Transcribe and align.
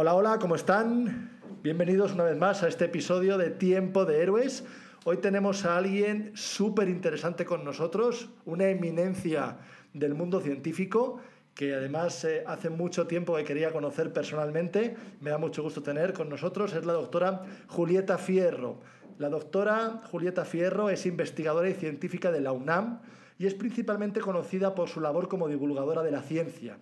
Hola, 0.00 0.14
hola, 0.14 0.38
¿cómo 0.38 0.54
están? 0.54 1.40
Bienvenidos 1.60 2.12
una 2.12 2.22
vez 2.22 2.36
más 2.36 2.62
a 2.62 2.68
este 2.68 2.84
episodio 2.84 3.36
de 3.36 3.50
Tiempo 3.50 4.04
de 4.04 4.22
Héroes. 4.22 4.64
Hoy 5.04 5.16
tenemos 5.16 5.64
a 5.64 5.76
alguien 5.76 6.30
súper 6.36 6.88
interesante 6.88 7.44
con 7.44 7.64
nosotros, 7.64 8.30
una 8.44 8.68
eminencia 8.68 9.56
del 9.92 10.14
mundo 10.14 10.40
científico 10.40 11.18
que 11.52 11.74
además 11.74 12.24
eh, 12.24 12.44
hace 12.46 12.70
mucho 12.70 13.08
tiempo 13.08 13.34
que 13.34 13.42
quería 13.42 13.72
conocer 13.72 14.12
personalmente. 14.12 14.94
Me 15.20 15.30
da 15.30 15.38
mucho 15.38 15.64
gusto 15.64 15.82
tener 15.82 16.12
con 16.12 16.28
nosotros. 16.28 16.74
Es 16.74 16.86
la 16.86 16.92
doctora 16.92 17.42
Julieta 17.66 18.18
Fierro. 18.18 18.78
La 19.18 19.28
doctora 19.28 20.00
Julieta 20.12 20.44
Fierro 20.44 20.90
es 20.90 21.06
investigadora 21.06 21.68
y 21.70 21.74
científica 21.74 22.30
de 22.30 22.40
la 22.40 22.52
UNAM 22.52 23.00
y 23.36 23.48
es 23.48 23.54
principalmente 23.54 24.20
conocida 24.20 24.76
por 24.76 24.88
su 24.88 25.00
labor 25.00 25.26
como 25.26 25.48
divulgadora 25.48 26.04
de 26.04 26.12
la 26.12 26.22
ciencia. 26.22 26.78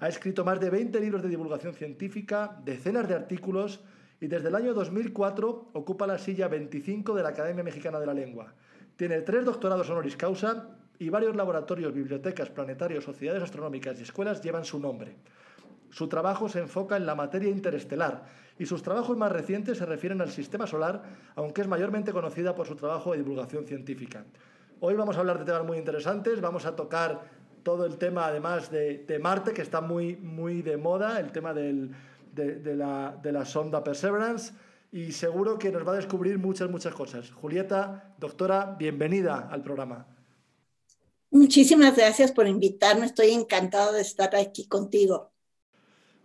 Ha 0.00 0.08
escrito 0.08 0.44
más 0.44 0.60
de 0.60 0.70
20 0.70 1.00
libros 1.00 1.22
de 1.22 1.28
divulgación 1.28 1.74
científica, 1.74 2.60
decenas 2.64 3.08
de 3.08 3.14
artículos 3.14 3.80
y 4.20 4.28
desde 4.28 4.48
el 4.48 4.54
año 4.54 4.72
2004 4.72 5.70
ocupa 5.72 6.06
la 6.06 6.18
silla 6.18 6.46
25 6.46 7.14
de 7.14 7.22
la 7.24 7.30
Academia 7.30 7.64
Mexicana 7.64 7.98
de 7.98 8.06
la 8.06 8.14
Lengua. 8.14 8.54
Tiene 8.96 9.22
tres 9.22 9.44
doctorados 9.44 9.90
honoris 9.90 10.16
causa 10.16 10.68
y 11.00 11.08
varios 11.08 11.34
laboratorios, 11.34 11.92
bibliotecas, 11.92 12.48
planetarios, 12.48 13.04
sociedades 13.04 13.42
astronómicas 13.42 13.98
y 13.98 14.04
escuelas 14.04 14.40
llevan 14.40 14.64
su 14.64 14.78
nombre. 14.78 15.16
Su 15.90 16.08
trabajo 16.08 16.48
se 16.48 16.60
enfoca 16.60 16.96
en 16.96 17.06
la 17.06 17.16
materia 17.16 17.48
interestelar 17.48 18.24
y 18.56 18.66
sus 18.66 18.82
trabajos 18.82 19.16
más 19.16 19.32
recientes 19.32 19.78
se 19.78 19.86
refieren 19.86 20.20
al 20.20 20.30
sistema 20.30 20.68
solar, 20.68 21.02
aunque 21.34 21.62
es 21.62 21.68
mayormente 21.68 22.12
conocida 22.12 22.54
por 22.54 22.68
su 22.68 22.76
trabajo 22.76 23.12
de 23.12 23.18
divulgación 23.18 23.66
científica. 23.66 24.24
Hoy 24.80 24.94
vamos 24.94 25.16
a 25.16 25.20
hablar 25.20 25.40
de 25.40 25.44
temas 25.44 25.64
muy 25.64 25.76
interesantes, 25.76 26.40
vamos 26.40 26.64
a 26.64 26.76
tocar 26.76 27.37
todo 27.62 27.86
el 27.86 27.98
tema 27.98 28.26
además 28.26 28.70
de, 28.70 28.98
de, 28.98 29.18
Marte, 29.18 29.52
que 29.52 29.62
está 29.62 29.80
muy, 29.80 30.16
muy 30.16 30.62
de 30.62 30.76
moda, 30.76 31.20
el 31.20 31.32
tema 31.32 31.52
del, 31.54 31.90
de, 32.32 32.56
de, 32.56 32.76
la, 32.76 33.18
de, 33.22 33.32
la, 33.32 33.44
sonda 33.44 33.82
Perseverance, 33.84 34.52
y 34.92 35.12
seguro 35.12 35.58
que 35.58 35.70
nos 35.70 35.86
va 35.86 35.92
a 35.92 35.96
descubrir 35.96 36.38
muchas, 36.38 36.70
muchas 36.70 36.94
cosas. 36.94 37.30
Julieta, 37.30 38.14
doctora, 38.18 38.76
bienvenida 38.78 39.48
al 39.50 39.62
programa. 39.62 40.06
Muchísimas 41.30 41.94
gracias 41.94 42.32
por 42.32 42.46
invitarme, 42.46 43.04
estoy 43.04 43.30
encantado 43.30 43.92
de 43.92 44.00
estar 44.00 44.34
aquí 44.34 44.66
contigo. 44.66 45.30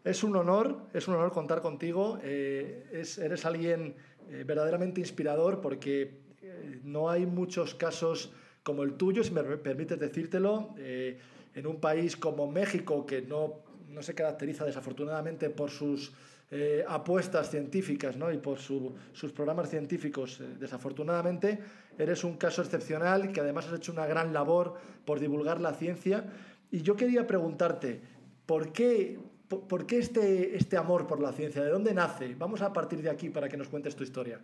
Es 0.04 0.24
un 0.24 0.36
honor, 0.36 0.88
es 0.94 1.08
un 1.08 1.16
honor 1.16 1.32
contar 1.32 1.62
contigo, 1.62 2.20
eh, 2.24 2.90
es, 2.92 3.18
eres 3.18 3.46
alguien 3.46 3.96
eh, 4.30 4.44
verdaderamente 4.46 5.02
inspirador 5.02 5.62
porque 5.62 6.22
eh, 6.42 6.80
no 6.84 7.10
hay 7.10 7.26
muchos 7.26 7.76
casos 7.76 8.32
como 8.64 8.84
el 8.84 8.94
tuyo, 8.94 9.24
si 9.24 9.32
me 9.32 9.44
permites 9.44 10.00
decírtelo, 10.00 10.74
eh, 10.78 11.20
en 11.54 11.68
un 11.68 11.80
país 11.80 12.16
como 12.18 12.50
México, 12.50 13.06
que 13.06 13.22
no, 13.22 13.60
no 13.90 14.02
se 14.02 14.16
caracteriza 14.16 14.66
desafortunadamente 14.66 15.50
por 15.50 15.70
sus 15.70 16.14
eh, 16.50 16.84
apuestas 16.88 17.50
científicas 17.50 18.16
¿no? 18.16 18.32
y 18.32 18.38
por 18.38 18.60
su, 18.60 18.94
sus 19.12 19.32
programas 19.32 19.70
científicos, 19.70 20.40
eh, 20.40 20.56
desafortunadamente, 20.60 21.60
eres 21.98 22.24
un 22.24 22.38
caso 22.38 22.62
excepcional 22.62 23.32
que 23.32 23.42
además 23.42 23.68
has 23.68 23.76
hecho 23.76 23.92
una 23.92 24.06
gran 24.06 24.34
labor 24.34 24.76
por 25.06 25.20
divulgar 25.20 25.60
la 25.60 25.74
ciencia. 25.74 26.26
Y 26.72 26.82
yo 26.82 26.96
quería 26.96 27.28
preguntarte, 27.28 28.02
¿por 28.46 28.72
qué, 28.72 29.20
por, 29.48 29.68
por 29.68 29.86
qué 29.86 30.00
este, 30.00 30.56
este 30.56 30.78
amor 30.78 31.06
por 31.06 31.22
la 31.22 31.34
ciencia? 31.34 31.62
¿De 31.62 31.70
dónde 31.70 31.94
nace? 31.94 32.34
Vamos 32.36 32.62
a 32.62 32.72
partir 32.72 33.02
de 33.02 33.10
aquí 33.10 33.30
para 33.30 33.50
que 33.50 33.58
nos 33.58 33.68
cuentes 33.68 33.96
tu 33.96 34.04
historia. 34.04 34.40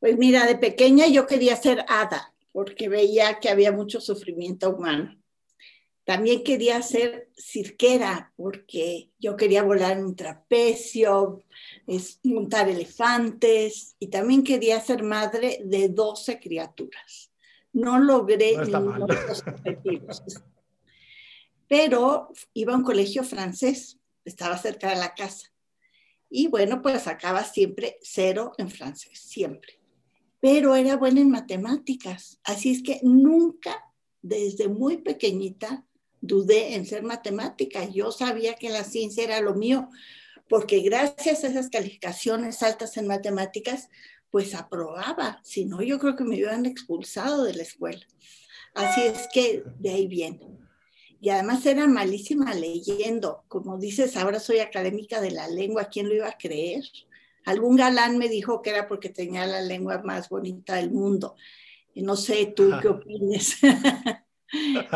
Pues 0.00 0.16
mira, 0.18 0.46
de 0.46 0.56
pequeña 0.56 1.06
yo 1.06 1.26
quería 1.26 1.56
ser 1.56 1.84
hada 1.88 2.32
porque 2.56 2.88
veía 2.88 3.38
que 3.38 3.50
había 3.50 3.70
mucho 3.70 4.00
sufrimiento 4.00 4.70
humano. 4.70 5.14
También 6.04 6.42
quería 6.42 6.80
ser 6.80 7.28
cirquera, 7.36 8.32
porque 8.34 9.10
yo 9.18 9.36
quería 9.36 9.62
volar 9.62 9.98
en 9.98 10.06
un 10.06 10.16
trapecio, 10.16 11.44
es, 11.86 12.18
montar 12.22 12.70
elefantes, 12.70 13.94
y 13.98 14.06
también 14.06 14.42
quería 14.42 14.80
ser 14.80 15.02
madre 15.02 15.60
de 15.66 15.90
12 15.90 16.40
criaturas. 16.40 17.30
No 17.74 17.98
logré 17.98 18.56
no 18.56 18.64
ninguno 18.64 19.06
de 19.06 19.26
los 19.28 19.46
objetivos. 19.46 20.22
Pero 21.68 22.32
iba 22.54 22.72
a 22.72 22.76
un 22.76 22.84
colegio 22.84 23.22
francés, 23.22 23.98
estaba 24.24 24.56
cerca 24.56 24.88
de 24.88 24.96
la 24.96 25.14
casa. 25.14 25.52
Y 26.30 26.46
bueno, 26.46 26.80
pues 26.80 27.02
sacaba 27.02 27.44
siempre 27.44 27.98
cero 28.00 28.52
en 28.56 28.70
francés, 28.70 29.18
siempre 29.18 29.78
pero 30.46 30.76
era 30.76 30.96
buena 30.96 31.22
en 31.22 31.30
matemáticas. 31.32 32.38
Así 32.44 32.70
es 32.70 32.80
que 32.84 33.00
nunca, 33.02 33.82
desde 34.22 34.68
muy 34.68 34.98
pequeñita, 34.98 35.84
dudé 36.20 36.76
en 36.76 36.86
ser 36.86 37.02
matemática. 37.02 37.84
Yo 37.90 38.12
sabía 38.12 38.54
que 38.54 38.70
la 38.70 38.84
ciencia 38.84 39.24
era 39.24 39.40
lo 39.40 39.56
mío, 39.56 39.88
porque 40.48 40.82
gracias 40.82 41.42
a 41.42 41.48
esas 41.48 41.68
calificaciones 41.68 42.62
altas 42.62 42.96
en 42.96 43.08
matemáticas, 43.08 43.88
pues 44.30 44.54
aprobaba. 44.54 45.40
Si 45.42 45.64
no, 45.64 45.82
yo 45.82 45.98
creo 45.98 46.14
que 46.14 46.22
me 46.22 46.36
hubieran 46.36 46.64
expulsado 46.64 47.42
de 47.42 47.54
la 47.54 47.64
escuela. 47.64 48.06
Así 48.72 49.00
es 49.00 49.26
que 49.34 49.64
de 49.80 49.90
ahí 49.90 50.06
viene. 50.06 50.46
Y 51.20 51.30
además 51.30 51.66
era 51.66 51.88
malísima 51.88 52.54
leyendo. 52.54 53.42
Como 53.48 53.78
dices, 53.78 54.16
ahora 54.16 54.38
soy 54.38 54.60
académica 54.60 55.20
de 55.20 55.32
la 55.32 55.48
lengua. 55.48 55.88
¿Quién 55.88 56.08
lo 56.08 56.14
iba 56.14 56.28
a 56.28 56.38
creer? 56.38 56.84
Algún 57.46 57.76
galán 57.76 58.18
me 58.18 58.28
dijo 58.28 58.60
que 58.60 58.70
era 58.70 58.86
porque 58.86 59.08
tenía 59.08 59.46
la 59.46 59.62
lengua 59.62 60.02
más 60.04 60.28
bonita 60.28 60.74
del 60.74 60.90
mundo. 60.90 61.36
Y 61.94 62.02
no 62.02 62.16
sé 62.16 62.52
tú 62.54 62.72
qué 62.82 62.88
opines. 62.88 63.56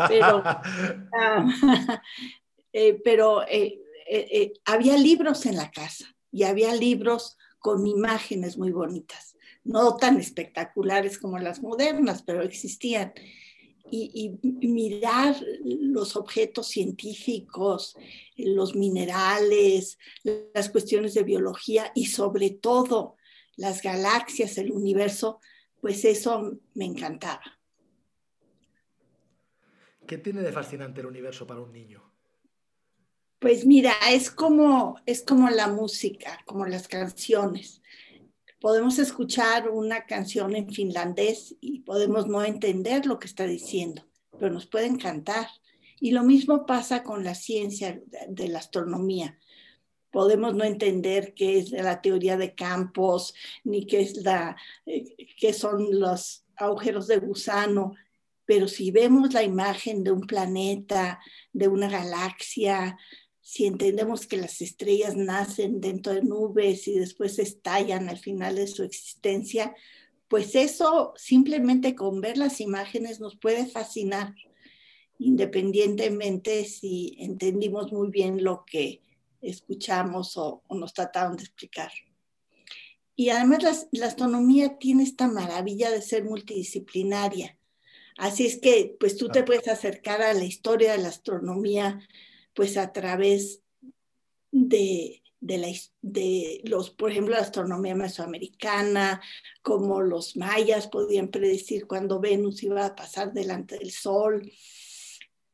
pero 0.07 0.37
uh, 0.37 1.49
eh, 2.73 3.01
pero 3.03 3.43
eh, 3.47 3.81
eh, 4.07 4.53
había 4.65 4.97
libros 4.97 5.45
en 5.45 5.55
la 5.55 5.71
casa 5.71 6.05
y 6.31 6.43
había 6.43 6.75
libros 6.75 7.37
con 7.59 7.87
imágenes 7.87 8.57
muy 8.57 8.71
bonitas, 8.71 9.35
no 9.63 9.95
tan 9.95 10.19
espectaculares 10.19 11.17
como 11.17 11.37
las 11.39 11.61
modernas, 11.61 12.23
pero 12.23 12.41
existían. 12.41 13.13
Y, 13.89 14.37
y, 14.43 14.67
mirar 14.67 15.35
los 15.63 16.15
objetos 16.15 16.67
científicos, 16.67 17.97
los 18.37 18.75
minerales, 18.75 19.97
las 20.53 20.69
cuestiones 20.69 21.13
de 21.13 21.23
biología 21.23 21.91
y 21.95 22.05
sobre 22.05 22.51
todo 22.51 23.15
las 23.57 23.81
galaxias, 23.81 24.57
el 24.57 24.71
universo, 24.71 25.39
pues 25.81 26.05
eso 26.05 26.57
me 26.73 26.85
encantaba. 26.85 27.59
¿Qué 30.07 30.17
tiene 30.17 30.41
de 30.41 30.51
fascinante 30.51 31.01
el 31.01 31.07
universo 31.07 31.45
para 31.47 31.61
un 31.61 31.71
niño? 31.71 32.11
Pues 33.39 33.65
mira, 33.65 33.93
es 34.11 34.29
como, 34.29 34.99
es 35.05 35.23
como 35.23 35.49
la 35.49 35.67
música, 35.67 36.39
como 36.45 36.65
las 36.65 36.87
canciones 36.87 37.81
podemos 38.61 38.99
escuchar 38.99 39.69
una 39.69 40.05
canción 40.05 40.55
en 40.55 40.71
finlandés 40.71 41.55
y 41.59 41.79
podemos 41.79 42.27
no 42.27 42.43
entender 42.43 43.07
lo 43.07 43.19
que 43.19 43.27
está 43.27 43.45
diciendo, 43.45 44.05
pero 44.39 44.53
nos 44.53 44.67
puede 44.67 44.85
encantar. 44.85 45.47
Y 45.99 46.11
lo 46.11 46.23
mismo 46.23 46.65
pasa 46.65 47.03
con 47.03 47.23
la 47.23 47.35
ciencia 47.35 48.01
de 48.29 48.47
la 48.47 48.59
astronomía. 48.59 49.37
Podemos 50.11 50.53
no 50.53 50.63
entender 50.63 51.33
qué 51.33 51.57
es 51.57 51.71
la 51.71 52.01
teoría 52.01 52.37
de 52.37 52.53
campos, 52.53 53.33
ni 53.63 53.85
qué, 53.87 54.01
es 54.01 54.17
la, 54.17 54.55
eh, 54.85 55.15
qué 55.39 55.53
son 55.53 55.99
los 55.99 56.45
agujeros 56.55 57.07
de 57.07 57.17
gusano, 57.17 57.95
pero 58.45 58.67
si 58.67 58.91
vemos 58.91 59.33
la 59.33 59.43
imagen 59.43 60.03
de 60.03 60.11
un 60.11 60.21
planeta, 60.21 61.19
de 61.53 61.67
una 61.67 61.89
galaxia, 61.89 62.97
si 63.41 63.65
entendemos 63.65 64.27
que 64.27 64.37
las 64.37 64.61
estrellas 64.61 65.15
nacen 65.15 65.81
dentro 65.81 66.13
de 66.13 66.21
nubes 66.21 66.87
y 66.87 66.93
después 66.93 67.39
estallan 67.39 68.07
al 68.07 68.19
final 68.19 68.55
de 68.55 68.67
su 68.67 68.83
existencia, 68.83 69.75
pues 70.27 70.55
eso 70.55 71.13
simplemente 71.17 71.95
con 71.95 72.21
ver 72.21 72.37
las 72.37 72.61
imágenes 72.61 73.19
nos 73.19 73.35
puede 73.35 73.65
fascinar, 73.65 74.33
independientemente 75.19 76.65
si 76.65 77.17
entendimos 77.19 77.91
muy 77.91 78.09
bien 78.09 78.43
lo 78.43 78.63
que 78.65 79.01
escuchamos 79.41 80.37
o, 80.37 80.63
o 80.67 80.75
nos 80.75 80.93
trataron 80.93 81.35
de 81.35 81.43
explicar. 81.43 81.91
Y 83.15 83.29
además 83.29 83.63
la, 83.63 83.75
la, 83.91 84.07
astronomía 84.07 84.77
tiene 84.77 85.03
esta 85.03 85.27
maravilla 85.27 85.91
de 85.91 86.01
ser 86.01 86.23
multidisciplinaria. 86.23 87.57
Así 88.17 88.45
es 88.45 88.59
que 88.59 88.95
pues 88.99 89.17
tú 89.17 89.29
te 89.29 89.43
puedes 89.43 89.67
acercar 89.67 90.21
a 90.21 90.33
la 90.33 90.45
historia 90.45 90.93
de 90.93 90.99
la 90.99 91.09
astronomía 91.09 92.07
pues 92.53 92.77
a 92.77 92.91
través 92.91 93.61
de, 94.51 95.21
de, 95.39 95.57
la, 95.57 95.67
los, 96.63 96.91
por 96.91 97.11
ejemplo, 97.11 97.35
la 97.35 97.41
astronomía 97.41 97.95
mesoamericana, 97.95 99.21
como 99.61 100.01
los 100.01 100.37
mayas 100.37 100.87
podían 100.87 101.29
predecir 101.29 101.87
cuándo 101.87 102.19
Venus 102.19 102.63
iba 102.63 102.85
a 102.85 102.95
pasar 102.95 103.33
delante 103.33 103.77
del 103.77 103.91
Sol, 103.91 104.51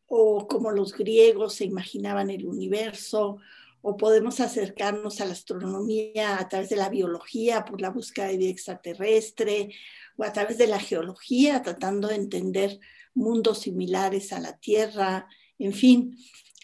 o 0.07 0.47
como 0.47 0.71
los 0.71 0.93
griegos 0.93 1.55
se 1.55 1.65
imaginaban 1.65 2.29
el 2.29 2.45
universo, 2.45 3.37
o 3.81 3.95
podemos 3.95 4.39
acercarnos 4.39 5.21
a 5.21 5.25
la 5.25 5.33
astronomía 5.33 6.39
a 6.39 6.49
través 6.49 6.69
de 6.69 6.75
la 6.75 6.89
biología 6.89 7.63
por 7.63 7.79
la 7.79 7.89
búsqueda 7.89 8.27
de 8.27 8.37
vida 8.37 8.49
extraterrestre, 8.49 9.69
o 10.17 10.23
a 10.23 10.33
través 10.33 10.57
de 10.57 10.67
la 10.67 10.79
geología 10.79 11.61
tratando 11.61 12.07
de 12.07 12.15
entender 12.15 12.79
mundos 13.13 13.59
similares 13.59 14.33
a 14.33 14.39
la 14.39 14.57
Tierra, 14.57 15.27
en 15.59 15.73
fin, 15.73 16.17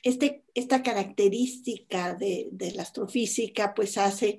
este, 0.04 0.44
esta 0.54 0.84
característica 0.84 2.14
de, 2.14 2.50
la 2.76 2.82
astrofísica 2.82 3.74
pues 3.74 3.98
hace 3.98 4.38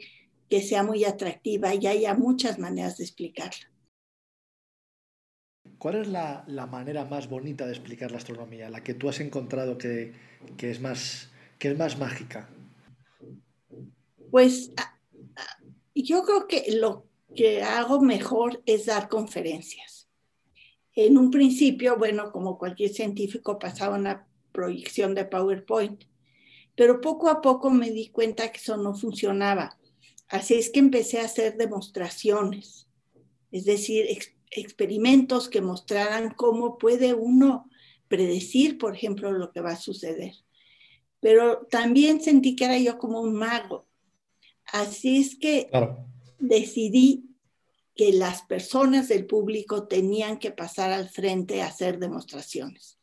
que 0.49 0.61
sea 0.61 0.83
muy 0.83 1.05
atractiva 1.05 1.75
y 1.75 1.87
haya 1.87 2.15
muchas 2.15 2.59
maneras 2.59 2.99
de 2.99 3.05
explicarla. 3.05 3.71
¿Cuál 5.79 5.97
es 5.97 6.09
la, 6.09 6.45
manera 6.71 7.07
más 7.07 7.29
bonita 7.29 7.67
de 7.67 7.73
explicar 7.73 8.11
la 8.11 8.19
astronomía? 8.19 8.71
La 8.71 8.85
que 8.85 8.95
tú 8.95 9.09
has 9.09 9.21
encontrado 9.21 9.79
que, 9.79 10.13
es, 10.59 10.81
más, 10.81 11.31
que 11.59 11.69
es 11.69 11.79
más 11.79 11.99
mágica. 11.99 12.49
Pues 14.31 14.73
yo 15.95 16.25
creo 16.25 16.47
que 16.47 16.77
lo 16.77 17.07
que 17.35 17.63
hago 17.63 18.01
mejor 18.01 18.63
es 18.67 18.87
dar 18.87 19.09
conferencias. 19.09 20.09
En 20.95 21.19
un 21.19 21.31
principio, 21.31 21.97
bueno, 21.97 22.31
como 22.31 22.59
cualquier 22.59 22.91
científico, 22.91 23.59
pasaba 23.59 23.97
una 23.97 24.27
proyección 24.55 25.15
de 25.15 25.27
PowerPoint. 25.27 26.05
Pero 26.77 27.01
poco 27.01 27.29
a 27.29 27.43
poco 27.43 27.71
me 27.71 27.91
di 27.91 28.09
cuenta 28.09 28.51
que 28.51 28.59
eso 28.59 28.77
no 28.79 28.95
funcionaba. 28.95 29.77
Así 30.29 30.55
es 30.55 30.71
que 30.71 30.81
empecé 30.81 31.21
a 31.21 31.27
hacer 31.27 31.57
demostraciones, 31.57 32.89
es 33.53 33.67
decir, 33.67 34.07
experimentos 34.51 35.49
que 35.49 35.61
mostraran 35.61 36.31
cómo 36.31 36.79
puede 36.79 37.13
uno 37.13 37.69
predecir, 38.09 38.79
por 38.79 38.95
ejemplo, 38.95 39.33
lo 39.33 39.53
que 39.53 39.61
va 39.61 39.73
a 39.73 39.77
suceder. 39.77 40.35
Pero 41.21 41.67
también 41.71 42.21
sentí 42.21 42.57
que 42.57 42.65
era 42.65 42.79
yo 42.79 42.99
como 42.99 43.21
un 43.21 43.35
mago. 43.35 43.87
Así 44.73 45.21
es 45.21 45.37
que 45.37 45.71
decidí 46.39 47.29
que 47.95 48.13
las 48.13 48.43
personas 48.43 49.09
del 49.09 49.27
público 49.27 49.87
tenían 49.87 50.39
que 50.39 50.51
pasar 50.51 50.91
al 50.91 51.09
frente 51.09 51.63
a 51.63 51.67
hacer 51.67 51.99
demostraciones. 51.99 52.99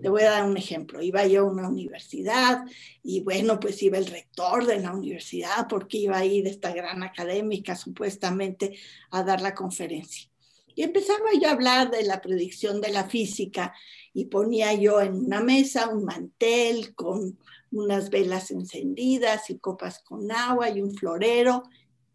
Te 0.00 0.08
voy 0.08 0.22
a 0.22 0.30
dar 0.30 0.44
un 0.44 0.56
ejemplo. 0.56 1.02
Iba 1.02 1.26
yo 1.26 1.42
a 1.42 1.50
una 1.50 1.68
universidad 1.68 2.64
y 3.02 3.20
bueno, 3.20 3.60
pues 3.60 3.82
iba 3.82 3.98
el 3.98 4.06
rector 4.06 4.66
de 4.66 4.80
la 4.80 4.92
universidad 4.92 5.68
porque 5.68 5.98
iba 5.98 6.16
a 6.16 6.24
ir 6.24 6.46
esta 6.46 6.72
gran 6.72 7.02
académica 7.02 7.76
supuestamente 7.76 8.78
a 9.10 9.22
dar 9.22 9.42
la 9.42 9.54
conferencia. 9.54 10.28
Y 10.74 10.82
empezaba 10.82 11.26
yo 11.38 11.48
a 11.48 11.52
hablar 11.52 11.90
de 11.90 12.04
la 12.04 12.22
predicción 12.22 12.80
de 12.80 12.90
la 12.90 13.04
física 13.04 13.74
y 14.14 14.26
ponía 14.26 14.72
yo 14.72 15.00
en 15.02 15.14
una 15.26 15.40
mesa 15.40 15.88
un 15.88 16.04
mantel 16.04 16.94
con 16.94 17.38
unas 17.70 18.08
velas 18.08 18.50
encendidas 18.50 19.50
y 19.50 19.58
copas 19.58 19.98
con 20.02 20.32
agua 20.32 20.70
y 20.70 20.80
un 20.80 20.94
florero 20.94 21.64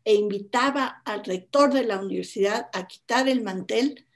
e 0.03 0.15
invitaba 0.15 1.01
al 1.06 1.24
rector 1.24 1.71
de 1.71 1.83
la 1.83 2.00
universidad 2.00 2.69
a 2.74 2.88
quitar 2.88 3.27
el 3.27 3.44
mantel 3.44 4.06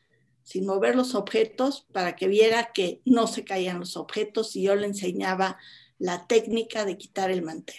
sin 0.51 0.65
mover 0.65 0.98
los 0.98 1.15
objetos 1.15 1.88
para 1.94 2.18
que 2.18 2.27
viera 2.27 2.71
que 2.74 3.00
no 3.06 3.25
se 3.25 3.45
caían 3.45 3.80
los 3.80 3.95
objetos 3.95 4.53
y 4.57 4.63
yo 4.63 4.75
le 4.75 4.86
enseñaba 4.86 5.57
la 5.98 6.27
técnica 6.27 6.83
de 6.83 6.98
quitar 6.98 7.31
el 7.31 7.42
mantel. 7.42 7.77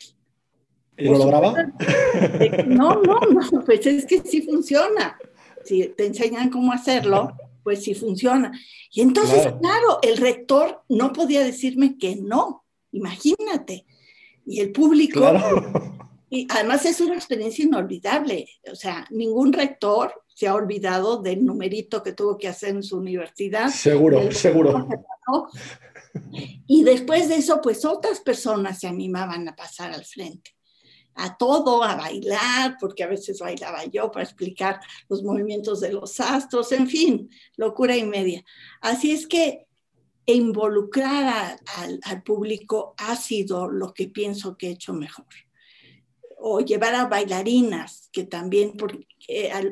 ¿Y 0.97 1.05
lo 1.05 1.19
lograba? 1.19 1.55
No, 2.67 3.03
no, 3.03 3.21
no, 3.21 3.65
pues 3.67 3.87
es 3.87 4.07
que 4.07 4.23
sí 4.23 4.41
funciona. 4.41 5.19
Si 5.67 5.87
te 5.89 6.07
enseñan 6.07 6.49
cómo 6.49 6.73
hacerlo, 6.73 7.35
pues 7.63 7.83
sí 7.83 7.95
funciona. 7.95 8.59
Y 8.91 9.03
entonces, 9.03 9.43
claro, 9.61 9.99
el 10.01 10.17
rector 10.17 10.83
no 10.89 11.13
podía 11.13 11.45
decirme 11.45 11.99
que 11.99 12.17
no, 12.17 12.65
imagínate. 12.91 13.85
Y 14.47 14.61
el 14.61 14.73
público, 14.73 15.21
y 16.31 16.47
además 16.51 16.87
es 16.87 17.03
una 17.03 17.17
experiencia 17.17 17.67
inolvidable. 17.67 18.49
O 18.71 18.75
sea, 18.75 19.07
ningún 19.11 19.53
rector 19.53 20.23
se 20.35 20.49
ha 20.49 20.55
olvidado 20.55 21.19
del 21.19 21.45
numerito 21.45 22.03
que 22.03 22.13
tuvo 22.13 22.39
que 22.39 22.49
hacer 22.49 22.71
en 22.71 22.83
su 22.83 22.97
universidad. 22.97 23.69
Seguro, 23.69 24.31
seguro. 24.33 24.89
Y 26.67 26.85
después 26.85 27.29
de 27.29 27.37
eso, 27.37 27.61
pues 27.63 27.85
otras 27.85 28.21
personas 28.21 28.81
se 28.81 28.89
animaban 28.89 29.49
a 29.49 29.57
pasar 29.57 29.93
al 29.93 30.05
frente, 30.05 30.55
a 31.15 31.37
todo, 31.37 31.83
a 31.83 31.95
bailar, 31.97 32.77
porque 32.81 33.05
a 33.05 33.09
veces 33.09 33.39
bailaba 33.39 33.85
yo 33.85 34.11
para 34.11 34.25
explicar 34.25 34.81
los 35.09 35.23
movimientos 35.23 35.81
de 35.81 35.93
los 35.93 36.21
astros, 36.21 36.73
en 36.73 36.87
fin, 36.87 37.31
locura 37.57 37.97
y 37.97 38.05
media. 38.05 38.45
Así 38.81 39.13
es 39.13 39.27
que 39.27 39.67
involucrar 40.27 41.59
al 42.05 42.23
público 42.23 42.95
ha 42.99 43.17
sido 43.17 43.69
lo 43.69 43.93
que 43.93 44.09
pienso 44.09 44.57
que 44.57 44.69
he 44.69 44.73
hecho 44.73 44.93
mejor 44.93 45.27
o 46.43 46.61
llevar 46.61 46.95
a 46.95 47.07
bailarinas, 47.07 48.09
que 48.13 48.25
también 48.25 48.77
porque, 48.77 49.07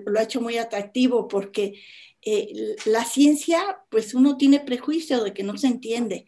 lo 0.06 0.19
ha 0.19 0.22
hecho 0.22 0.40
muy 0.40 0.56
atractivo 0.56 1.28
porque 1.28 1.81
eh, 2.22 2.76
la 2.87 3.05
ciencia, 3.05 3.61
pues 3.90 4.14
uno 4.14 4.37
tiene 4.37 4.61
prejuicio 4.61 5.22
de 5.25 5.34
que 5.34 5.43
no 5.43 5.56
se 5.58 5.67
entiende, 5.67 6.26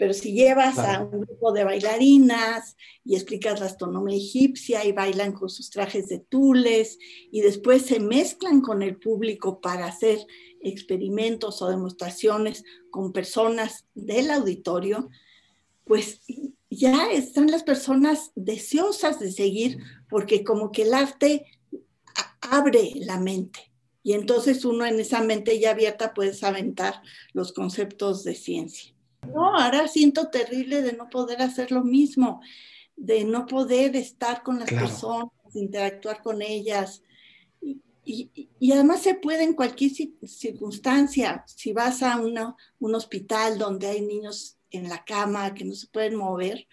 pero 0.00 0.14
si 0.14 0.32
llevas 0.32 0.78
a 0.78 1.02
un 1.02 1.20
grupo 1.20 1.52
de 1.52 1.62
bailarinas 1.62 2.74
y 3.04 3.16
explicas 3.16 3.60
la 3.60 3.66
astronomía 3.66 4.16
egipcia 4.16 4.82
y 4.86 4.92
bailan 4.92 5.32
con 5.32 5.50
sus 5.50 5.68
trajes 5.68 6.08
de 6.08 6.20
tules 6.20 6.98
y 7.30 7.42
después 7.42 7.82
se 7.82 8.00
mezclan 8.00 8.62
con 8.62 8.82
el 8.82 8.96
público 8.96 9.60
para 9.60 9.84
hacer 9.84 10.18
experimentos 10.62 11.60
o 11.60 11.68
demostraciones 11.68 12.64
con 12.90 13.12
personas 13.12 13.84
del 13.94 14.30
auditorio, 14.30 15.10
pues 15.84 16.22
ya 16.70 17.10
están 17.10 17.50
las 17.50 17.64
personas 17.64 18.30
deseosas 18.36 19.18
de 19.18 19.32
seguir 19.32 19.78
porque 20.08 20.44
como 20.44 20.70
que 20.70 20.82
el 20.82 20.94
arte 20.94 21.44
abre 22.40 22.92
la 22.96 23.18
mente 23.18 23.70
y 24.02 24.14
entonces 24.14 24.64
uno 24.64 24.86
en 24.86 24.98
esa 24.98 25.20
mente 25.22 25.58
ya 25.58 25.72
abierta 25.72 26.14
puedes 26.14 26.42
aventar 26.42 27.02
los 27.32 27.52
conceptos 27.52 28.24
de 28.24 28.34
ciencia. 28.34 28.94
No, 29.34 29.56
ahora 29.56 29.86
siento 29.88 30.28
terrible 30.28 30.80
de 30.82 30.94
no 30.94 31.10
poder 31.10 31.42
hacer 31.42 31.70
lo 31.70 31.84
mismo, 31.84 32.40
de 32.96 33.24
no 33.24 33.46
poder 33.46 33.94
estar 33.96 34.42
con 34.42 34.58
las 34.58 34.70
personas, 34.70 35.30
interactuar 35.52 36.22
con 36.22 36.40
ellas. 36.40 37.02
Y, 37.60 38.30
y, 38.58 38.72
además 38.72 39.02
se 39.02 39.14
puede 39.14 39.44
en 39.44 39.52
cualquier 39.52 39.92
circunstancia. 40.26 41.44
Si 41.46 41.72
vas 41.72 42.02
a 42.02 42.18
un 42.18 42.94
hospital 42.94 43.58
donde 43.58 43.88
hay 43.88 44.00
niños 44.00 44.56
en 44.70 44.88
la 44.88 45.04
cama, 45.04 45.54
que 45.54 45.64
no 45.64 45.74
se 45.74 45.86
pueden 45.88 46.16
mover, 46.16 46.66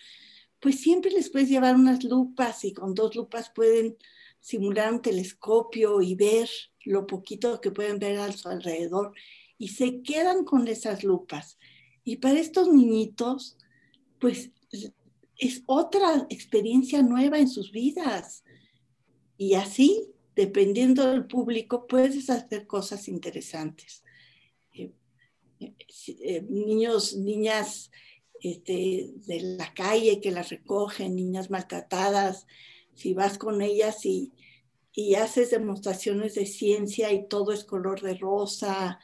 pues 0.60 0.80
siempre 0.80 1.12
les 1.12 1.30
puedes 1.30 1.50
llevar 1.50 1.76
unas 1.76 2.04
lupas 2.04 2.66
y 2.66 2.74
con 2.74 2.94
dos 2.94 3.16
lupas 3.16 3.52
pueden 3.54 3.98
simular 4.40 4.94
un 4.94 5.02
telescopio 5.02 6.02
y 6.02 6.16
ver 6.16 6.50
lo 6.86 7.06
poquito 7.06 7.60
que 7.62 7.72
pueden 7.72 8.00
ver 8.00 8.18
a 8.20 8.32
su 8.32 8.48
alrededor 8.50 9.14
y 9.58 9.70
se 9.70 10.02
quedan 10.02 10.46
con 10.46 10.68
esas 10.68 11.04
lupas. 11.04 11.58
Y 12.04 12.18
para 12.18 12.40
estos 12.40 12.72
niñitos, 12.72 13.58
pues 14.20 14.52
es 15.38 15.64
otra 15.66 16.26
experiencia 16.30 17.02
nueva 17.02 17.40
en 17.40 17.50
sus 17.50 17.72
vidas. 17.72 18.44
Y 19.38 19.54
así, 19.56 20.08
dependiendo 20.36 21.08
del 21.08 21.26
público, 21.26 21.86
puedes 21.88 22.30
hacer 22.30 22.66
cosas 22.66 23.08
interesantes. 23.08 24.04
Eh, 25.60 26.46
niños, 26.50 27.16
niñas 27.16 27.92
este, 28.42 29.14
de 29.26 29.42
la 29.58 29.74
calle 29.74 30.22
que 30.22 30.32
las 30.32 30.50
recogen, 30.50 31.16
niñas 31.16 31.50
maltratadas, 31.50 32.46
si 32.94 33.14
vas 33.14 33.38
con 33.38 33.62
ellas 33.62 34.06
y, 34.06 34.34
y 34.94 35.16
haces 35.16 35.52
demostraciones 35.52 36.36
de 36.36 36.46
ciencia 36.46 37.12
y 37.12 37.28
todo 37.28 37.52
es 37.52 37.64
color 37.64 38.02
de 38.02 38.16
rosa 38.16 39.00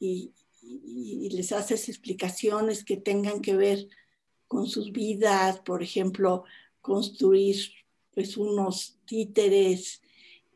y, 0.00 0.32
y, 0.62 1.30
les 1.30 1.52
haces 1.52 1.88
explicaciones 1.88 2.84
que 2.84 2.96
tengan 2.96 3.40
que 3.40 3.56
ver 3.56 3.88
con 4.46 4.66
sus 4.66 4.92
vidas, 4.92 5.60
por 5.60 5.82
ejemplo, 5.82 6.44
construir 6.80 7.56
pues 8.12 8.36
unos 8.36 8.98
títeres 9.06 10.02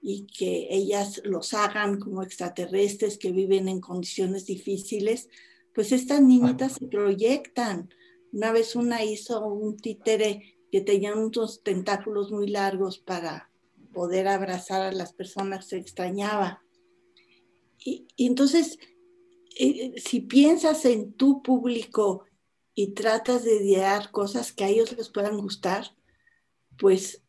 y 0.01 0.27
que 0.27 0.69
ellas 0.71 1.21
los 1.25 1.55
hagan 1.55 1.99
como 1.99 2.23
extraterrestres 2.23 3.19
que 3.19 3.33
viven 3.33 3.69
en 3.69 3.81
condiciones 3.81 4.47
difíciles, 4.47 5.29
pues 5.75 5.93
estas 5.93 6.23
niñitas 6.23 6.73
se 6.73 6.87
proyectan. 6.87 7.91
Una 8.33 8.53
vez 8.53 8.77
una 8.77 9.05
hizo 9.05 9.47
un 9.47 9.77
títere 9.77 10.57
que 10.71 10.81
tenía 10.81 11.15
unos 11.15 11.63
tentáculos 11.63 12.31
muy 12.31 12.49
largos 12.49 12.99
para 12.99 13.51
poder 13.93 14.29
abrazar 14.29 14.83
a 14.83 14.93
las 14.93 15.13
personas 15.13 15.65
que 15.65 15.71
se 15.71 15.77
extrañaba. 15.79 16.63
Y, 17.85 18.07
entonces, 18.17 18.79
eh, 19.59 19.95
si 19.97 20.21
piensas 20.21 20.85
en 20.85 21.13
tu 21.15 21.43
público 21.43 22.25
y 22.75 22.93
tratas 22.93 23.45
de 23.45 23.57
idear 23.57 24.11
cosas 24.11 24.53
que 24.53 24.65
a 24.65 24.69
ellos 24.69 24.97
les 24.97 25.09
puedan 25.09 25.39
gustar, 25.39 25.97
pues 26.79 27.23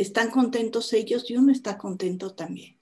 están 0.00 0.30
contentos 0.30 0.92
ellos 0.92 1.30
y 1.30 1.36
uno 1.36 1.52
está 1.52 1.76
contento 1.76 2.32
también. 2.32 2.76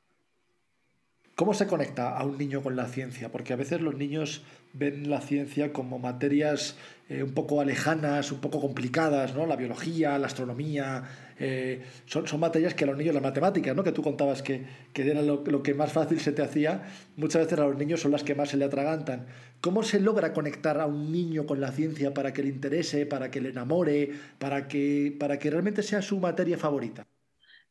¿Cómo 1.35 1.55
se 1.55 1.67
conecta 1.67 2.17
a 2.17 2.25
un 2.25 2.37
niño 2.37 2.63
con 2.63 2.77
la 2.77 2.87
ciencia? 2.89 3.31
Porque 3.31 3.53
a 3.53 3.57
veces 3.57 3.81
los 3.81 3.97
niños 3.97 4.43
ven 4.73 5.09
la 5.11 5.21
ciencia 5.21 5.73
como 5.73 5.99
materias 5.99 6.77
eh, 7.09 7.23
un 7.23 7.33
poco 7.33 7.61
alejanas, 7.61 8.33
un 8.33 8.41
poco 8.41 8.61
complicadas, 8.61 9.35
¿no? 9.35 9.47
La 9.47 9.57
biología, 9.57 10.19
la 10.19 10.27
astronomía, 10.27 11.05
eh, 11.39 11.83
son, 12.05 12.27
son, 12.27 12.39
materias 12.41 12.75
que 12.75 12.85
a 12.85 12.87
los 12.87 12.99
niños, 12.99 13.15
las 13.15 13.23
matemáticas, 13.23 13.75
¿no? 13.75 13.83
Que 13.83 13.93
tú 13.93 14.03
contabas 14.03 14.43
que, 14.43 14.67
que 14.93 15.11
era 15.11 15.23
lo, 15.23 15.43
lo, 15.43 15.63
que 15.63 15.73
más 15.73 15.93
fácil 15.93 16.21
se 16.21 16.33
te 16.33 16.43
hacía, 16.43 16.83
muchas 17.17 17.45
veces 17.45 17.59
a 17.59 17.67
los 17.67 17.79
niños 17.79 18.01
son 18.01 18.13
las 18.13 18.25
que 18.25 18.35
más 18.35 18.51
se 18.51 18.59
le 18.59 18.67
atragantan. 18.67 19.27
¿Cómo 19.63 19.83
se 19.83 20.01
logra 20.01 20.35
conectar 20.35 20.81
a 20.81 20.87
un 20.87 21.11
niño 21.11 21.47
con 21.47 21.61
la 21.61 21.73
ciencia 21.73 22.13
para 22.13 22.33
que 22.33 22.43
le 22.43 22.51
interese, 22.51 23.07
para 23.07 23.31
que 23.31 23.41
le 23.41 23.51
enamore, 23.51 24.11
para 24.39 24.69
que, 24.69 25.17
para 25.19 25.39
que 25.39 25.51
realmente 25.51 25.83
sea 25.83 26.03
su 26.03 26.19
materia 26.19 26.59
favorita? 26.59 27.07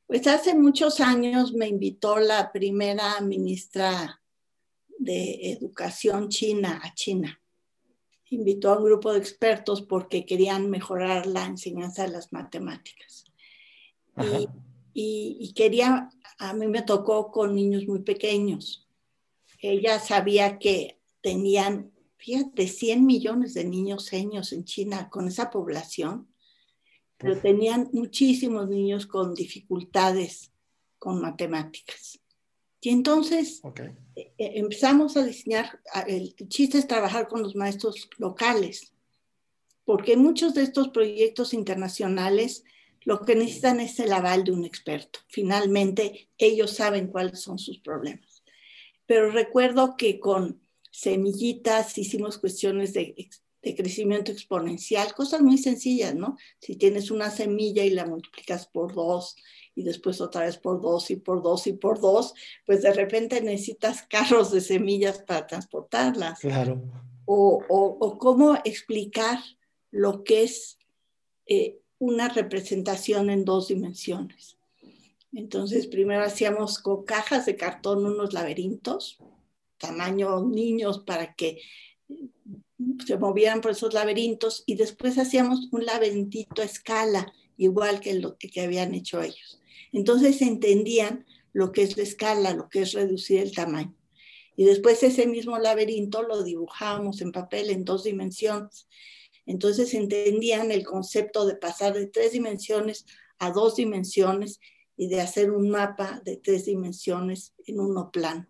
Pues 0.07 0.25
hace 0.25 0.55
muchos 0.55 0.99
años 0.99 1.53
me 1.53 1.67
invitó 1.67 2.17
la 2.17 2.51
primera 2.51 3.19
ministra 3.21 4.19
de 4.97 5.51
Educación 5.51 6.29
china 6.29 6.81
a 6.83 6.93
China. 6.93 7.41
Invitó 8.29 8.71
a 8.71 8.77
un 8.77 8.85
grupo 8.85 9.13
de 9.13 9.19
expertos 9.19 9.81
porque 9.81 10.25
querían 10.25 10.69
mejorar 10.69 11.25
la 11.25 11.45
enseñanza 11.45 12.03
de 12.03 12.09
las 12.09 12.33
matemáticas. 12.33 13.25
Y, 14.17 14.47
y, 14.93 15.37
y, 15.39 15.53
quería, 15.53 16.09
a 16.39 16.53
mí 16.53 16.67
me 16.67 16.81
tocó 16.81 17.31
con 17.31 17.55
niños 17.55 17.87
muy 17.87 17.99
pequeños. 17.99 18.87
Ella 19.61 19.99
sabía 19.99 20.57
que 20.59 20.99
tenían, 21.21 21.91
fíjate, 22.17 22.67
100 22.67 23.05
millones 23.05 23.53
de 23.53 23.63
niños 23.63 24.05
seños 24.05 24.51
en 24.51 24.65
China 24.65 25.09
con 25.09 25.27
esa 25.27 25.49
población 25.49 26.27
pero 27.17 27.39
tenían 27.39 27.89
muchísimos 27.93 28.69
niños 28.69 29.07
con 29.07 29.33
dificultades 29.33 30.51
con 30.99 31.19
matemáticas. 31.19 32.19
Y 32.87 32.91
entonces 32.91 33.59
okay. 33.63 33.89
eh, 34.15 34.31
empezamos 34.37 35.17
a 35.17 35.25
diseñar, 35.25 35.81
el 36.07 36.33
chiste 36.47 36.77
es 36.77 36.87
trabajar 36.87 37.27
con 37.27 37.43
los 37.43 37.53
maestros 37.53 38.09
locales, 38.17 38.93
porque 39.83 40.15
muchos 40.15 40.53
de 40.53 40.63
estos 40.63 40.87
proyectos 40.87 41.53
internacionales 41.53 42.63
lo 43.01 43.19
que 43.25 43.35
necesitan 43.35 43.81
es 43.81 43.99
el 43.99 44.13
aval 44.13 44.45
de 44.45 44.53
un 44.53 44.63
experto. 44.63 45.19
Finalmente, 45.27 46.29
ellos 46.37 46.71
saben 46.71 47.07
cuáles 47.07 47.41
son 47.41 47.59
sus 47.59 47.79
problemas. 47.79 48.41
Pero 49.05 49.31
recuerdo 49.31 49.97
que 49.97 50.21
con 50.21 50.61
semillitas 50.89 51.97
hicimos 51.97 52.37
cuestiones 52.37 52.93
de 52.93 53.13
de 53.67 53.75
crecimiento 53.75 54.31
exponencial, 54.31 55.13
cosas 55.13 55.41
muy 55.41 55.57
sencillas, 55.57 56.15
¿no? 56.15 56.37
Si 56.59 56.75
tienes 56.75 57.11
una 57.11 57.29
semilla 57.29 57.83
y 57.83 57.89
la 57.89 58.05
multiplicas 58.05 58.67
por 58.67 58.93
dos 58.93 59.35
y 59.75 59.83
después 59.83 60.21
otra 60.21 60.45
vez 60.45 60.57
por 60.57 60.81
dos 60.81 61.11
y 61.11 61.17
por 61.17 61.43
dos 61.43 61.67
y 61.67 61.73
por 61.73 61.99
dos, 61.99 62.33
pues 62.65 62.81
de 62.81 62.93
repente 62.93 63.41
necesitas 63.41 64.03
carros 64.03 64.51
de 64.51 64.61
semillas 64.61 65.19
para 65.19 65.45
transportarlas. 65.45 66.39
Claro. 66.39 66.81
O, 67.25 67.61
o, 67.67 67.97
o 67.99 68.17
cómo 68.17 68.55
explicar 68.63 69.39
lo 69.91 70.23
que 70.23 70.43
es 70.43 70.77
eh, 71.45 71.79
una 71.99 72.29
representación 72.29 73.29
en 73.29 73.43
dos 73.43 73.67
dimensiones. 73.67 74.57
Entonces, 75.33 75.87
primero 75.87 76.23
hacíamos 76.23 76.79
con 76.79 77.03
cajas 77.03 77.45
de 77.45 77.57
cartón 77.57 78.05
unos 78.05 78.33
laberintos, 78.33 79.19
tamaño 79.77 80.45
niños, 80.45 80.99
para 80.99 81.35
que 81.35 81.61
se 83.05 83.17
movían 83.17 83.61
por 83.61 83.71
esos 83.71 83.93
laberintos 83.93 84.63
y 84.65 84.75
después 84.75 85.17
hacíamos 85.17 85.69
un 85.71 85.85
laberintito 85.85 86.61
a 86.61 86.65
escala, 86.65 87.33
igual 87.57 87.99
que 87.99 88.13
lo 88.13 88.37
que 88.37 88.61
habían 88.61 88.93
hecho 88.93 89.21
ellos. 89.21 89.61
Entonces 89.91 90.41
entendían 90.41 91.25
lo 91.53 91.71
que 91.71 91.83
es 91.83 91.97
la 91.97 92.03
escala, 92.03 92.53
lo 92.53 92.69
que 92.69 92.81
es 92.81 92.93
reducir 92.93 93.39
el 93.41 93.53
tamaño. 93.53 93.95
Y 94.55 94.65
después 94.65 95.01
ese 95.03 95.27
mismo 95.27 95.57
laberinto 95.59 96.23
lo 96.23 96.43
dibujábamos 96.43 97.21
en 97.21 97.31
papel 97.31 97.69
en 97.69 97.85
dos 97.85 98.03
dimensiones. 98.03 98.87
Entonces 99.45 99.93
entendían 99.93 100.71
el 100.71 100.83
concepto 100.83 101.45
de 101.45 101.55
pasar 101.55 101.93
de 101.93 102.07
tres 102.07 102.33
dimensiones 102.33 103.05
a 103.39 103.51
dos 103.51 103.75
dimensiones 103.75 104.59
y 104.97 105.07
de 105.07 105.21
hacer 105.21 105.51
un 105.51 105.69
mapa 105.69 106.21
de 106.25 106.37
tres 106.37 106.65
dimensiones 106.65 107.53
en 107.65 107.79
uno 107.79 108.11
plano. 108.11 108.47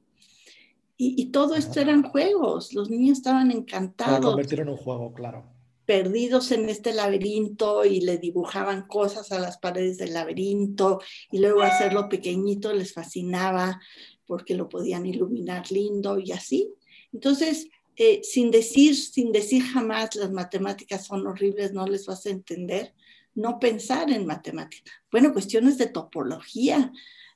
Y, 0.97 1.21
y, 1.21 1.27
todo 1.27 1.55
esto 1.55 1.79
eran 1.79 2.01
juegos, 2.01 2.73
los 2.73 2.89
niños 2.89 3.19
estaban 3.19 3.51
encantados. 3.51 4.19
Lo 4.19 4.31
convirtieron 4.31 4.67
en 4.67 4.73
un 4.73 4.79
juego, 4.79 5.13
claro. 5.13 5.45
Perdidos 5.85 6.51
en 6.51 6.67
este 6.69 6.91
laberinto 6.91 7.85
y 7.85 8.01
le 8.01 8.17
dibujaban 8.17 8.87
cosas 8.87 9.31
a 9.31 9.39
las 9.39 9.59
paredes 9.59 9.97
del 9.99 10.13
laberinto 10.13 10.99
y 11.31 11.37
luego 11.37 11.61
hacerlo 11.61 12.09
pequeñito 12.09 12.73
les 12.73 12.93
fascinaba 12.93 13.79
porque 14.25 14.55
lo 14.55 14.69
podían 14.69 15.05
iluminar 15.05 15.71
lindo 15.71 16.19
y 16.19 16.31
así. 16.31 16.73
Entonces, 17.13 17.69
eh, 17.95 18.21
sin 18.23 18.51
decir, 18.51 18.95
sin 18.95 19.31
decir 19.31 19.63
jamás 19.63 20.15
las 20.15 20.31
matemáticas 20.31 21.05
son 21.05 21.25
horribles, 21.25 21.73
no 21.73 21.87
les 21.87 22.05
vas 22.05 22.25
a 22.25 22.29
entender, 22.29 22.93
no 23.33 23.59
pensar 23.59 24.11
en 24.11 24.25
matemáticas. 24.25 24.93
Bueno, 25.11 25.33
cuestiones 25.33 25.77
de 25.77 25.87
topología. 25.87 26.91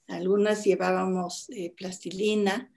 Algunas 0.08 0.63
llevábamos 0.65 1.50
eh, 1.50 1.74
plastilina 1.75 2.70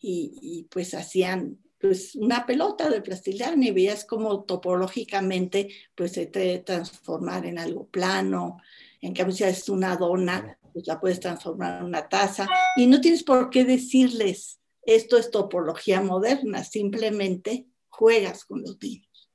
y, 0.00 0.38
y 0.40 0.62
pues 0.64 0.94
hacían 0.94 1.58
pues 1.80 2.14
una 2.14 2.46
pelota 2.46 2.88
de 2.88 3.02
plastilina 3.02 3.54
y 3.66 3.70
veías 3.70 4.04
como 4.04 4.44
topológicamente 4.44 5.68
pues 5.94 6.12
se 6.12 6.26
puede 6.26 6.60
transformar 6.60 7.46
en 7.46 7.58
algo 7.58 7.86
plano. 7.86 8.58
En 9.00 9.12
cambio, 9.12 9.36
si 9.36 9.44
es 9.44 9.68
una 9.68 9.96
dona, 9.96 10.58
pues 10.72 10.86
la 10.86 10.98
puedes 10.98 11.20
transformar 11.20 11.80
en 11.80 11.86
una 11.86 12.08
taza 12.08 12.48
y 12.76 12.86
no 12.86 13.00
tienes 13.00 13.22
por 13.22 13.50
qué 13.50 13.64
decirles 13.64 14.58
esto 14.82 15.16
es 15.18 15.30
topología 15.30 16.00
moderna, 16.00 16.62
simplemente 16.62 17.66
juegas 17.88 18.44
con 18.44 18.62
los 18.62 18.80
niños. 18.80 19.30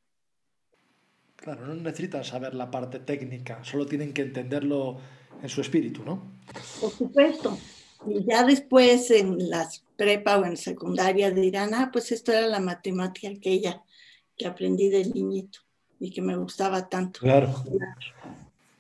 Claro, 1.36 1.66
no 1.68 1.76
necesitan 1.76 2.24
saber 2.24 2.54
la 2.54 2.72
parte 2.72 3.00
técnica, 3.00 3.64
solo 3.64 3.86
tienen 3.86 4.14
que 4.14 4.22
entenderlo 4.22 5.00
en 5.42 5.50
su 5.50 5.62
espíritu, 5.62 6.04
¿no? 6.06 6.24
Por 6.80 6.92
supuesto. 6.92 7.58
Y 8.08 8.24
ya 8.26 8.44
después 8.44 9.12
en 9.12 9.50
las 9.50 9.84
prepa 10.02 10.40
o 10.40 10.46
en 10.46 10.58
secundaria 10.58 11.30
dirán, 11.30 11.76
ah, 11.76 11.92
pues 11.94 12.12
esto 12.12 12.32
era 12.34 12.48
la 12.48 12.60
matemática 12.60 13.30
aquella 13.30 13.84
que 14.36 14.48
aprendí 14.48 14.90
del 14.90 15.12
niñito 15.14 15.60
y 16.00 16.10
que 16.10 16.24
me 16.24 16.36
gustaba 16.36 16.90
tanto. 16.90 17.20
Claro. 17.20 17.54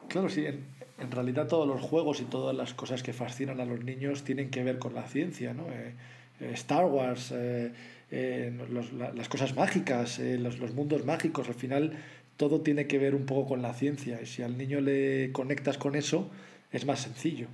Claro, 0.07 0.29
sí. 0.29 0.47
En, 0.47 0.65
en 0.97 1.11
realidad 1.11 1.47
todos 1.47 1.67
los 1.67 1.79
juegos 1.79 2.21
y 2.21 2.25
todas 2.25 2.55
las 2.55 2.73
cosas 2.73 3.03
que 3.03 3.13
fascinan 3.13 3.61
a 3.61 3.65
los 3.65 3.83
niños 3.83 4.23
tienen 4.23 4.49
que 4.49 4.63
ver 4.63 4.79
con 4.79 4.95
la 4.95 5.07
ciencia, 5.07 5.53
¿no? 5.53 5.67
Eh, 5.69 5.93
eh, 6.39 6.51
Star 6.53 6.85
Wars, 6.85 7.31
eh, 7.35 7.71
eh 8.09 8.51
los, 8.71 8.91
la, 8.93 9.13
las 9.13 9.29
cosas 9.29 9.55
mágicas, 9.55 10.17
eh, 10.17 10.39
los, 10.39 10.57
los 10.57 10.73
mundos 10.73 11.05
mágicos, 11.05 11.47
al 11.47 11.53
final 11.53 11.93
todo 12.35 12.61
tiene 12.61 12.87
que 12.87 12.97
ver 12.97 13.13
un 13.13 13.27
poco 13.27 13.49
con 13.49 13.61
la 13.61 13.75
ciencia 13.75 14.19
y 14.19 14.25
si 14.25 14.41
al 14.41 14.57
niño 14.57 14.81
le 14.81 15.31
conectas 15.31 15.77
con 15.77 15.95
eso 15.95 16.31
es 16.71 16.83
más 16.83 17.01
sencillo. 17.01 17.47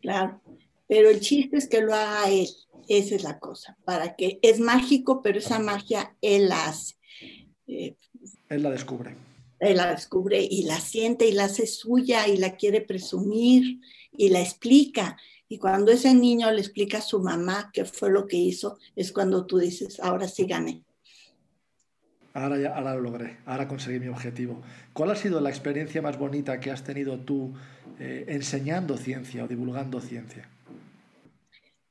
Claro. 0.00 0.40
Pero 0.88 1.10
el 1.10 1.20
chiste 1.20 1.58
es 1.58 1.68
que 1.68 1.82
lo 1.82 1.94
haga 1.94 2.30
él. 2.30 2.48
Esa 2.88 3.14
es 3.14 3.22
la 3.22 3.38
cosa. 3.38 3.76
Para 3.84 4.16
que 4.16 4.38
es 4.42 4.60
mágico, 4.60 5.22
pero 5.22 5.38
esa 5.38 5.58
magia 5.58 6.16
él 6.20 6.48
la 6.48 6.66
hace. 6.66 6.94
Eh, 7.66 7.96
él 8.48 8.62
la 8.62 8.70
descubre. 8.70 9.14
Él 9.60 9.76
la 9.76 9.90
descubre 9.90 10.42
y 10.42 10.64
la 10.64 10.80
siente 10.80 11.26
y 11.26 11.32
la 11.32 11.44
hace 11.44 11.66
suya 11.66 12.28
y 12.28 12.36
la 12.36 12.56
quiere 12.56 12.80
presumir 12.80 13.80
y 14.12 14.28
la 14.28 14.40
explica. 14.40 15.16
Y 15.48 15.58
cuando 15.58 15.92
ese 15.92 16.14
niño 16.14 16.50
le 16.50 16.60
explica 16.60 16.98
a 16.98 17.02
su 17.02 17.20
mamá 17.20 17.70
qué 17.72 17.84
fue 17.84 18.10
lo 18.10 18.26
que 18.26 18.36
hizo, 18.36 18.78
es 18.96 19.12
cuando 19.12 19.46
tú 19.46 19.58
dices, 19.58 20.00
ahora 20.00 20.28
sí 20.28 20.44
gané. 20.46 20.82
Ahora, 22.32 22.58
ya, 22.58 22.74
ahora 22.74 22.94
lo 22.94 23.02
logré, 23.02 23.38
ahora 23.46 23.68
conseguí 23.68 24.00
mi 24.00 24.08
objetivo. 24.08 24.60
¿Cuál 24.92 25.12
ha 25.12 25.16
sido 25.16 25.40
la 25.40 25.50
experiencia 25.50 26.02
más 26.02 26.18
bonita 26.18 26.58
que 26.58 26.72
has 26.72 26.82
tenido 26.82 27.20
tú 27.20 27.54
eh, 28.00 28.24
enseñando 28.26 28.96
ciencia 28.96 29.44
o 29.44 29.48
divulgando 29.48 30.00
ciencia? 30.00 30.48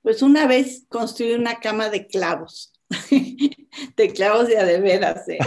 Pues 0.04 0.22
una 0.22 0.46
vez 0.46 0.86
construí 0.90 1.34
una 1.34 1.60
cama 1.60 1.90
de 1.90 2.06
clavos, 2.06 2.74
de 3.98 4.14
clavos 4.14 4.48
de 4.48 4.60
adeveras. 4.60 5.28
¿eh? 5.30 5.40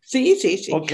Sí, 0.00 0.36
sí, 0.36 0.56
sí. 0.56 0.72
Ok. 0.72 0.92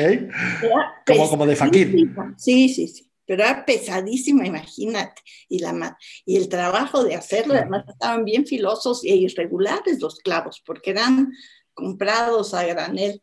Como, 1.06 1.28
como 1.28 1.47
de 1.47 1.54
fakir. 1.54 1.94
Sí, 2.37 2.68
sí, 2.68 2.88
sí. 2.88 3.11
Pero 3.26 3.44
era 3.44 3.64
pesadísima, 3.64 4.47
imagínate. 4.47 5.23
Y, 5.49 5.61
la, 5.61 5.97
y 6.26 6.37
el 6.37 6.49
trabajo 6.49 7.04
de 7.04 7.14
hacerlo, 7.14 7.54
además 7.54 7.85
estaban 7.88 8.25
bien 8.25 8.47
filosos 8.47 9.04
e 9.04 9.14
irregulares 9.14 10.00
los 10.00 10.18
clavos, 10.18 10.62
porque 10.64 10.90
eran 10.90 11.33
comprados 11.75 12.54
a 12.54 12.64
granel. 12.64 13.21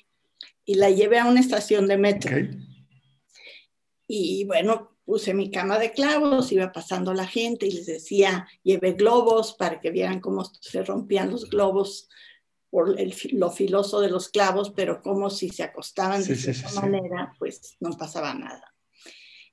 Y 0.66 0.76
la 0.76 0.90
llevé 0.92 1.20
a 1.20 1.26
una 1.26 1.40
estación 1.40 1.88
de 1.88 1.98
metro. 1.98 2.32
Okay. 2.32 2.50
Y 4.08 4.46
bueno, 4.46 4.91
puse 5.06 5.34
mi 5.34 5.52
cama 5.52 5.80
de 5.80 5.92
clavos, 5.92 6.52
iba 6.52 6.72
pasando 6.72 7.14
la 7.14 7.28
gente 7.28 7.66
y 7.66 7.72
les 7.72 7.86
decía, 7.86 8.48
lleve 8.64 8.94
globos 8.94 9.54
para 9.54 9.80
que 9.80 9.92
vieran 9.92 10.20
cómo 10.20 10.46
se 10.46 10.84
rompían 10.84 11.32
los 11.32 11.50
globos 11.50 12.10
por 12.70 13.00
el, 13.00 13.14
lo 13.34 13.52
filoso 13.52 14.00
de 14.00 14.10
los 14.10 14.30
clavos, 14.30 14.72
pero 14.72 15.02
como 15.02 15.30
si 15.30 15.50
se 15.50 15.64
acostaban 15.64 16.24
de 16.24 16.36
sí, 16.36 16.50
esa 16.50 16.70
sí, 16.70 16.80
manera, 16.80 17.34
pues 17.38 17.76
no 17.80 17.92
pasaba 17.98 18.34
nada. 18.34 18.74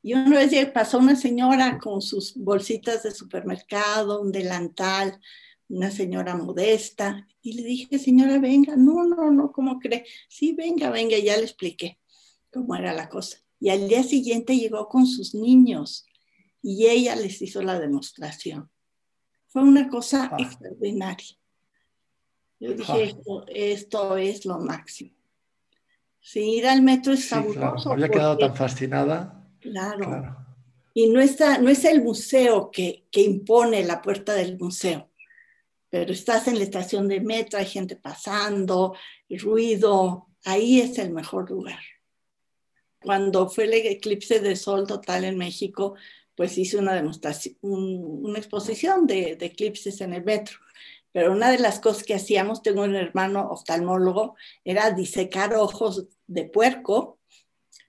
Y 0.01 0.15
una 0.15 0.39
vez 0.39 0.71
pasó 0.71 0.99
una 0.99 1.17
señora 1.17 1.79
con 1.79 2.01
sus 2.01 2.37
bolsitas 2.37 3.03
de 3.03 3.11
supermercado, 3.11 4.21
un 4.21 4.31
delantal, 4.31 5.21
una 5.69 5.91
señora 5.91 6.37
modesta, 6.37 7.27
y 7.43 7.55
le 7.55 7.63
dije, 7.65 7.99
señora, 7.99 8.39
venga, 8.39 8.77
no, 8.77 9.05
no, 9.05 9.31
no, 9.31 9.51
¿cómo 9.51 9.81
cree? 9.81 10.07
Sí, 10.29 10.53
venga, 10.53 10.91
venga, 10.91 11.19
ya 11.19 11.37
le 11.37 11.43
expliqué 11.43 11.99
cómo 12.53 12.77
era 12.77 12.93
la 12.95 13.09
cosa. 13.09 13.39
Y 13.61 13.71
al 13.71 13.89
día 13.89 14.03
siguiente 14.03 14.57
llegó 14.57 14.89
con 14.89 15.07
sus 15.07 15.35
niños 15.35 16.07
y 16.63 16.87
ella 16.87 17.17
les 17.17 17.41
hizo 17.43 17.63
la 17.63 17.79
demostración. 17.79 18.71
Fue 19.49 19.63
una 19.63 19.89
cosa 19.89 20.31
ah. 20.33 20.37
extraordinaria. 20.39 21.37
Yo 22.61 22.73
dije, 22.75 23.15
ah. 23.17 23.45
esto, 23.55 24.17
es 24.17 24.45
lo 24.45 24.59
máximo. 24.59 25.13
Sí, 26.21 26.57
ir 26.57 26.67
al 26.67 26.83
metro 26.83 27.13
es 27.13 27.29
fabuloso. 27.29 27.93
Había 27.93 28.09
quedado 28.09 28.37
tan 28.37 28.55
fascinada. 28.55 29.49
Claro. 29.61 30.37
Y 30.95 31.09
no, 31.09 31.21
está, 31.21 31.59
no 31.59 31.71
es 31.71 31.85
el 31.85 32.03
museo 32.03 32.71
que, 32.71 33.07
que 33.11 33.23
impone 33.23 33.85
la 33.85 34.03
puerta 34.03 34.35
del 34.35 34.59
museo, 34.59 35.11
pero 35.89 36.13
estás 36.13 36.49
en 36.49 36.59
la 36.59 36.65
estación 36.65 37.07
de 37.07 37.21
metro, 37.21 37.59
hay 37.59 37.67
gente 37.67 37.95
pasando, 37.97 38.95
ruido, 39.31 40.27
ahí 40.45 40.81
es 40.81 40.99
el 40.99 41.13
mejor 41.13 41.51
lugar. 41.51 41.79
Cuando 43.09 43.49
fue 43.49 43.65
el 43.65 43.73
eclipse 43.73 44.39
de 44.39 44.55
sol 44.55 44.87
total 44.87 45.25
en 45.25 45.39
México, 45.39 45.95
pues 46.35 46.59
hice 46.59 46.77
una 46.77 46.93
demostración, 46.93 47.57
una 47.63 48.39
exposición 48.39 49.07
de, 49.07 49.39
eclipses 49.41 50.03
en 50.03 50.13
el 50.13 50.25
metro. 50.25 50.59
Pero 51.11 51.33
una 51.33 51.51
de 51.51 51.59
las 51.59 51.81
cosas 51.81 52.05
que 52.05 52.13
hacíamos, 52.13 52.63
tengo 52.63 52.83
un 52.83 52.95
hermano 52.97 53.49
oftalmólogo, 53.49 54.37
era 54.63 54.91
disecar 54.91 55.55
ojos 55.55 56.05
de 56.27 56.45
puerco 56.45 57.19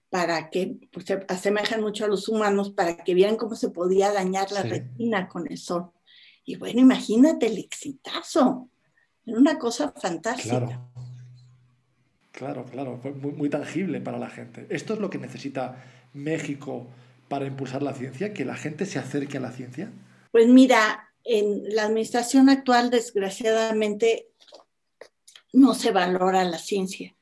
para 0.08 0.48
que 0.48 0.78
pues, 0.90 1.04
se 1.04 1.22
asemejan 1.28 1.82
mucho 1.82 2.06
a 2.06 2.08
los 2.08 2.26
humanos, 2.26 2.70
para 2.70 2.96
que 2.96 3.12
vieran 3.12 3.36
cómo 3.36 3.56
se 3.56 3.68
podía 3.68 4.10
dañar 4.14 4.50
la 4.52 4.62
retina 4.62 5.28
con 5.28 5.46
el 5.52 5.58
sol. 5.58 5.90
Y 6.46 6.56
bueno, 6.56 6.80
imagínate 6.80 7.48
el 7.48 7.58
exitazo. 7.58 8.70
Era 9.26 9.36
una 9.36 9.58
cosa 9.58 9.92
fantástica. 10.00 10.64
Claro, 10.64 10.89
claro, 12.32 12.64
claro. 12.64 13.00
Muy, 13.20 13.32
muy 13.32 13.50
tangible 13.50 14.00
para 14.00 14.18
la 14.18 14.30
gente. 14.30 14.66
Esto 14.70 14.94
es 14.94 15.00
lo 15.00 15.10
que 15.10 15.18
necesita 15.18 15.84
México 16.12 16.86
para 17.30 17.46
impulsar 17.46 17.80
la 17.80 17.94
ciencia, 17.94 18.34
que 18.34 18.44
la 18.44 18.56
gente 18.56 18.86
se 18.86 18.98
acerque 18.98 19.38
a 19.38 19.40
la 19.40 19.52
ciencia? 19.52 19.92
Pues 20.32 20.48
mira, 20.48 21.12
en 21.22 21.62
la 21.74 21.84
administración 21.84 22.48
actual, 22.48 22.90
desgraciadamente, 22.90 24.26
no 25.52 25.74
se 25.74 25.92
valora 25.92 26.42
la 26.42 26.58
ciencia. 26.58 27.14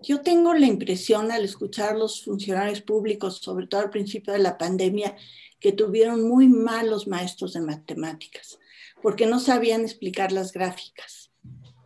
Yo 0.00 0.20
tengo 0.20 0.52
la 0.52 0.66
impresión 0.66 1.32
al 1.32 1.44
escuchar 1.44 1.94
a 1.94 1.98
los 1.98 2.24
funcionarios 2.24 2.82
públicos, 2.82 3.38
sobre 3.38 3.66
todo 3.66 3.80
al 3.80 3.90
principio 3.90 4.34
de 4.34 4.38
la 4.38 4.58
pandemia, 4.58 5.16
que 5.58 5.72
tuvieron 5.72 6.28
muy 6.28 6.46
malos 6.46 7.08
maestros 7.08 7.54
de 7.54 7.62
matemáticas, 7.62 8.58
porque 9.02 9.26
no 9.26 9.40
sabían 9.40 9.80
explicar 9.80 10.30
las 10.30 10.52
gráficas. 10.52 11.17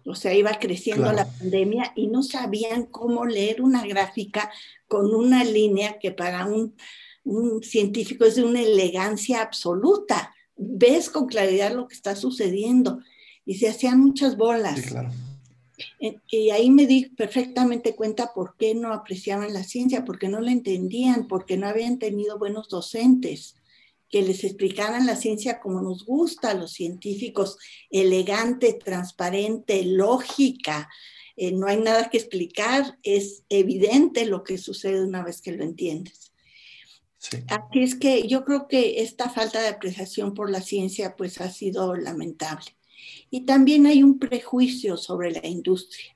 O 0.04 0.14
sea, 0.14 0.35
iba 0.35 0.59
creciendo 0.59 1.12
la 1.12 1.26
pandemia 1.26 1.92
y 1.94 2.09
no 2.09 2.23
sabían 2.23 2.87
cómo 2.87 3.25
leer 3.25 3.62
una 3.62 3.87
gráfica 3.87 4.50
con 4.88 5.14
una 5.14 5.44
línea 5.44 5.99
que 5.99 6.11
para 6.11 6.47
un 6.47 6.75
un 7.25 7.62
científico 7.62 8.25
es 8.25 8.37
de 8.37 8.44
una 8.44 8.62
elegancia 8.62 9.42
absoluta. 9.42 10.35
Ves 10.56 11.11
con 11.11 11.26
claridad 11.26 11.75
lo 11.75 11.88
que 11.88 11.94
está 11.94 12.16
sucediendo. 12.16 13.00
Y 13.44 13.54
se 13.56 13.68
hacían 13.68 14.00
muchas 14.00 14.37
bolas. 14.37 14.80
Y 16.28 16.50
ahí 16.50 16.71
me 16.71 16.87
di 16.87 17.06
perfectamente 17.06 17.97
cuenta 17.97 18.32
por 18.32 18.56
qué 18.56 18.75
no 18.75 18.92
apreciaban 18.92 19.52
la 19.52 19.64
ciencia, 19.64 20.04
porque 20.04 20.28
no 20.28 20.40
la 20.40 20.52
entendían, 20.52 21.26
porque 21.26 21.56
no 21.56 21.66
habían 21.66 21.99
tenido 21.99 22.38
buenos 22.38 22.68
docentes 22.68 23.56
que 24.12 24.23
les 24.23 24.45
explicaran 24.45 25.07
la 25.07 25.16
ciencia 25.16 25.59
como 25.59 25.81
nos 25.81 26.04
gusta 26.04 26.50
a 26.50 26.54
los 26.54 26.73
científicos, 26.73 27.56
elegante, 27.91 28.75
transparente, 28.75 29.84
lógica. 29.87 30.91
Eh, 31.34 31.50
no 31.50 31.67
hay 31.67 31.78
nada 31.78 32.10
que 32.10 32.19
explicar, 32.19 32.99
es 33.02 33.45
evidente 33.49 34.26
lo 34.26 34.45
que 34.45 34.58
sucede 34.58 35.02
una 35.02 35.25
vez 35.25 35.41
que 35.41 35.52
lo 35.52 35.65
entiendes. 35.65 36.30
Así 37.49 37.82
es 37.82 37.95
que 37.95 38.28
yo 38.28 38.45
creo 38.45 38.69
que 38.69 39.00
esta 39.00 39.30
falta 39.30 39.63
de 39.63 39.69
apreciación 39.69 40.34
por 40.34 40.50
la 40.50 40.60
ciencia 40.60 41.17
pues 41.17 41.41
ha 41.41 41.50
sido 41.50 41.95
lamentable. 41.95 42.76
Y 43.30 43.47
también 43.47 43.87
hay 43.87 44.02
un 44.02 44.19
prejuicio 44.19 44.99
sobre 44.99 45.30
la 45.30 45.47
industria, 45.47 46.15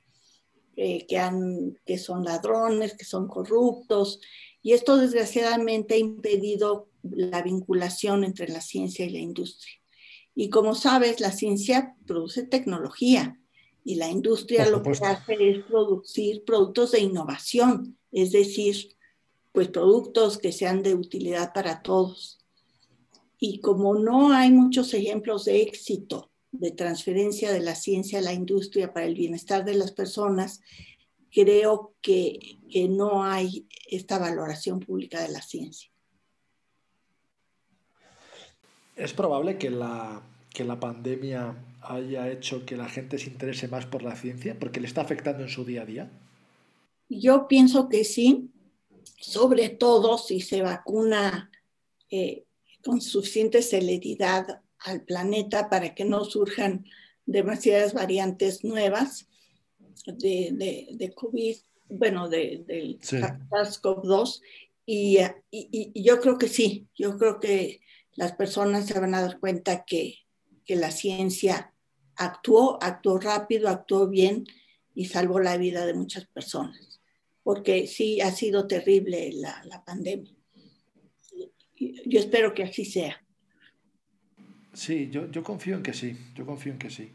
eh, 0.76 1.06
que, 1.06 1.16
han, 1.16 1.78
que 1.86 1.96
son 1.96 2.24
ladrones, 2.24 2.94
que 2.94 3.06
son 3.06 3.26
corruptos, 3.26 4.20
y 4.66 4.72
esto 4.72 4.96
desgraciadamente 4.96 5.94
ha 5.94 5.98
impedido 5.98 6.88
la 7.14 7.42
vinculación 7.42 8.24
entre 8.24 8.48
la 8.48 8.60
ciencia 8.60 9.04
y 9.04 9.10
la 9.10 9.18
industria. 9.18 9.74
Y 10.34 10.50
como 10.50 10.74
sabes, 10.74 11.20
la 11.20 11.32
ciencia 11.32 11.96
produce 12.06 12.42
tecnología 12.42 13.40
y 13.84 13.94
la 13.94 14.10
industria 14.10 14.68
lo 14.68 14.82
que 14.82 14.90
hace 14.90 15.50
es 15.50 15.64
producir 15.64 16.44
productos 16.44 16.92
de 16.92 17.00
innovación, 17.00 17.96
es 18.12 18.32
decir, 18.32 18.96
pues 19.52 19.68
productos 19.68 20.38
que 20.38 20.52
sean 20.52 20.82
de 20.82 20.94
utilidad 20.94 21.52
para 21.54 21.82
todos. 21.82 22.38
Y 23.38 23.60
como 23.60 23.94
no 23.94 24.32
hay 24.32 24.50
muchos 24.50 24.92
ejemplos 24.92 25.46
de 25.46 25.62
éxito 25.62 26.30
de 26.52 26.70
transferencia 26.70 27.52
de 27.52 27.60
la 27.60 27.74
ciencia 27.74 28.18
a 28.18 28.22
la 28.22 28.32
industria 28.32 28.92
para 28.92 29.06
el 29.06 29.14
bienestar 29.14 29.64
de 29.64 29.74
las 29.74 29.92
personas, 29.92 30.60
creo 31.30 31.94
que, 32.00 32.58
que 32.70 32.88
no 32.88 33.24
hay 33.24 33.66
esta 33.88 34.18
valoración 34.18 34.80
pública 34.80 35.22
de 35.22 35.28
la 35.28 35.42
ciencia. 35.42 35.90
¿Es 38.96 39.12
probable 39.12 39.58
que 39.58 39.70
la, 39.70 40.22
que 40.52 40.64
la 40.64 40.80
pandemia 40.80 41.54
haya 41.82 42.30
hecho 42.30 42.64
que 42.64 42.76
la 42.76 42.88
gente 42.88 43.18
se 43.18 43.28
interese 43.28 43.68
más 43.68 43.86
por 43.86 44.02
la 44.02 44.16
ciencia 44.16 44.58
porque 44.58 44.80
le 44.80 44.86
está 44.86 45.02
afectando 45.02 45.42
en 45.42 45.50
su 45.50 45.64
día 45.64 45.82
a 45.82 45.86
día? 45.86 46.10
Yo 47.08 47.46
pienso 47.46 47.88
que 47.88 48.04
sí, 48.04 48.50
sobre 49.20 49.68
todo 49.68 50.18
si 50.18 50.40
se 50.40 50.62
vacuna 50.62 51.50
eh, 52.10 52.44
con 52.82 53.00
suficiente 53.00 53.62
celeridad 53.62 54.62
al 54.78 55.02
planeta 55.02 55.68
para 55.68 55.94
que 55.94 56.04
no 56.04 56.24
surjan 56.24 56.86
demasiadas 57.26 57.92
variantes 57.92 58.64
nuevas 58.64 59.28
de, 60.06 60.86
de, 60.92 61.14
COVID, 61.14 61.56
bueno, 61.88 62.28
de, 62.28 62.64
del 62.66 62.98
SARS-CoV-2. 63.00 64.40
Y, 64.86 65.18
y, 65.50 66.02
yo 66.02 66.20
creo 66.20 66.38
que 66.38 66.48
sí, 66.48 66.86
yo 66.96 67.18
creo 67.18 67.40
que 67.40 67.80
las 68.16 68.32
personas 68.32 68.86
se 68.86 68.98
van 68.98 69.14
a 69.14 69.20
dar 69.20 69.38
cuenta 69.38 69.84
que, 69.84 70.16
que 70.64 70.76
la 70.76 70.90
ciencia 70.90 71.72
actuó, 72.16 72.78
actuó 72.82 73.18
rápido, 73.18 73.68
actuó 73.68 74.08
bien 74.08 74.44
y 74.94 75.06
salvó 75.06 75.38
la 75.40 75.56
vida 75.56 75.86
de 75.86 75.94
muchas 75.94 76.26
personas 76.26 76.96
porque 77.46 77.86
sí 77.86 78.20
ha 78.20 78.32
sido 78.32 78.66
terrible 78.66 79.30
la, 79.32 79.84
pandemia. 79.86 80.34
Yo 81.76 82.18
espero 82.18 82.52
que 82.52 82.64
así 82.64 82.84
sea. 82.84 83.24
Sí, 84.72 85.10
yo, 85.12 85.30
yo, 85.30 85.44
confío 85.44 85.76
en 85.76 85.84
que 85.84 85.92
sí, 85.92 86.16
yo 86.34 86.44
confío 86.44 86.72
en 86.72 86.78
que 86.80 86.90
sí. 86.90 87.12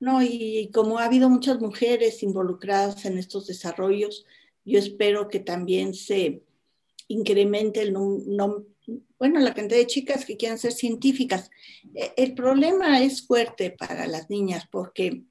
No, 0.00 0.22
y, 0.22 0.70
como 0.72 0.98
ha 0.98 1.04
habido 1.04 1.28
muchas 1.28 1.60
mujeres 1.60 2.22
involucradas 2.22 3.04
en 3.04 3.18
estos 3.18 3.46
desarrollos, 3.46 4.24
yo 4.64 4.78
espero 4.78 5.28
que 5.28 5.40
también 5.40 5.92
se 5.92 6.42
incremente 7.08 7.82
el 7.82 7.92
número, 7.92 8.64
bueno, 9.24 9.40
la 9.40 9.54
cantidad 9.54 9.78
de 9.78 9.86
chicas 9.86 10.26
que 10.26 10.36
quieran 10.36 10.58
ser 10.58 10.72
científicas. 10.72 11.50
E, 11.94 12.12
el 12.18 12.34
problema 12.34 13.00
es 13.02 13.26
fuerte 13.26 13.70
para 13.70 14.06
las 14.06 14.28
niñas 14.28 14.68
porque 14.70 15.22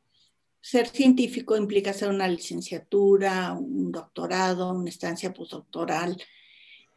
ser 0.62 0.88
científico 0.88 1.56
implica 1.56 1.92
hacer 1.92 2.10
una 2.10 2.28
licenciatura, 2.28 3.54
un 3.54 3.92
doctorado, 3.92 4.74
una 4.74 4.90
estancia 4.90 5.32
postdoctoral. 5.32 6.20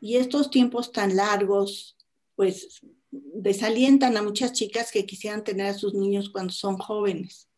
Y 0.00 0.16
estos 0.16 0.50
tiempos 0.50 0.90
tan 0.90 1.16
largos, 1.16 1.98
pues 2.34 2.80
desalientan 3.10 4.16
a 4.16 4.22
muchas 4.22 4.54
chicas 4.54 4.90
que 4.90 5.04
quisieran 5.04 5.44
tener 5.44 5.66
a 5.66 5.74
sus 5.74 5.92
niños 5.92 6.30
cuando 6.30 6.54
son 6.54 6.78
jóvenes. 6.78 7.50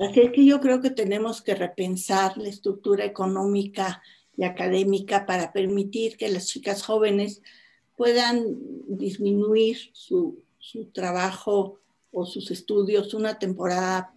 Así 0.00 0.32
que 0.32 0.44
yo 0.44 0.60
creo 0.60 0.80
que 0.80 0.90
tenemos 0.90 1.42
que 1.42 1.54
repensar 1.54 2.36
la 2.38 2.48
estructura 2.48 3.04
económica 3.04 4.02
y 4.36 4.42
académica 4.42 5.26
para 5.26 5.52
permitir 5.52 6.16
que 6.16 6.28
las 6.28 6.48
chicas 6.48 6.82
jóvenes 6.82 7.40
puedan 7.96 8.44
disminuir 8.88 9.78
su, 9.92 10.42
su 10.58 10.86
trabajo 10.86 11.80
o 12.10 12.26
sus 12.26 12.50
estudios 12.50 13.14
una 13.14 13.38
temporada 13.38 14.14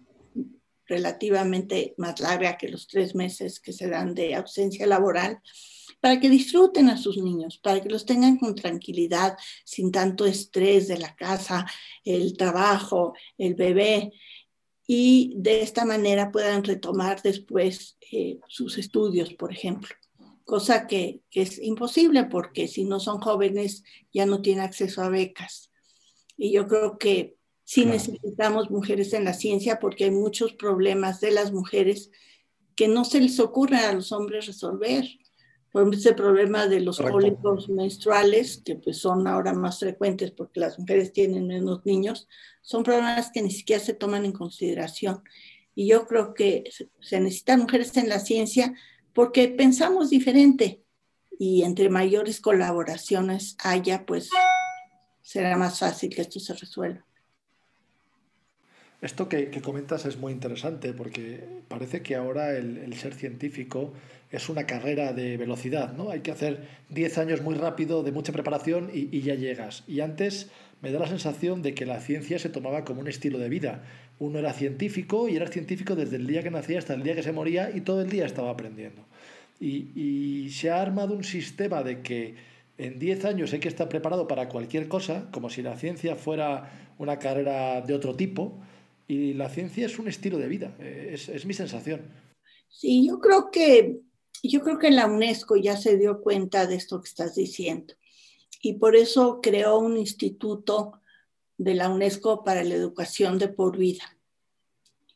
relativamente 0.86 1.94
más 1.98 2.18
larga 2.20 2.56
que 2.56 2.68
los 2.68 2.88
tres 2.88 3.14
meses 3.14 3.60
que 3.60 3.72
se 3.72 3.88
dan 3.88 4.14
de 4.14 4.34
ausencia 4.34 4.86
laboral, 4.86 5.40
para 6.00 6.18
que 6.18 6.30
disfruten 6.30 6.88
a 6.88 6.96
sus 6.96 7.18
niños, 7.18 7.58
para 7.58 7.80
que 7.80 7.90
los 7.90 8.06
tengan 8.06 8.38
con 8.38 8.54
tranquilidad, 8.54 9.36
sin 9.64 9.92
tanto 9.92 10.24
estrés 10.24 10.88
de 10.88 10.98
la 10.98 11.14
casa, 11.14 11.66
el 12.04 12.36
trabajo, 12.36 13.14
el 13.36 13.54
bebé, 13.54 14.12
y 14.86 15.34
de 15.36 15.60
esta 15.60 15.84
manera 15.84 16.30
puedan 16.30 16.64
retomar 16.64 17.20
después 17.20 17.98
eh, 18.10 18.38
sus 18.48 18.78
estudios, 18.78 19.34
por 19.34 19.52
ejemplo. 19.52 19.94
Cosa 20.48 20.86
que, 20.86 21.20
es 21.32 21.58
imposible 21.58 22.24
porque 22.24 22.68
si 22.68 22.84
no 22.84 23.00
son 23.00 23.20
jóvenes 23.20 23.84
ya 24.14 24.24
no 24.24 24.40
tienen 24.40 24.64
acceso 24.64 25.02
a 25.02 25.10
becas. 25.10 25.70
Y 26.38 26.52
yo 26.52 26.66
creo 26.66 26.96
que 26.96 27.36
sí 27.64 27.84
necesitamos 27.84 28.70
mujeres 28.70 29.12
en 29.12 29.26
la 29.26 29.34
ciencia 29.34 29.78
porque 29.78 30.04
hay 30.04 30.10
muchos 30.10 30.54
problemas 30.54 31.20
de 31.20 31.32
las 31.32 31.52
mujeres 31.52 32.10
que 32.74 32.88
no 32.88 33.04
se 33.04 33.20
les 33.20 33.38
ocurre 33.40 33.76
a 33.76 33.92
los 33.92 34.10
hombres 34.10 34.46
resolver. 34.46 35.04
Por 35.70 35.82
ejemplo, 35.82 35.98
ese 36.00 36.14
problema 36.14 36.66
de 36.66 36.80
los 36.80 36.98
cólicos 36.98 37.68
menstruales, 37.68 38.62
que 38.64 38.76
pues 38.76 38.96
son 38.96 39.26
ahora 39.26 39.52
más 39.52 39.80
frecuentes 39.80 40.30
porque 40.30 40.60
las 40.60 40.78
mujeres 40.78 41.12
tienen 41.12 41.46
menos 41.46 41.84
niños, 41.84 42.26
son 42.62 42.84
problemas 42.84 43.30
que 43.30 43.42
ni 43.42 43.50
siquiera 43.50 43.84
se 43.84 43.92
toman 43.92 44.24
en 44.24 44.32
consideración. 44.32 45.22
Y 45.74 45.88
yo 45.88 46.06
creo 46.06 46.32
que 46.32 46.64
se 47.00 47.20
necesitan 47.20 47.60
mujeres 47.60 47.94
en 47.98 48.08
la 48.08 48.18
ciencia 48.18 48.74
porque 49.18 49.48
pensamos 49.48 50.10
diferente 50.10 50.84
y 51.40 51.64
entre 51.64 51.88
mayores 51.88 52.40
colaboraciones 52.40 53.56
haya, 53.64 54.06
pues 54.06 54.30
será 55.22 55.56
más 55.56 55.80
fácil 55.80 56.14
que 56.14 56.20
esto 56.20 56.38
se 56.38 56.54
resuelva. 56.54 57.04
Esto 59.02 59.28
que, 59.28 59.50
comentas 59.60 60.06
es 60.06 60.18
muy 60.18 60.32
interesante 60.32 60.92
porque 60.92 61.42
parece 61.66 62.00
que 62.00 62.14
ahora 62.14 62.56
el, 62.56 62.94
ser 62.94 63.12
científico 63.12 63.92
es 64.30 64.48
una 64.48 64.66
carrera 64.66 65.12
de 65.12 65.36
velocidad, 65.36 65.94
¿no? 65.94 66.10
Hay 66.10 66.20
que 66.20 66.30
hacer 66.30 66.68
10 66.90 67.18
años 67.18 67.42
muy 67.42 67.56
rápido, 67.56 68.04
de 68.04 68.12
mucha 68.12 68.32
preparación 68.32 68.88
y, 68.94 69.08
y 69.10 69.22
ya 69.22 69.34
llegas. 69.34 69.82
Y 69.88 69.98
antes 69.98 70.48
me 70.80 70.92
da 70.92 71.00
la 71.00 71.08
sensación 71.08 71.60
de 71.62 71.74
que 71.74 71.86
la 71.86 71.98
ciencia 71.98 72.38
se 72.38 72.50
tomaba 72.50 72.84
como 72.84 73.00
un 73.00 73.08
estilo 73.08 73.38
de 73.38 73.48
vida. 73.48 73.82
Uno 74.18 74.38
era 74.38 74.52
científico 74.52 75.28
y 75.28 75.36
era 75.36 75.48
científico 75.48 75.94
desde 75.94 76.16
el 76.16 76.26
día 76.26 76.42
que 76.42 76.50
nacía 76.50 76.78
hasta 76.78 76.94
el 76.94 77.02
día 77.02 77.14
que 77.14 77.22
se 77.22 77.32
moría 77.32 77.70
y 77.74 77.82
todo 77.82 78.00
el 78.02 78.10
día 78.10 78.26
estaba 78.26 78.50
aprendiendo. 78.50 79.04
Y, 79.60 80.50
se 80.50 80.70
ha 80.70 80.80
armado 80.80 81.14
un 81.14 81.24
sistema 81.24 81.82
de 81.82 82.00
que 82.02 82.34
en 82.78 82.98
10 82.98 83.24
años 83.24 83.52
hay 83.52 83.60
que 83.60 83.68
estar 83.68 83.88
preparado 83.88 84.26
para 84.28 84.48
cualquier 84.48 84.88
cosa, 84.88 85.28
como 85.32 85.50
si 85.50 85.62
la 85.62 85.76
ciencia 85.76 86.16
fuera 86.16 86.94
una 86.98 87.18
carrera 87.18 87.80
de 87.80 87.94
otro 87.94 88.14
tipo, 88.14 88.58
y 89.06 89.34
la 89.34 89.48
ciencia 89.48 89.86
es 89.86 89.98
un 89.98 90.08
estilo 90.08 90.38
de 90.38 90.48
vida, 90.48 90.76
es, 90.80 91.28
es 91.28 91.46
mi 91.46 91.54
sensación. 91.54 92.02
Sí, 92.68 93.06
yo 93.06 93.18
creo 93.18 93.50
que 93.50 94.00
yo 94.42 94.60
creo 94.60 94.78
que 94.78 94.90
la 94.90 95.06
UNESCO 95.06 95.56
ya 95.56 95.76
se 95.76 95.96
dio 95.96 96.20
cuenta 96.20 96.66
de 96.66 96.76
esto 96.76 97.00
que 97.00 97.08
estás 97.08 97.34
diciendo 97.34 97.94
y 98.62 98.74
por 98.74 98.96
eso 98.96 99.40
creó 99.42 99.78
un 99.78 99.96
instituto 99.96 101.00
de 101.58 101.74
la 101.74 101.90
UNESCO 101.90 102.44
para 102.44 102.64
la 102.64 102.74
educación 102.74 103.38
de 103.38 103.48
por 103.48 103.76
vida. 103.76 104.16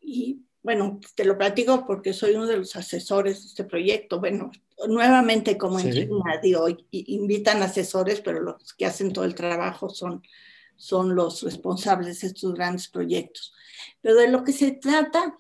Y 0.01 0.43
bueno, 0.63 1.01
te 1.15 1.25
lo 1.25 1.39
platico 1.39 1.87
porque 1.87 2.13
soy 2.13 2.35
uno 2.35 2.47
de 2.47 2.59
los 2.59 2.77
asesores 2.77 3.43
de 3.43 3.49
este 3.49 3.65
proyecto. 3.65 4.21
Bueno, 4.21 4.51
nuevamente 4.89 5.57
como 5.57 5.79
en 5.79 5.93
China, 5.93 6.41
digo, 6.43 6.67
invitan 6.91 7.63
asesores, 7.63 8.21
pero 8.21 8.41
los 8.41 8.75
que 8.75 8.87
hacen 8.87 9.13
todo 9.13 9.25
el 9.25 9.35
trabajo 9.35 9.89
son, 9.89 10.23
son 10.77 11.15
los 11.15 11.43
responsables 11.43 12.21
de 12.21 12.29
estos 12.29 12.55
grandes 12.55 12.89
proyectos. 12.89 13.55
Pero 14.01 14.17
de 14.17 14.29
lo 14.29 14.45
que 14.45 14.53
se 14.53 14.73
trata 14.73 15.39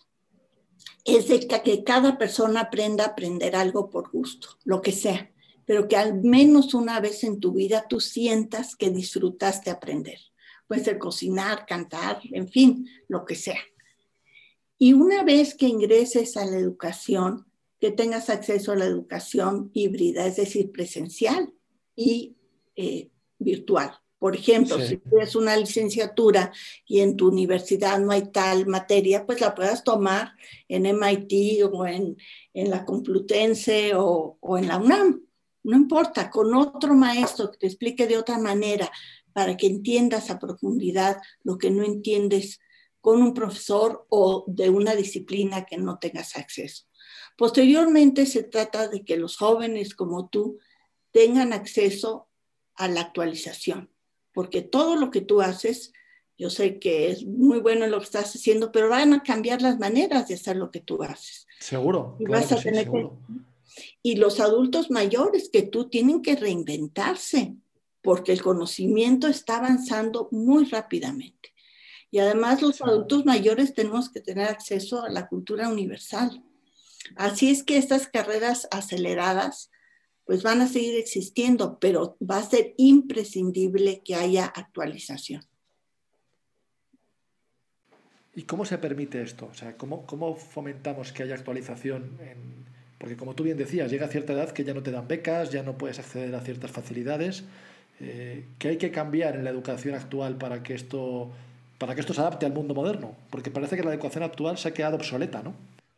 es 1.04 1.28
de 1.28 1.40
que 1.40 1.82
cada 1.82 2.16
persona 2.16 2.60
aprenda 2.60 3.04
a 3.04 3.08
aprender 3.08 3.56
algo 3.56 3.90
por 3.90 4.10
gusto, 4.10 4.50
lo 4.64 4.80
que 4.82 4.92
sea, 4.92 5.32
pero 5.66 5.88
que 5.88 5.96
al 5.96 6.22
menos 6.22 6.74
una 6.74 7.00
vez 7.00 7.24
en 7.24 7.40
tu 7.40 7.52
vida 7.52 7.86
tú 7.88 8.00
sientas 8.00 8.76
que 8.76 8.90
disfrutaste 8.90 9.70
aprender 9.70 10.18
puede 10.66 10.84
ser 10.84 10.98
cocinar, 10.98 11.66
cantar, 11.66 12.20
en 12.30 12.48
fin, 12.48 12.88
lo 13.08 13.24
que 13.24 13.34
sea. 13.34 13.60
Y 14.78 14.94
una 14.94 15.22
vez 15.22 15.54
que 15.54 15.68
ingreses 15.68 16.36
a 16.36 16.44
la 16.44 16.56
educación, 16.56 17.46
que 17.78 17.90
tengas 17.90 18.30
acceso 18.30 18.72
a 18.72 18.76
la 18.76 18.84
educación 18.84 19.70
híbrida, 19.74 20.26
es 20.26 20.36
decir, 20.36 20.72
presencial 20.72 21.52
y 21.94 22.36
eh, 22.76 23.10
virtual. 23.38 23.92
Por 24.22 24.36
ejemplo, 24.36 24.78
si 24.80 24.98
tienes 24.98 25.34
una 25.34 25.56
licenciatura 25.56 26.52
y 26.86 27.00
en 27.00 27.16
tu 27.16 27.26
universidad 27.26 27.98
no 27.98 28.12
hay 28.12 28.30
tal 28.30 28.68
materia, 28.68 29.26
pues 29.26 29.40
la 29.40 29.52
puedas 29.52 29.82
tomar 29.82 30.32
en 30.68 30.86
MIT 30.86 31.64
o 31.72 31.84
en, 31.84 32.16
en 32.54 32.70
la 32.70 32.84
Complutense 32.84 33.94
o, 33.96 34.38
o 34.40 34.58
en 34.58 34.68
la 34.68 34.78
UNAM. 34.78 35.22
No 35.64 35.76
importa, 35.76 36.30
con 36.30 36.54
otro 36.54 36.94
maestro 36.94 37.50
que 37.50 37.58
te 37.58 37.66
explique 37.66 38.06
de 38.06 38.16
otra 38.16 38.38
manera, 38.38 38.90
para 39.32 39.56
que 39.56 39.66
entiendas 39.66 40.30
a 40.30 40.38
profundidad 40.38 41.18
lo 41.42 41.58
que 41.58 41.70
no 41.70 41.84
entiendes 41.84 42.60
con 43.00 43.20
un 43.20 43.34
profesor 43.34 44.06
o 44.08 44.44
de 44.46 44.70
una 44.70 44.94
disciplina 44.94 45.64
que 45.64 45.76
no 45.76 45.98
tengas 45.98 46.36
acceso. 46.36 46.84
Posteriormente 47.36 48.26
se 48.26 48.44
trata 48.44 48.88
de 48.88 49.04
que 49.04 49.16
los 49.16 49.36
jóvenes 49.36 49.94
como 49.94 50.28
tú 50.28 50.58
tengan 51.10 51.52
acceso 51.52 52.28
a 52.74 52.88
la 52.88 53.00
actualización, 53.00 53.90
porque 54.32 54.62
todo 54.62 54.96
lo 54.96 55.10
que 55.10 55.20
tú 55.20 55.40
haces, 55.40 55.92
yo 56.38 56.48
sé 56.48 56.78
que 56.78 57.10
es 57.10 57.24
muy 57.24 57.60
bueno 57.60 57.86
lo 57.86 57.98
que 57.98 58.04
estás 58.04 58.34
haciendo, 58.34 58.72
pero 58.72 58.88
van 58.88 59.12
a 59.12 59.22
cambiar 59.22 59.60
las 59.62 59.78
maneras 59.78 60.28
de 60.28 60.34
hacer 60.34 60.56
lo 60.56 60.70
que 60.70 60.80
tú 60.80 61.02
haces. 61.02 61.46
Seguro. 61.58 62.16
Y, 62.18 62.24
vas 62.26 62.52
a 62.52 62.56
tener 62.56 62.88
y 64.02 64.16
los 64.16 64.40
adultos 64.40 64.90
mayores 64.90 65.48
que 65.52 65.62
tú 65.62 65.88
tienen 65.88 66.22
que 66.22 66.36
reinventarse 66.36 67.56
porque 68.02 68.32
el 68.32 68.42
conocimiento 68.42 69.28
está 69.28 69.56
avanzando 69.56 70.28
muy 70.32 70.64
rápidamente. 70.64 71.54
Y 72.10 72.18
además 72.18 72.60
los 72.60 72.82
adultos 72.82 73.24
mayores 73.24 73.72
tenemos 73.72 74.10
que 74.10 74.20
tener 74.20 74.48
acceso 74.48 75.02
a 75.02 75.08
la 75.08 75.28
cultura 75.28 75.68
universal. 75.68 76.44
Así 77.16 77.50
es 77.50 77.62
que 77.62 77.78
estas 77.78 78.08
carreras 78.08 78.68
aceleradas 78.70 79.70
pues 80.24 80.42
van 80.42 80.60
a 80.60 80.68
seguir 80.68 80.96
existiendo, 80.98 81.78
pero 81.78 82.16
va 82.20 82.38
a 82.38 82.48
ser 82.48 82.74
imprescindible 82.76 84.02
que 84.04 84.14
haya 84.14 84.46
actualización. 84.46 85.44
¿Y 88.34 88.42
cómo 88.42 88.64
se 88.64 88.78
permite 88.78 89.22
esto? 89.22 89.48
O 89.50 89.54
sea, 89.54 89.76
¿cómo, 89.76 90.06
cómo 90.06 90.36
fomentamos 90.36 91.12
que 91.12 91.22
haya 91.22 91.34
actualización? 91.34 92.18
Porque 92.98 93.16
como 93.16 93.34
tú 93.34 93.42
bien 93.42 93.58
decías, 93.58 93.90
llega 93.90 94.06
a 94.06 94.10
cierta 94.10 94.32
edad 94.32 94.52
que 94.52 94.64
ya 94.64 94.74
no 94.74 94.82
te 94.82 94.90
dan 94.90 95.08
becas, 95.08 95.50
ya 95.50 95.62
no 95.62 95.76
puedes 95.76 95.98
acceder 95.98 96.34
a 96.34 96.40
ciertas 96.40 96.70
facilidades. 96.70 97.44
Eh, 98.00 98.46
¿Qué 98.58 98.68
hay 98.68 98.78
que 98.78 98.90
cambiar 98.90 99.36
en 99.36 99.44
la 99.44 99.50
educación 99.50 99.94
actual 99.94 100.36
para 100.36 100.62
que 100.62 100.74
esto 100.74 101.30
para 101.78 101.94
que 101.94 102.00
esto 102.00 102.14
se 102.14 102.20
adapte 102.20 102.46
al 102.46 102.52
mundo 102.52 102.74
moderno? 102.74 103.16
Porque 103.30 103.50
parece 103.50 103.76
que 103.76 103.82
la 103.82 103.92
educación 103.92 104.22
actual 104.22 104.56
se 104.56 104.68
ha 104.68 104.74
quedado 104.74 104.96
obsoleta, 104.96 105.42
¿no? 105.42 105.54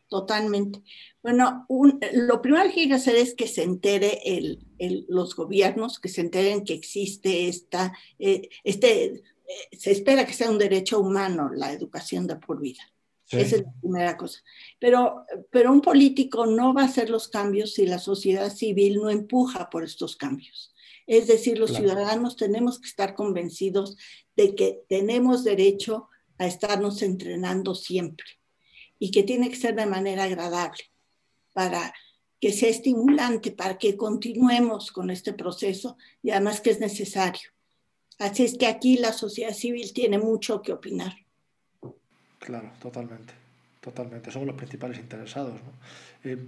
Totalmente. 0.09 0.81
Bueno, 1.23 1.67
lo 2.13 2.41
primero 2.41 2.71
que 2.73 2.83
hay 2.83 2.89
que 2.89 2.95
hacer 2.95 3.17
es 3.17 3.35
que 3.35 3.47
se 3.47 3.63
entere 3.63 4.21
el, 4.25 4.65
los 5.09 5.35
gobiernos, 5.35 5.99
que 5.99 6.09
se 6.09 6.21
enteren 6.21 6.65
que 6.65 6.75
existe 6.75 7.49
esta, 7.49 7.93
eh, 8.19 8.49
este, 8.63 9.05
eh, 9.05 9.23
se 9.73 9.91
espera 9.91 10.27
que 10.27 10.33
sea 10.33 10.51
un 10.51 10.59
derecho 10.59 11.01
humano 11.01 11.51
la 11.53 11.73
educación 11.73 12.27
de 12.27 12.37
por 12.37 12.61
vida. 12.61 12.83
Esa 13.31 13.57
es 13.57 13.63
la 13.65 13.73
primera 13.81 14.17
cosa. 14.17 14.41
Pero, 14.79 15.25
pero 15.51 15.73
un 15.73 15.81
político 15.81 16.47
no 16.47 16.73
va 16.73 16.83
a 16.83 16.87
hacer 16.87 17.11
los 17.11 17.29
cambios 17.29 17.75
si 17.75 17.87
la 17.87 17.99
sociedad 17.99 18.51
civil 18.51 18.97
no 18.97 19.11
empuja 19.11 19.71
por 19.71 19.83
estos 19.83 20.15
cambios. 20.17 20.74
Es 21.07 21.27
decir, 21.27 21.59
los 21.59 21.75
ciudadanos 21.75 22.37
tenemos 22.37 22.81
que 22.81 22.89
estar 22.89 23.15
convencidos 23.15 23.97
de 24.37 24.55
que 24.55 24.81
tenemos 24.89 25.45
derecho 25.45 26.09
a 26.39 26.47
estarnos 26.47 27.03
entrenando 27.03 27.75
siempre 27.75 28.27
y 28.99 29.11
que 29.11 29.23
tiene 29.23 29.51
que 29.51 29.57
ser 29.57 29.75
de 29.75 29.87
manera 29.87 30.25
agradable 30.25 30.85
para 31.53 31.93
que 32.41 32.53
sea 32.53 32.69
estimulante, 32.69 33.53
para 33.53 33.79
que 33.79 33.97
continuemos 33.97 34.93
con 34.93 35.11
este 35.11 35.33
proceso 35.33 35.97
y 36.23 36.31
además 36.31 36.61
que 36.61 36.71
es 36.71 36.81
necesario. 36.81 37.51
Así 38.19 38.45
es 38.45 38.57
que 38.57 38.67
aquí 38.67 38.97
la 38.97 39.13
sociedad 39.13 39.55
civil 39.55 39.93
tiene 39.93 40.19
mucho 40.19 40.63
que 40.63 40.73
opinar. 40.73 41.15
Claro, 42.39 42.73
totalmente, 42.81 43.33
totalmente. 43.81 44.31
Somos 44.31 44.47
los 44.47 44.57
principales 44.57 44.99
interesados. 44.99 45.55
¿no? 45.55 46.31
Eh, 46.31 46.39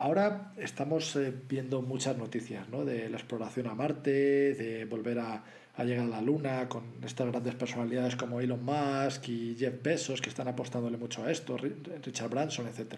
Ahora 0.00 0.54
estamos 0.56 1.14
eh, 1.16 1.30
viendo 1.46 1.82
muchas 1.82 2.16
noticias 2.16 2.66
¿no? 2.70 2.86
de 2.86 3.10
la 3.10 3.18
exploración 3.18 3.66
a 3.66 3.74
Marte, 3.74 4.54
de 4.54 4.86
volver 4.86 5.18
a, 5.18 5.44
llegar 5.84 6.06
a 6.06 6.08
la 6.08 6.22
Luna 6.22 6.70
con 6.70 6.84
estas 7.04 7.26
grandes 7.26 7.54
personalidades 7.54 8.16
como 8.16 8.40
Elon 8.40 8.64
Musk 8.64 9.28
y 9.28 9.56
Jeff 9.58 9.74
Bezos 9.82 10.22
que 10.22 10.30
están 10.30 10.48
apostándole 10.48 10.96
mucho 10.96 11.22
a 11.22 11.30
esto, 11.30 11.58
Richard 11.58 12.30
Branson, 12.30 12.66
etc. 12.66 12.94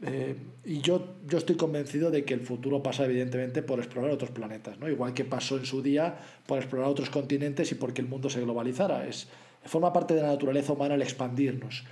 Eh, 0.00 0.34
y 0.64 0.80
yo, 0.80 1.16
yo 1.26 1.36
estoy 1.36 1.56
convencido 1.56 2.10
de 2.10 2.24
que 2.24 2.32
el 2.32 2.40
futuro 2.40 2.82
pasa 2.82 3.04
evidentemente 3.04 3.62
por 3.62 3.78
explorar 3.78 4.10
otros 4.10 4.30
planetas, 4.30 4.78
¿no? 4.78 4.88
igual 4.88 5.12
que 5.12 5.26
pasó 5.26 5.58
en 5.58 5.66
su 5.66 5.82
día 5.82 6.16
por 6.46 6.56
explorar 6.56 6.88
otros 6.88 7.10
continentes 7.10 7.70
y 7.72 7.74
porque 7.74 8.00
el 8.00 8.08
mundo 8.08 8.30
se 8.30 8.40
globalizara. 8.40 9.06
Es, 9.06 9.28
forma 9.62 9.92
parte 9.92 10.14
de 10.14 10.22
la 10.22 10.28
naturaleza 10.28 10.72
humana 10.72 10.94
el 10.94 11.02
expandirnos. 11.02 11.84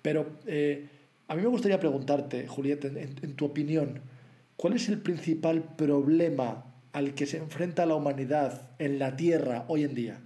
Pero 0.00 0.38
eh, 0.46 0.88
a 1.30 1.36
mí 1.36 1.42
me 1.42 1.48
gustaría 1.48 1.78
preguntarte, 1.78 2.48
Julieta, 2.48 2.88
en, 2.88 3.36
tu 3.36 3.44
opinión, 3.44 4.02
¿cuál 4.56 4.72
es 4.72 4.88
el 4.88 5.00
principal 5.00 5.76
problema 5.76 6.74
al 6.90 7.14
que 7.14 7.24
se 7.24 7.36
enfrenta 7.36 7.86
la 7.86 7.94
humanidad 7.94 8.72
en 8.80 8.98
la 8.98 9.14
Tierra 9.14 9.64
hoy 9.68 9.84
en 9.84 9.94
día? 9.94 10.24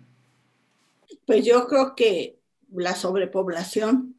Pues 1.26 1.44
yo 1.44 1.66
creo 1.66 1.94
que 1.94 2.40
la 2.72 2.94
sobrepoblación, 2.94 4.16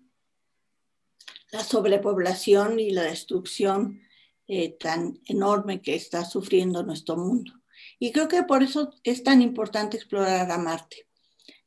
la 1.52 1.64
sobrepoblación 1.64 2.80
y 2.80 2.92
la 2.92 3.02
destrucción 3.02 4.02
eh, 4.48 4.78
tan 4.80 5.20
enorme 5.26 5.82
que 5.82 5.96
está 5.96 6.24
sufriendo 6.24 6.84
nuestro 6.84 7.18
mundo. 7.18 7.52
Y 7.98 8.12
creo 8.12 8.28
que 8.28 8.44
por 8.44 8.62
eso 8.62 8.94
es 9.02 9.24
tan 9.24 9.42
importante 9.42 9.98
explorar 9.98 10.52
a 10.52 10.58
Marte. 10.60 11.08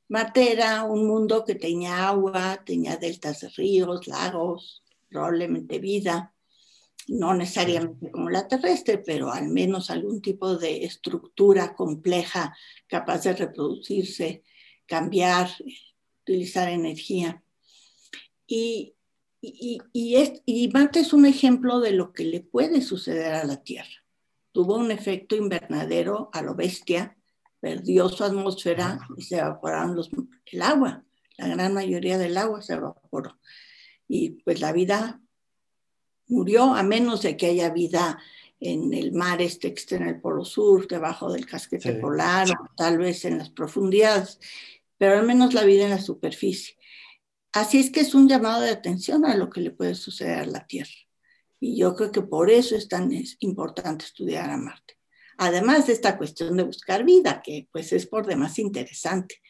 Marte 0.06 0.52
era 0.52 0.84
un 0.84 1.08
mundo 1.08 1.44
que 1.44 1.56
tenía 1.56 2.06
agua, 2.06 2.62
tenía 2.64 2.96
deltas 2.96 3.40
de 3.40 3.48
ríos, 3.48 4.06
lagos, 4.06 4.84
probablemente 5.08 5.78
vida, 5.78 6.34
no 7.08 7.34
necesariamente 7.34 8.10
como 8.10 8.30
la 8.30 8.46
terrestre, 8.46 8.98
pero 8.98 9.32
al 9.32 9.48
menos 9.48 9.90
algún 9.90 10.20
tipo 10.20 10.56
de 10.56 10.84
estructura 10.84 11.74
compleja 11.74 12.54
capaz 12.86 13.24
de 13.24 13.32
reproducirse, 13.32 14.44
cambiar, 14.86 15.48
utilizar 16.22 16.68
energía. 16.68 17.42
Y, 18.46 18.94
y, 19.40 19.80
y, 19.92 20.68
Marte 20.68 21.00
es 21.00 21.12
un 21.12 21.24
ejemplo 21.24 21.80
de 21.80 21.92
lo 21.92 22.12
que 22.12 22.24
le 22.24 22.40
puede 22.40 22.82
suceder 22.82 23.34
a 23.34 23.44
la 23.44 23.62
Tierra. 23.62 24.04
Tuvo 24.52 24.76
un 24.76 24.90
efecto 24.90 25.36
invernadero 25.36 26.30
a 26.32 26.42
lo 26.42 26.54
bestia, 26.54 27.16
perdió 27.60 28.08
su 28.08 28.24
atmósfera 28.24 29.00
y 29.16 29.22
se 29.22 29.38
evaporaron 29.38 29.96
los, 29.96 30.10
el 30.46 30.62
agua. 30.62 31.04
La 31.36 31.48
gran 31.48 31.72
mayoría 31.72 32.18
del 32.18 32.36
agua 32.36 32.62
se 32.62 32.74
evaporó. 32.74 33.38
Y 34.08 34.30
pues 34.30 34.60
la 34.60 34.72
vida 34.72 35.20
murió, 36.26 36.74
a 36.74 36.82
menos 36.82 37.22
de 37.22 37.36
que 37.36 37.46
haya 37.46 37.70
vida 37.70 38.18
en 38.60 38.92
el 38.92 39.12
mar 39.12 39.40
este 39.40 39.72
que 39.72 39.80
está 39.80 39.96
en 39.96 40.08
el 40.08 40.20
Polo 40.20 40.44
Sur, 40.44 40.88
debajo 40.88 41.32
del 41.32 41.46
casquete 41.46 41.94
polar, 41.94 42.50
o 42.50 42.74
tal 42.76 42.98
vez 42.98 43.24
en 43.24 43.38
las 43.38 43.50
profundidades, 43.50 44.40
pero 44.96 45.18
al 45.18 45.26
menos 45.26 45.54
la 45.54 45.64
vida 45.64 45.84
en 45.84 45.90
la 45.90 46.00
superficie. 46.00 46.76
Así 47.52 47.78
es 47.78 47.90
que 47.90 48.00
es 48.00 48.14
un 48.14 48.28
llamado 48.28 48.62
de 48.62 48.70
atención 48.70 49.24
a 49.24 49.36
lo 49.36 49.48
que 49.48 49.60
le 49.60 49.70
puede 49.70 49.94
suceder 49.94 50.38
a 50.38 50.46
la 50.46 50.66
Tierra. 50.66 50.90
Y 51.60 51.76
yo 51.76 51.94
creo 51.94 52.12
que 52.12 52.22
por 52.22 52.50
eso 52.50 52.76
es 52.76 52.88
tan 52.88 53.10
importante 53.40 54.04
estudiar 54.04 54.50
a 54.50 54.56
Marte. 54.56 54.98
Además 55.38 55.86
de 55.86 55.92
esta 55.92 56.18
cuestión 56.18 56.56
de 56.56 56.64
buscar 56.64 57.04
vida, 57.04 57.40
que 57.42 57.68
pues 57.72 57.92
es 57.92 58.06
por 58.06 58.26
demás 58.26 58.58
interesante 58.58 59.40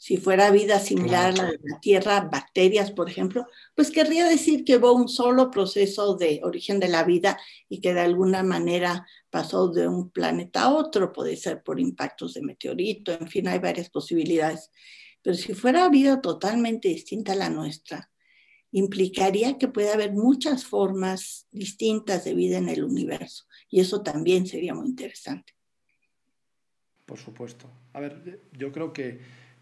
si 0.00 0.16
fuera 0.16 0.50
vida 0.50 0.78
similar 0.78 1.26
a 1.26 1.36
la 1.36 1.44
de 1.50 1.58
la 1.62 1.78
Tierra, 1.78 2.20
bacterias, 2.22 2.90
por 2.90 3.10
ejemplo, 3.10 3.46
pues 3.74 3.90
querría 3.90 4.26
decir 4.26 4.64
que 4.64 4.78
hubo 4.78 4.94
un 4.94 5.08
solo 5.08 5.50
proceso 5.50 6.16
de 6.16 6.40
origen 6.42 6.80
de 6.80 6.88
la 6.88 7.04
vida 7.04 7.38
y 7.68 7.82
que 7.82 7.92
de 7.92 8.00
alguna 8.00 8.42
manera 8.42 9.06
pasó 9.28 9.68
de 9.68 9.86
un 9.88 10.08
planeta 10.08 10.62
a 10.62 10.74
otro, 10.74 11.12
puede 11.12 11.36
ser 11.36 11.62
por 11.62 11.78
impactos 11.78 12.32
de 12.32 12.40
meteorito, 12.40 13.12
en 13.12 13.28
fin, 13.28 13.46
hay 13.46 13.58
varias 13.58 13.90
posibilidades. 13.90 14.70
Pero 15.20 15.36
si 15.36 15.52
fuera 15.52 15.86
vida 15.90 16.22
totalmente 16.22 16.88
distinta 16.88 17.32
a 17.32 17.36
la 17.36 17.50
nuestra, 17.50 18.10
implicaría 18.72 19.58
que 19.58 19.68
puede 19.68 19.92
haber 19.92 20.12
muchas 20.12 20.64
formas 20.64 21.46
distintas 21.52 22.24
de 22.24 22.32
vida 22.32 22.56
en 22.56 22.70
el 22.70 22.84
universo 22.84 23.44
y 23.68 23.80
eso 23.80 24.02
también 24.02 24.46
sería 24.46 24.72
muy 24.72 24.86
interesante. 24.86 25.52
Por 27.04 27.18
supuesto. 27.18 27.70
A 27.92 28.00
ver, 28.00 28.40
yo 28.56 28.72
creo 28.72 28.94
que 28.94 29.20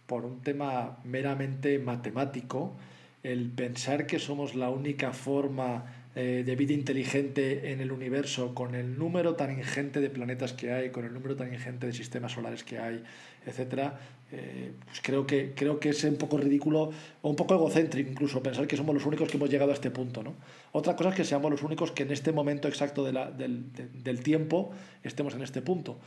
por 0.09 0.25
un 0.25 0.41
tema 0.41 0.97
meramente 1.05 1.79
matemático, 1.79 2.75
el 3.23 3.51
pensar 3.51 4.07
que 4.07 4.19
somos 4.19 4.55
la 4.55 4.71
única 4.71 5.13
forma 5.13 5.85
eh, 6.17 6.45
de 6.47 6.57
vida 6.57 6.73
inteligente 6.73 7.73
en 7.73 7.83
el 7.83 7.93
universo, 7.93 8.55
con 8.55 8.75
el 8.75 8.99
número 8.99 9.35
tan 9.35 9.53
ingente 9.53 10.01
de 10.01 10.09
planetas 10.09 10.55
que 10.55 10.73
hay, 10.73 10.89
con 10.89 11.05
el 11.05 11.13
número 11.13 11.37
tan 11.37 11.53
ingente 11.53 11.87
de 11.87 11.93
sistemas 11.93 12.33
solares 12.33 12.65
que 12.65 12.79
hay, 12.79 13.05
etcétera, 13.45 14.01
eh, 14.33 14.73
pues 14.87 15.01
creo 15.03 15.27
que, 15.27 15.53
creo 15.55 15.79
que 15.79 15.91
es 15.91 16.03
un 16.05 16.17
poco 16.17 16.39
ridículo 16.39 16.91
o 17.21 17.29
un 17.29 17.37
poco 17.37 17.55
egocéntrico 17.55 18.11
incluso 18.11 18.43
pensar 18.43 18.67
que 18.67 18.79
somos 18.79 18.95
los 18.95 19.05
únicos 19.05 19.29
que 19.29 19.37
hemos 19.37 19.51
llegado 19.51 19.73
a 19.73 19.75
este 19.75 19.91
punto. 19.91 20.23
¿no? 20.23 20.35
Otra 20.73 20.97
cosa 20.97 21.11
es 21.11 21.17
que 21.17 21.25
seamos 21.25 21.51
los 21.51 21.63
únicos 21.63 21.93
que 21.93 22.05
en 22.05 22.13
este 22.13 22.33
momento 22.33 22.67
exacto 22.67 23.05
de 23.05 23.13
del, 23.13 23.67
del, 24.03 24.23
tiempo 24.23 24.71
estemos 25.05 25.35
en 25.35 25.43
este 25.43 25.61
punto. 25.61 25.99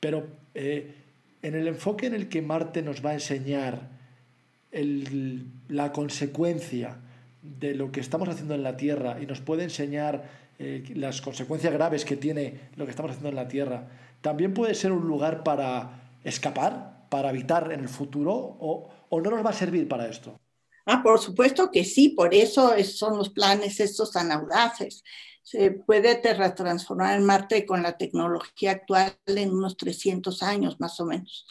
Pero 0.00 0.26
eh, 0.54 1.05
en 1.42 1.54
el 1.54 1.68
enfoque 1.68 2.06
en 2.06 2.14
el 2.14 2.28
que 2.28 2.42
Marte 2.42 2.82
nos 2.82 3.04
va 3.04 3.10
a 3.10 3.14
enseñar 3.14 3.88
la 5.68 5.92
consecuencia 5.92 6.98
de 7.42 7.74
lo 7.74 7.92
que 7.92 8.00
estamos 8.00 8.28
haciendo 8.28 8.54
en 8.54 8.62
la 8.62 8.76
Tierra 8.76 9.18
y 9.20 9.26
nos 9.26 9.40
puede 9.40 9.64
enseñar 9.64 10.24
eh, 10.58 10.84
las 10.94 11.20
consecuencias 11.20 11.72
graves 11.72 12.04
que 12.04 12.16
tiene 12.16 12.70
lo 12.76 12.84
que 12.84 12.90
estamos 12.90 13.10
haciendo 13.10 13.28
en 13.28 13.36
la 13.36 13.48
Tierra, 13.48 13.88
también 14.20 14.54
puede 14.54 14.74
ser 14.74 14.92
un 14.92 15.06
lugar 15.06 15.44
para 15.44 16.10
escapar, 16.24 17.06
para 17.08 17.28
habitar 17.28 17.70
en 17.72 17.80
el 17.80 17.88
futuro, 17.88 18.56
o, 18.58 18.90
no 19.10 19.30
nos 19.30 19.44
va 19.44 19.50
a 19.50 19.54
servir 19.54 19.86
para 19.86 20.08
esto. 20.08 20.38
Ah, 20.84 21.02
por 21.02 21.18
supuesto 21.18 21.70
que 21.70 21.84
sí, 21.84 22.10
por 22.10 22.34
eso 22.34 22.72
son 22.84 23.18
los 23.18 23.30
planes 23.30 23.80
estos 23.80 24.12
tan 24.12 24.32
audaces 24.32 25.04
se 25.46 25.70
puede 25.70 26.16
transformar 26.16 27.16
en 27.16 27.24
Marte 27.24 27.66
con 27.66 27.80
la 27.80 27.96
tecnología 27.96 28.72
actual 28.72 29.16
en 29.26 29.52
unos 29.52 29.76
300 29.76 30.42
años 30.42 30.80
más 30.80 30.98
o 30.98 31.06
menos. 31.06 31.46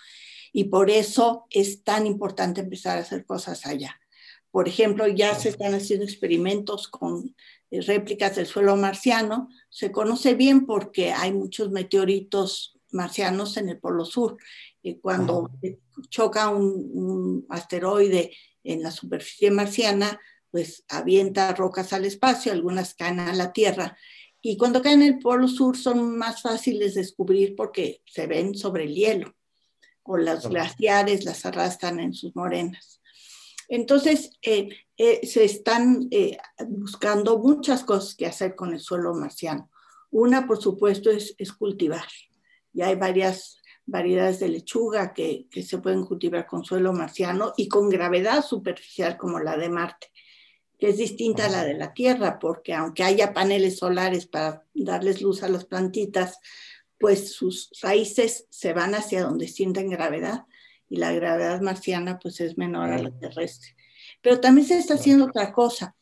Y 0.51 0.65
por 0.65 0.89
eso 0.89 1.45
es 1.49 1.81
tan 1.85 2.05
importante 2.05 2.59
empezar 2.59 2.97
a 2.97 3.01
hacer 3.01 3.25
cosas 3.25 3.65
allá. 3.65 3.97
Por 4.51 4.67
ejemplo, 4.67 5.07
ya 5.07 5.33
se 5.35 5.47
están 5.47 5.73
haciendo 5.73 6.03
experimentos 6.03 6.89
con 6.89 7.37
eh, 7.71 7.79
réplicas 7.83 8.35
del 8.35 8.47
suelo 8.47 8.75
marciano. 8.75 9.47
Se 9.69 9.93
conoce 9.93 10.33
bien 10.33 10.65
porque 10.65 11.13
hay 11.13 11.31
muchos 11.31 11.71
meteoritos 11.71 12.77
marcianos 12.91 13.55
en 13.55 13.69
el 13.69 13.79
Polo 13.79 14.03
Sur. 14.03 14.35
Y 14.81 14.95
cuando 14.95 15.51
choca 16.09 16.49
un, 16.49 16.65
un 16.93 17.45
asteroide 17.47 18.33
en 18.61 18.83
la 18.83 18.91
superficie 18.91 19.51
marciana, 19.51 20.19
pues 20.55 20.85
avienta 20.87 21.53
rocas 21.53 21.91
al 21.91 22.05
espacio, 22.05 22.53
algunas 22.53 22.93
caen 22.93 23.19
a 23.19 23.33
la 23.33 23.51
Tierra. 23.51 23.97
Y 24.41 24.55
cuando 24.55 24.81
caen 24.81 25.01
en 25.01 25.15
el 25.15 25.19
Polo 25.19 25.49
Sur 25.49 25.75
son 25.75 26.17
más 26.17 26.41
fáciles 26.41 26.93
de 26.93 27.01
descubrir 27.01 27.57
porque 27.57 28.01
se 28.05 28.25
ven 28.25 28.55
sobre 28.55 28.85
el 28.85 28.95
hielo 28.95 29.35
o 30.03 30.15
las 30.15 30.47
glaciares 30.47 31.25
las 31.25 31.45
arrastran 31.45 31.99
en 31.99 32.13
sus 32.13 32.33
morenas. 32.37 33.01
Entonces, 33.67 34.31
eh, 34.41 34.69
eh, 34.95 35.27
se 35.27 35.43
están 35.43 36.07
eh, 36.09 36.37
buscando 36.69 37.37
muchas 37.37 37.83
cosas 37.83 38.15
que 38.15 38.25
hacer 38.25 38.55
con 38.55 38.71
el 38.73 38.79
suelo 38.79 39.13
marciano. 39.13 39.69
Una, 40.09 40.47
por 40.47 40.61
supuesto, 40.61 41.09
es, 41.09 41.35
es 41.37 41.51
cultivar. 41.51 42.07
Y 42.71 42.81
hay 42.81 42.95
varias 42.95 43.61
variedades 43.85 44.39
de 44.39 44.47
lechuga 44.47 45.13
que, 45.13 45.49
que, 45.51 45.63
se 45.63 45.79
pueden 45.79 46.05
cultivar 46.05 46.47
con 46.47 46.63
suelo 46.63 46.93
marciano 46.93 47.51
y 47.57 47.67
con 47.67 47.89
gravedad 47.89 48.41
superficial 48.41 49.17
como 49.17 49.39
la 49.39 49.57
de 49.57 49.67
Marte 49.67 50.14
que 50.79 50.89
es 50.89 50.97
distinta 50.97 51.45
a 51.45 51.49
la 51.49 51.63
de 51.63 51.73
la 51.73 51.93
Tierra, 51.93 52.39
porque 52.39 52.73
aunque 52.73 53.03
haya 53.03 53.33
paneles 53.33 53.77
solares 53.77 54.25
para 54.25 54.65
darles 54.73 55.21
luz 55.21 55.43
a 55.43 55.49
las 55.49 55.65
plantitas, 55.65 56.39
pues 56.99 57.33
sus 57.33 57.69
raíces 57.81 58.47
se 58.49 58.73
van 58.73 58.95
hacia 58.95 59.23
donde 59.23 59.47
sienten 59.47 59.89
gravedad 59.89 60.45
y 60.89 60.97
la 60.97 61.11
gravedad 61.11 61.61
marciana 61.61 62.19
pues 62.19 62.39
es 62.41 62.57
menor 62.57 62.91
a 62.91 63.01
la 63.01 63.11
terrestre. 63.11 63.75
Pero 64.21 64.39
también 64.39 64.67
se 64.67 64.77
está 64.77 64.95
haciendo 64.95 65.25
otra 65.25 65.51
cosa. 65.51 65.95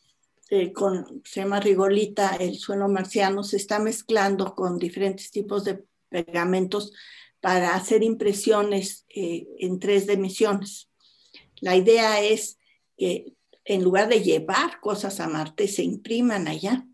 Eh, 0.50 0.72
con, 0.72 1.22
se 1.26 1.42
llama 1.42 1.60
rigolita, 1.60 2.36
el 2.36 2.56
suelo 2.56 2.88
marciano 2.88 3.44
se 3.44 3.58
está 3.58 3.80
mezclando 3.80 4.54
con 4.56 4.78
diferentes 4.78 5.32
tipos 5.32 5.64
de 5.64 5.84
pegamentos 6.10 6.94
para 7.40 7.76
hacer 7.76 8.04
impresiones 8.04 9.06
eh, 9.10 9.48
en 9.60 9.80
tres 9.80 10.06
dimensiones. 10.06 10.90
La 11.60 11.76
idea 11.76 12.22
es 12.22 12.60
que 12.98 13.34
en 13.65 13.84
lugar 13.84 14.10
de 14.10 14.21
llevar 14.21 14.80
cosas 14.80 15.19
a 15.19 15.28
Marte, 15.28 15.67
se 15.67 15.84
impriman 15.84 16.47
allá. 16.47 16.86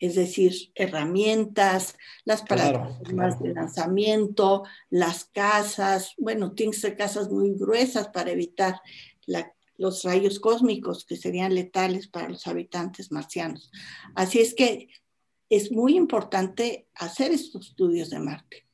Es 0.00 0.14
decir, 0.14 0.70
herramientas, 0.76 1.96
las 2.24 2.42
plataformas 2.42 3.40
de 3.40 3.52
lanzamiento, 3.52 4.62
las 4.90 5.24
casas, 5.24 6.14
bueno, 6.18 6.52
tienen 6.52 6.72
que 6.72 6.78
ser 6.78 6.96
casas 6.96 7.30
muy 7.30 7.54
gruesas 7.54 8.08
para 8.08 8.30
evitar 8.30 8.80
los 9.76 10.04
rayos 10.04 10.38
cósmicos 10.38 11.04
que 11.04 11.16
serían 11.16 11.54
letales 11.54 12.06
para 12.06 12.28
los 12.28 12.46
habitantes 12.46 13.10
marcianos. 13.10 13.72
Así 14.14 14.38
es 14.38 14.54
que 14.54 14.88
es 15.48 15.72
muy 15.72 15.96
importante 15.96 16.88
hacer 16.94 17.32
estos 17.32 17.68
estudios 17.68 18.10
de 18.10 18.20
Marte. 18.20 18.66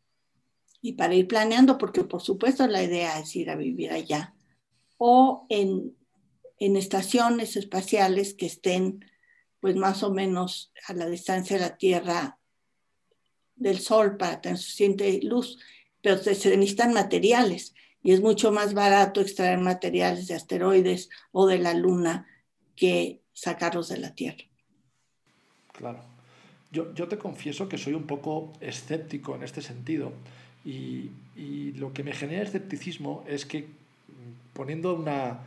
Y 0.82 0.92
para 0.92 1.14
ir 1.14 1.26
planeando, 1.26 1.78
porque 1.78 2.04
por 2.04 2.20
supuesto 2.20 2.66
la 2.66 2.82
idea 2.82 3.18
es 3.18 3.34
ir 3.36 3.48
a 3.48 3.56
vivir 3.56 3.92
allá 3.92 4.34
o 4.98 5.46
en 5.48 5.94
en 6.64 6.76
estaciones 6.76 7.56
espaciales 7.56 8.32
que 8.32 8.46
estén 8.46 9.04
pues 9.60 9.76
más 9.76 10.02
o 10.02 10.10
menos 10.10 10.72
a 10.88 10.94
la 10.94 11.06
distancia 11.10 11.56
de 11.56 11.62
la 11.62 11.76
Tierra 11.76 12.38
del 13.54 13.78
Sol 13.78 14.16
para 14.16 14.40
tener 14.40 14.56
suficiente 14.56 15.20
luz, 15.22 15.58
pero 16.00 16.16
se 16.16 16.30
necesitan 16.56 16.94
materiales 16.94 17.74
y 18.02 18.12
es 18.12 18.22
mucho 18.22 18.50
más 18.50 18.72
barato 18.72 19.20
extraer 19.20 19.58
materiales 19.58 20.26
de 20.26 20.34
asteroides 20.34 21.10
o 21.32 21.46
de 21.46 21.58
la 21.58 21.74
Luna 21.74 22.26
que 22.76 23.20
sacarlos 23.34 23.88
de 23.90 23.98
la 23.98 24.14
Tierra. 24.14 24.44
Claro. 25.72 26.02
Yo, 26.72 26.94
yo 26.94 27.08
te 27.08 27.18
confieso 27.18 27.68
que 27.68 27.76
soy 27.76 27.92
un 27.92 28.06
poco 28.06 28.54
escéptico 28.60 29.36
en 29.36 29.42
este 29.42 29.60
sentido 29.60 30.12
y, 30.64 31.10
y 31.36 31.72
lo 31.72 31.92
que 31.92 32.02
me 32.02 32.12
genera 32.12 32.42
escepticismo 32.42 33.22
es 33.28 33.44
que 33.44 33.68
poniendo 34.54 34.94
una, 34.94 35.40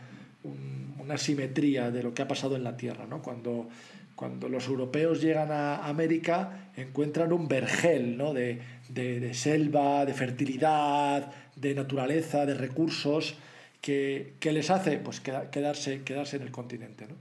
una 1.00 1.18
simetría 1.18 1.92
de 1.92 2.04
lo 2.04 2.14
que 2.14 2.22
ha 2.22 2.28
pasado 2.28 2.56
en 2.56 2.64
la 2.64 2.76
Tierra. 2.76 3.06
¿no? 3.06 3.22
Cuando, 3.22 3.70
cuando 4.16 4.50
los 4.50 4.68
europeos 4.68 5.22
llegan 5.22 5.52
a 5.52 5.88
América 5.88 6.72
encuentran 6.76 7.32
un 7.32 7.48
vergel 7.48 8.18
¿no? 8.18 8.34
de, 8.34 8.60
de, 8.90 9.34
selva, 9.34 10.06
de 10.06 10.14
fertilidad, 10.14 11.32
de 11.56 11.76
naturaleza, 11.76 12.46
de 12.46 12.54
recursos, 12.54 13.36
que, 13.82 14.34
que 14.40 14.52
les 14.52 14.70
hace 14.70 14.98
pues, 14.98 15.20
quedarse, 15.20 16.04
quedarse 16.04 16.38
en 16.38 16.44
el 16.44 16.52
continente. 16.52 17.06
¿no? 17.08 17.16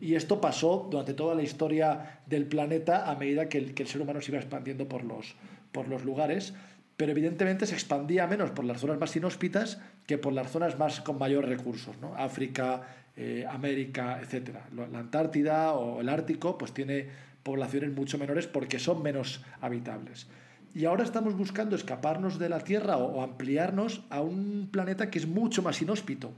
Y 0.00 0.14
esto 0.14 0.40
pasó 0.40 0.88
durante 0.90 1.12
toda 1.12 1.34
la 1.34 1.42
historia 1.42 2.20
del 2.26 2.46
planeta 2.46 3.10
a 3.10 3.16
medida 3.16 3.48
que 3.48 3.58
el, 3.58 3.74
que 3.74 3.82
el 3.82 3.88
ser 3.88 4.00
humano 4.00 4.20
se 4.22 4.30
iba 4.30 4.40
expandiendo 4.40 4.88
por 4.88 5.04
los, 5.04 5.34
por 5.72 5.88
los 5.88 6.04
lugares, 6.04 6.54
pero 6.96 7.12
evidentemente 7.12 7.66
se 7.66 7.74
expandía 7.74 8.26
menos 8.26 8.50
por 8.50 8.64
las 8.64 8.80
zonas 8.80 8.98
más 8.98 9.14
inhóspitas 9.16 9.80
que 10.06 10.18
por 10.18 10.32
las 10.32 10.50
zonas 10.50 10.78
más 10.78 11.00
con 11.00 11.18
mayor 11.18 11.46
recursos, 11.46 11.96
¿no? 11.98 12.14
África, 12.16 12.82
eh, 13.16 13.44
América, 13.48 14.20
etc. 14.20 14.56
La 14.74 14.98
Antártida 14.98 15.74
o 15.74 16.00
el 16.00 16.08
Ártico 16.08 16.56
pues 16.58 16.72
tiene 16.72 17.08
poblaciones 17.42 17.92
mucho 17.92 18.18
menores 18.18 18.46
porque 18.46 18.78
son 18.78 19.02
menos 19.02 19.42
habitables. 19.60 20.26
Y 20.74 20.86
ahora 20.86 21.04
estamos 21.04 21.36
buscando 21.36 21.76
escaparnos 21.76 22.38
de 22.38 22.48
la 22.48 22.60
Tierra 22.60 22.96
o, 22.96 23.22
ampliarnos 23.22 24.02
a 24.10 24.20
un 24.22 24.68
planeta 24.72 25.10
que 25.10 25.20
es 25.20 25.26
mucho 25.26 25.62
más 25.62 25.80
inhóspito. 25.80 26.32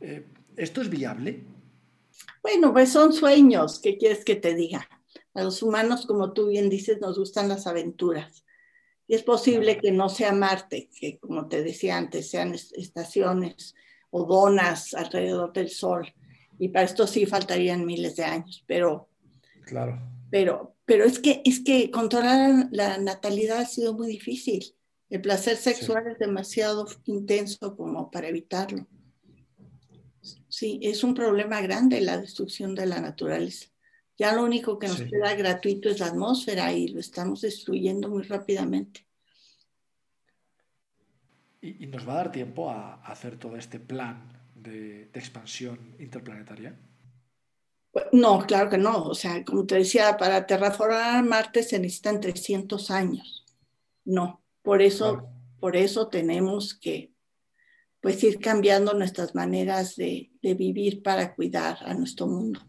Eh, 0.00 0.26
¿Esto 0.56 0.80
es 0.80 0.90
viable? 0.90 1.44
Bueno, 2.42 2.72
pues 2.72 2.90
son 2.90 3.12
sueños, 3.12 3.78
¿qué 3.78 3.96
quieres 3.96 4.24
que 4.24 4.34
te 4.34 4.54
diga? 4.54 4.88
A 5.34 5.44
los 5.44 5.62
humanos, 5.62 6.06
como 6.06 6.32
tú 6.32 6.48
bien 6.48 6.68
dices, 6.68 7.00
nos 7.00 7.16
gustan 7.18 7.48
las 7.48 7.68
aventuras. 7.68 8.44
Y 9.08 9.14
es 9.14 9.22
posible 9.22 9.78
que 9.78 9.90
no 9.90 10.10
sea 10.10 10.32
Marte, 10.32 10.90
que 11.00 11.18
como 11.18 11.48
te 11.48 11.62
decía 11.62 11.96
antes, 11.96 12.30
sean 12.30 12.54
estaciones 12.54 13.74
o 14.10 14.24
donas 14.24 14.92
alrededor 14.92 15.52
del 15.54 15.70
Sol. 15.70 16.12
Y 16.58 16.68
para 16.68 16.84
esto 16.84 17.06
sí 17.06 17.24
faltarían 17.24 17.86
miles 17.86 18.16
de 18.16 18.24
años, 18.24 18.62
pero... 18.66 19.08
Claro. 19.64 19.98
Pero, 20.30 20.76
pero 20.84 21.04
es, 21.04 21.18
que, 21.18 21.40
es 21.44 21.60
que 21.60 21.90
controlar 21.90 22.68
la 22.70 22.98
natalidad 22.98 23.60
ha 23.60 23.66
sido 23.66 23.94
muy 23.94 24.08
difícil. 24.08 24.74
El 25.08 25.22
placer 25.22 25.56
sexual 25.56 26.06
es 26.06 26.18
demasiado 26.18 26.86
intenso 27.06 27.76
como 27.76 28.10
para 28.10 28.28
evitarlo. 28.28 28.86
Sí, 30.48 30.80
es 30.82 31.02
un 31.02 31.14
problema 31.14 31.62
grande 31.62 32.00
la 32.02 32.18
destrucción 32.18 32.74
de 32.74 32.84
la 32.84 33.00
naturaleza. 33.00 33.68
Ya 34.18 34.32
lo 34.32 34.42
único 34.42 34.80
que 34.80 34.88
nos 34.88 35.00
queda 35.00 35.34
gratuito 35.34 35.88
es 35.88 36.00
la 36.00 36.06
atmósfera 36.06 36.72
y 36.72 36.88
lo 36.88 36.98
estamos 36.98 37.42
destruyendo 37.42 38.08
muy 38.08 38.24
rápidamente. 38.24 39.06
¿Y, 41.60 41.86
nos 41.86 42.06
va 42.06 42.14
a 42.14 42.16
dar 42.16 42.32
tiempo 42.32 42.68
a, 42.68 42.94
hacer 43.04 43.38
todo 43.38 43.56
este 43.56 43.78
plan 43.78 44.28
de, 44.56 45.04
expansión 45.14 45.94
interplanetaria? 46.00 46.76
Pues, 47.92 48.06
no, 48.10 48.44
claro 48.44 48.68
que 48.68 48.78
no. 48.78 49.04
O 49.04 49.14
sea, 49.14 49.44
como 49.44 49.64
te 49.66 49.76
decía, 49.76 50.16
para 50.16 50.44
terraformar 50.46 51.24
Marte 51.24 51.62
se 51.62 51.78
necesitan 51.78 52.20
300 52.20 52.90
años. 52.90 53.46
No, 54.04 54.42
por 54.62 54.82
eso, 54.82 55.28
por 55.60 55.76
eso 55.76 56.08
tenemos 56.08 56.74
que 56.74 57.12
pues 58.00 58.22
ir 58.24 58.40
cambiando 58.40 58.94
nuestras 58.94 59.34
maneras 59.34 59.94
de, 59.94 60.32
de 60.42 60.54
vivir 60.54 61.02
para 61.02 61.34
cuidar 61.34 61.78
a 61.84 61.94
nuestro 61.94 62.26
mundo 62.26 62.67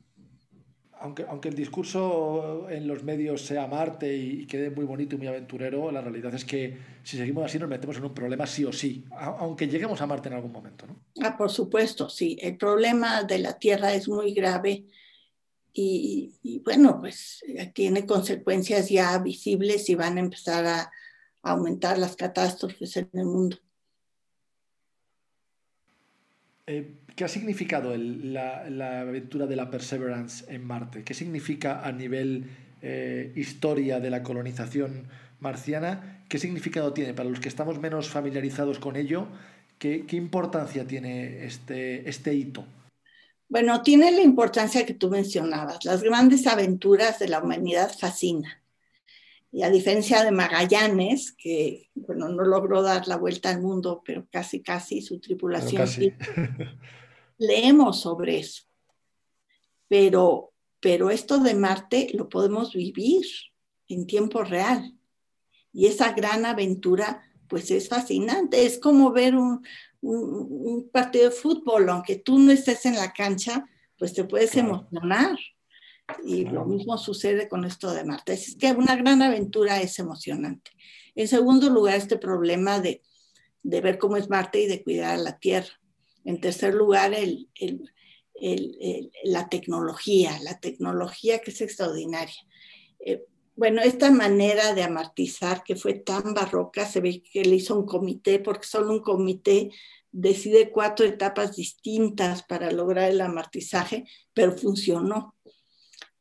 aunque, 1.00 1.26
aunque 1.28 1.50
el 1.50 1.56
discurso 1.56 2.68
en 2.70 2.88
los 2.88 3.04
medios 3.04 3.46
sea 3.46 3.68
Marte 3.68 4.16
y, 4.16 4.46
quede 4.46 4.70
muy 4.70 4.86
bonito 4.86 5.16
y 5.16 5.18
muy 5.18 5.28
aventurero, 5.28 5.92
la 5.92 6.02
realidad 6.02 6.34
es 6.34 6.46
que 6.46 6.78
si 7.04 7.18
seguimos 7.18 7.46
así 7.46 7.58
nos 7.58 7.70
metemos 7.70 7.98
en 7.98 8.06
un 8.06 8.14
problema 8.14 8.46
sí 8.46 8.66
o 8.66 8.74
sí, 8.74 9.06
aunque 9.12 9.68
lleguemos 9.68 10.02
a 10.02 10.08
Marte 10.08 10.30
en 10.30 10.36
algún 10.36 10.52
momento. 10.52 10.88
¿no? 10.88 11.00
Ah, 11.22 11.38
por 11.38 11.50
supuesto, 11.50 12.10
sí. 12.10 12.38
El 12.42 12.58
problema 12.58 13.24
de 13.24 13.40
la 13.40 13.58
Tierra 13.58 13.94
es 13.94 14.08
muy 14.08 14.34
grave 14.34 14.86
y, 15.74 16.34
y 16.44 16.60
bueno, 16.60 17.00
pues 17.00 17.44
eh, 17.48 17.72
tiene 17.74 18.06
consecuencias 18.06 18.90
ya 18.90 19.18
visibles 19.20 19.90
y 19.90 19.96
van 19.96 20.18
a 20.18 20.22
empezar 20.22 20.66
a 20.66 20.92
aumentar 21.42 21.98
las 21.98 22.16
catástrofes 22.16 22.98
en 22.98 23.10
el 23.14 23.26
mundo. 23.26 23.58
Eh, 26.68 26.99
¿Qué 27.16 27.24
ha 27.24 27.28
significado 27.28 27.96
la, 27.96 29.02
aventura 29.02 29.46
de 29.46 29.56
la 29.56 29.70
Perseverance 29.70 30.46
en 30.54 30.66
Marte? 30.66 31.04
¿Qué 31.04 31.14
significa 31.14 31.86
a 31.86 31.92
nivel 31.92 32.50
eh, 32.82 33.34
historia 33.36 34.00
de 34.00 34.10
la 34.10 34.24
colonización 34.24 35.08
marciana? 35.40 36.24
¿Qué 36.30 36.40
significado 36.40 36.94
tiene 36.94 37.14
para 37.14 37.30
los 37.30 37.40
que 37.40 37.50
estamos 37.50 37.80
menos 37.80 38.10
familiarizados 38.10 38.80
con 38.80 38.96
ello? 38.96 39.28
¿Qué, 39.78 40.06
importancia 40.12 40.86
tiene 40.86 41.46
este, 41.46 42.08
este 42.10 42.34
hito? 42.34 42.66
Bueno, 43.48 43.82
tiene 43.82 44.12
la 44.12 44.22
importancia 44.22 44.86
que 44.86 44.94
tú 44.94 45.10
mencionabas. 45.10 45.84
Las 45.86 46.04
grandes 46.04 46.46
aventuras 46.46 47.18
de 47.18 47.30
la 47.30 47.42
humanidad 47.42 47.92
fascinan. 47.98 48.59
Y 49.52 49.64
a 49.64 49.70
diferencia 49.70 50.24
de 50.24 50.32
Magallanes, 50.32 51.32
que 51.32 51.90
bueno, 51.96 52.30
no 52.30 52.44
logró 52.44 52.84
dar 52.84 53.08
la 53.08 53.18
vuelta 53.18 53.50
al 53.50 53.62
mundo, 53.62 54.04
pero 54.06 54.28
casi, 54.32 54.62
casi 54.62 55.02
su 55.02 55.20
tripulación. 55.20 55.88
leemos 57.40 58.02
sobre 58.02 58.40
eso. 58.40 58.64
Pero, 59.88 60.54
pero 60.80 61.10
esto 61.10 61.40
de 61.40 61.56
Marte 61.56 62.10
lo 62.14 62.30
podemos 62.30 62.74
vivir 62.74 63.26
en 63.88 64.06
tiempo 64.06 64.44
real. 64.44 64.96
Y 65.74 65.88
esa 65.88 66.14
gran 66.14 66.46
aventura, 66.46 67.24
pues 67.48 67.72
es 67.72 67.90
fascinante. 67.90 68.66
Es 68.66 68.78
como 68.78 69.12
ver 69.12 69.36
un, 69.36 69.66
un, 70.02 70.90
partido 70.92 71.26
de 71.26 71.36
fútbol, 71.36 71.90
aunque 71.90 72.18
tú 72.18 72.40
no 72.40 72.52
estés 72.52 72.86
en 72.86 72.96
la 72.96 73.14
cancha, 73.14 73.66
pues 73.98 74.14
te 74.14 74.24
puedes 74.24 74.56
emocionar. 74.56 75.38
Y 76.24 76.46
lo 76.46 76.66
mismo 76.66 76.98
sucede 76.98 77.48
con 77.48 77.66
esto 77.66 77.94
de 77.94 78.04
Marte. 78.04 78.34
Es 78.34 78.56
que 78.56 78.72
una 78.72 78.96
gran 78.96 79.22
aventura 79.22 79.82
es 79.82 80.00
emocionante. 80.00 80.72
En 81.16 81.28
segundo 81.28 81.70
lugar, 81.70 81.96
este 81.96 82.18
problema 82.18 82.80
de, 82.80 83.02
ver 83.64 83.98
cómo 83.98 84.18
es 84.18 84.30
Marte 84.30 84.62
y 84.62 84.68
de 84.68 84.84
cuidar 84.84 85.16
a 85.16 85.22
la 85.22 85.40
Tierra. 85.40 85.70
En 86.26 86.40
tercer 86.40 86.74
lugar, 86.74 87.14
la 89.24 89.50
tecnología, 89.50 90.40
la 90.44 90.60
tecnología 90.60 91.40
que 91.40 91.52
es 91.52 91.62
extraordinaria. 91.62 92.36
Eh, 93.06 93.26
bueno, 93.56 93.82
esta 93.82 94.10
manera 94.10 94.74
de 94.74 94.84
amartizar 94.84 95.64
que 95.64 95.76
fue 95.76 95.94
tan 95.96 96.34
barroca, 96.34 96.86
se 96.86 97.02
ve 97.02 97.22
que 97.22 97.44
le 97.44 97.58
hizo 97.58 97.78
un 97.78 97.86
comité, 97.86 98.40
porque 98.40 98.66
solo 98.66 98.92
un 98.92 99.02
comité 99.02 99.72
decide 100.12 100.72
cuatro 100.72 101.06
etapas 101.06 101.58
distintas 101.58 102.44
para 102.44 102.72
lograr 102.72 103.12
el 103.12 103.20
amartizaje, 103.20 104.06
pero 104.34 104.54
funcionó. 104.58 105.36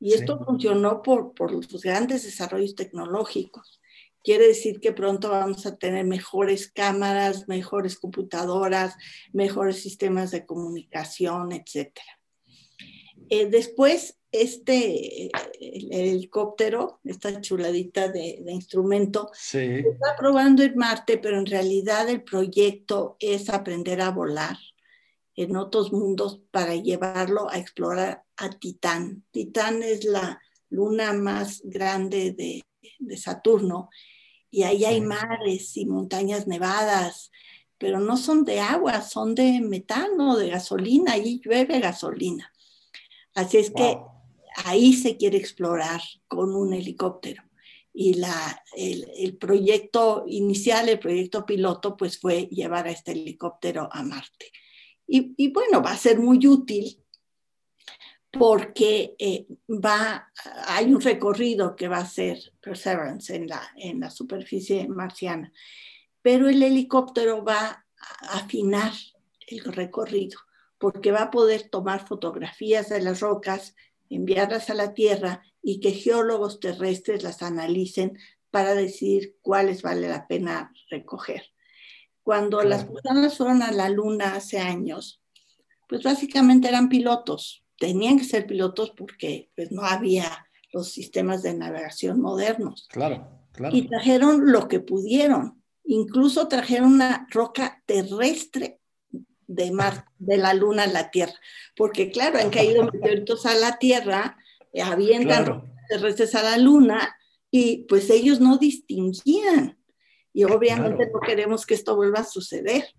Y 0.01 0.13
esto 0.13 0.45
funcionó 0.45 1.03
por, 1.03 1.35
por 1.35 1.53
los 1.53 1.83
grandes 1.83 2.25
desarrollos 2.25 2.75
tecnológicos. 2.75 3.81
Quiere 4.23 4.49
decir 4.49 4.81
que 4.81 4.93
pronto 4.93 5.31
vamos 5.31 5.67
a 5.67 5.77
tener 5.77 6.05
mejores 6.05 6.71
cámaras, 6.71 7.49
mejores 7.49 7.99
computadoras, 7.99 8.95
mejores 9.33 9.81
sistemas 9.81 10.31
de 10.31 10.45
comunicación, 10.45 11.53
etc. 11.53 11.93
Eh, 13.31 13.47
después, 13.47 14.19
este 14.31 15.31
el, 15.61 15.93
helicóptero, 15.93 17.01
esta 17.05 17.41
chuladita 17.41 18.09
de, 18.09 18.41
de 18.45 18.53
instrumento, 18.53 19.31
se 19.33 19.81
está 19.81 20.15
probando 20.17 20.63
en 20.63 20.77
Marte, 20.77 21.19
pero 21.19 21.39
en 21.39 21.47
realidad 21.47 22.09
el 22.09 22.23
proyecto 22.23 23.17
es 23.21 23.49
aprender 23.49 24.01
a 24.01 24.11
volar 24.11 24.57
en 25.39 25.57
otros 25.57 25.93
mundos 25.93 26.41
para 26.51 26.75
llevarlo 26.75 27.49
a 27.49 27.59
explorar 27.59 28.25
a 28.37 28.51
Titán. 28.51 29.25
Titán 29.31 29.85
es 29.85 30.05
la 30.05 30.43
luna 30.69 31.13
más 31.13 31.61
grande 31.63 32.33
de, 32.33 32.65
Saturno 33.17 33.89
y 34.51 34.65
ahí 34.65 34.85
hay 34.85 35.01
mares 35.01 35.77
y 35.77 35.87
montañas 35.87 36.49
nevadas, 36.49 37.31
pero 37.77 38.01
no 38.01 38.17
son 38.17 38.45
de 38.45 38.59
agua, 38.59 39.03
son 39.03 39.37
de 39.37 39.61
metano, 39.61 40.37
de 40.37 40.51
gasolina, 40.51 41.13
ahí 41.13 41.41
llueve 41.45 41.79
gasolina. 41.79 42.53
Así 43.35 43.59
es 43.59 43.71
que 43.71 43.99
ahí 44.65 44.95
se 44.95 45.17
quiere 45.17 45.39
explorar 45.39 46.01
con 46.27 46.57
un 46.57 46.73
helicóptero. 46.75 47.45
Y 47.93 48.15
la, 48.15 48.63
el, 48.75 49.37
proyecto 49.37 50.25
inicial, 50.27 50.89
el 50.89 50.99
proyecto 50.99 51.47
piloto, 51.47 51.97
pues 51.97 52.19
fue 52.19 52.47
llevar 52.47 52.89
a 52.89 52.91
este 52.91 53.13
helicóptero 53.13 53.89
a 53.93 54.03
Marte. 54.03 54.51
Y, 55.11 55.51
bueno, 55.53 55.83
va 55.83 55.93
a 55.93 55.97
ser 55.97 56.21
muy 56.21 56.47
útil 56.47 57.03
porque 58.31 59.17
eh, 59.19 59.47
hay 60.67 60.93
un 60.93 61.01
recorrido 61.01 61.75
que 61.75 61.89
va 61.89 61.97
a 61.97 62.07
ser 62.07 62.39
Perseverance 62.61 63.35
en 63.35 63.49
la, 63.49 63.63
en 63.77 64.01
la 64.01 64.11
superficie 64.11 64.87
marciana, 64.87 65.51
pero 66.21 66.47
el 66.49 66.63
helicóptero 66.63 67.43
va 67.43 67.87
a 67.97 68.39
afinar 68.39 68.93
el 69.47 69.65
recorrido, 69.65 70.39
porque 70.77 71.11
va 71.11 71.23
a 71.23 71.31
poder 71.31 71.71
tomar 71.71 72.07
fotografías 72.07 72.91
de 72.91 73.01
las 73.01 73.21
rocas, 73.21 73.75
enviarlas 74.11 74.69
a 74.69 74.75
la 74.75 74.93
Tierra 74.93 75.43
y 75.63 75.81
que 75.81 75.93
geólogos 75.93 76.61
terrestres 76.61 77.23
las 77.23 77.43
analicen 77.43 78.19
para 78.51 78.75
decidir 78.75 79.39
cuáles 79.41 79.81
vale 79.81 80.07
la 80.07 80.27
pena 80.27 80.71
recoger. 80.91 81.45
Cuando 82.29 82.63
las 82.63 82.85
personas 82.85 83.39
fueron 83.39 83.63
a 83.63 83.73
la 83.73 83.89
Luna 83.89 84.35
hace 84.35 84.59
años, 84.59 85.23
pues 85.89 86.03
básicamente 86.03 86.69
eran 86.69 86.91
pilotos, 86.91 87.65
tenían 87.79 88.19
que 88.19 88.25
ser 88.25 88.47
pilotos 88.47 88.91
porque 88.91 89.51
pues, 89.57 89.73
no 89.73 89.81
había 89.81 90.47
los 90.75 90.91
sistemas 90.93 91.43
de 91.43 91.55
navegación 91.55 92.21
modernos. 92.21 92.87
Claro, 92.91 93.27
claro. 93.53 93.75
Y 93.75 93.89
trajeron 93.89 94.53
lo 94.53 94.69
que 94.69 94.79
pudieron. 94.81 95.63
Incluso 95.85 96.49
trajeron 96.49 96.93
una 96.93 97.27
roca 97.31 97.83
terrestre 97.87 98.79
de 99.47 99.71
mar, 99.71 100.05
de 100.19 100.37
la 100.37 100.53
luna 100.53 100.83
a 100.83 100.89
la 100.89 101.11
Tierra. 101.11 101.33
Porque 101.75 102.11
claro, 102.11 102.39
han 102.41 102.51
caído 102.51 102.85
meteoritos 102.93 103.47
a 103.47 103.55
la 103.55 103.79
Tierra, 103.79 104.37
avientan 104.85 105.45
Claro. 105.47 105.65
terrestres 105.89 106.35
a 106.35 106.43
la 106.43 106.59
luna 106.59 107.17
y 107.51 107.87
pues 107.89 108.11
ellos 108.11 108.39
no 108.39 108.59
distinguían. 108.59 109.78
Y 110.39 110.45
obviamente 110.45 110.99
Claro. 110.99 111.11
no 111.15 111.21
queremos 111.21 111.67
que 111.67 111.75
esto 111.75 111.97
vuelva 111.97 112.21
a 112.21 112.25
suceder. 112.25 112.95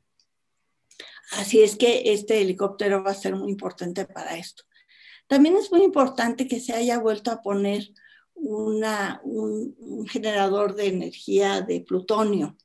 Así 1.32 1.62
es 1.62 1.78
que 1.78 2.12
este 2.12 2.42
helicóptero 2.42 3.02
va 3.02 3.12
a 3.12 3.14
ser 3.14 3.34
muy 3.34 3.50
importante 3.50 4.04
para 4.04 4.36
esto. 4.38 4.64
También 5.26 5.56
es 5.56 5.72
muy 5.72 5.84
importante 5.84 6.50
que 6.50 6.60
se 6.60 6.74
haya 6.74 7.00
vuelto 7.00 7.32
a 7.32 7.42
poner 7.42 7.94
una, 8.34 9.22
un, 9.24 9.74
un 9.80 10.06
generador 10.06 10.76
de 10.76 10.88
energía 10.88 11.62
de 11.62 11.80
plutonio. 11.80 12.58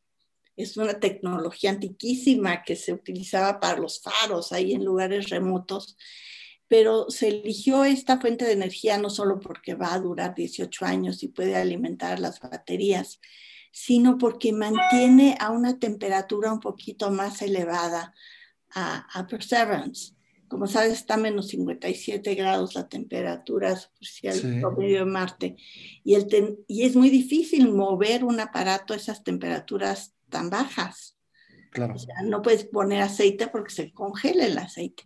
Es 0.56 0.76
una 0.76 0.98
tecnología 0.98 1.70
antiquísima 1.70 2.64
que 2.64 2.74
se 2.74 2.92
utilizaba 2.92 3.60
para 3.60 3.78
los 3.78 4.02
faros 4.02 4.50
ahí 4.50 4.72
en 4.72 4.84
lugares 4.84 5.30
remotos, 5.30 5.96
pero 6.66 7.08
se 7.10 7.28
eligió 7.28 7.84
esta 7.84 8.20
fuente 8.20 8.44
de 8.44 8.54
energía 8.54 8.98
no 8.98 9.08
solo 9.08 9.38
porque 9.38 9.74
va 9.76 9.94
a 9.94 10.00
durar 10.00 10.34
18 10.34 10.84
años 10.84 11.22
y 11.22 11.28
puede 11.28 11.54
alimentar 11.54 12.18
las 12.18 12.40
baterías, 12.40 13.20
sino 13.76 14.18
porque 14.18 14.52
mantiene 14.52 15.36
a 15.40 15.50
una 15.50 15.80
temperatura 15.80 16.52
un 16.52 16.60
poquito 16.60 17.10
más 17.10 17.42
elevada 17.42 18.14
a, 18.72 19.08
a 19.18 19.26
Perseverance. 19.26 20.14
Como 20.46 20.68
sabes, 20.68 20.92
está 20.92 21.14
a 21.14 21.16
menos 21.16 21.48
57 21.48 22.36
grados 22.36 22.76
la 22.76 22.88
temperatura 22.88 23.74
superficial 23.74 24.34
Sí. 24.34 24.60
promedio 24.60 25.00
de 25.00 25.04
Marte. 25.06 25.56
Y, 26.04 26.14
el 26.14 26.28
ten- 26.28 26.56
y 26.68 26.84
es 26.84 26.94
muy 26.94 27.10
difícil 27.10 27.72
mover 27.72 28.22
un 28.22 28.38
aparato 28.38 28.94
a 28.94 28.96
esas 28.96 29.24
temperaturas 29.24 30.14
tan 30.28 30.50
bajas. 30.50 31.16
Claro. 31.72 31.94
O 31.96 31.98
sea, 31.98 32.14
no 32.22 32.42
puedes 32.42 32.66
poner 32.66 33.02
aceite 33.02 33.48
porque 33.48 33.74
se 33.74 33.92
congela 33.92 34.46
el 34.46 34.56
aceite. 34.56 35.02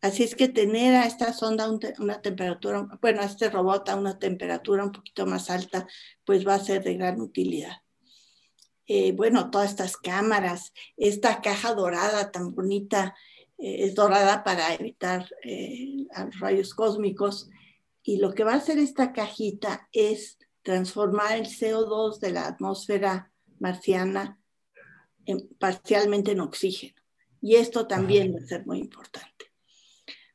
Así 0.00 0.24
es 0.24 0.34
que 0.34 0.48
tener 0.48 0.96
a 0.96 1.06
esta 1.06 1.32
sonda 1.32 1.70
una 2.00 2.20
temperatura, 2.20 2.88
bueno, 3.00 3.22
a 3.22 3.26
este 3.26 3.48
robot 3.48 3.88
a 3.90 3.94
una 3.94 4.18
temperatura 4.18 4.82
un 4.84 4.90
poquito 4.90 5.24
más 5.24 5.48
alta, 5.50 5.86
pues 6.24 6.44
va 6.44 6.56
a 6.56 6.58
ser 6.58 6.82
de 6.82 6.94
gran 6.94 7.20
utilidad. 7.20 7.76
Eh, 8.94 9.12
bueno, 9.12 9.50
todas 9.50 9.70
estas 9.70 9.96
cámaras, 9.96 10.74
esta 10.98 11.40
caja 11.40 11.72
dorada 11.72 12.30
tan 12.30 12.54
bonita, 12.54 13.16
eh, 13.56 13.84
es 13.84 13.94
dorada 13.94 14.44
para 14.44 14.74
evitar 14.74 15.26
eh, 15.42 16.04
rayos 16.38 16.74
cósmicos. 16.74 17.48
Y 18.02 18.18
lo 18.18 18.34
que 18.34 18.44
va 18.44 18.52
a 18.52 18.56
hacer 18.56 18.78
esta 18.78 19.14
cajita 19.14 19.88
es 19.92 20.36
transformar 20.60 21.38
el 21.38 21.46
CO2 21.46 22.18
de 22.18 22.32
la 22.32 22.46
atmósfera 22.46 23.32
marciana 23.60 24.38
en- 25.24 25.48
parcialmente 25.58 26.32
en 26.32 26.40
oxígeno. 26.40 27.00
Y 27.40 27.54
esto 27.54 27.86
también 27.86 28.34
va 28.34 28.40
a 28.44 28.46
ser 28.46 28.66
muy 28.66 28.78
importante, 28.78 29.46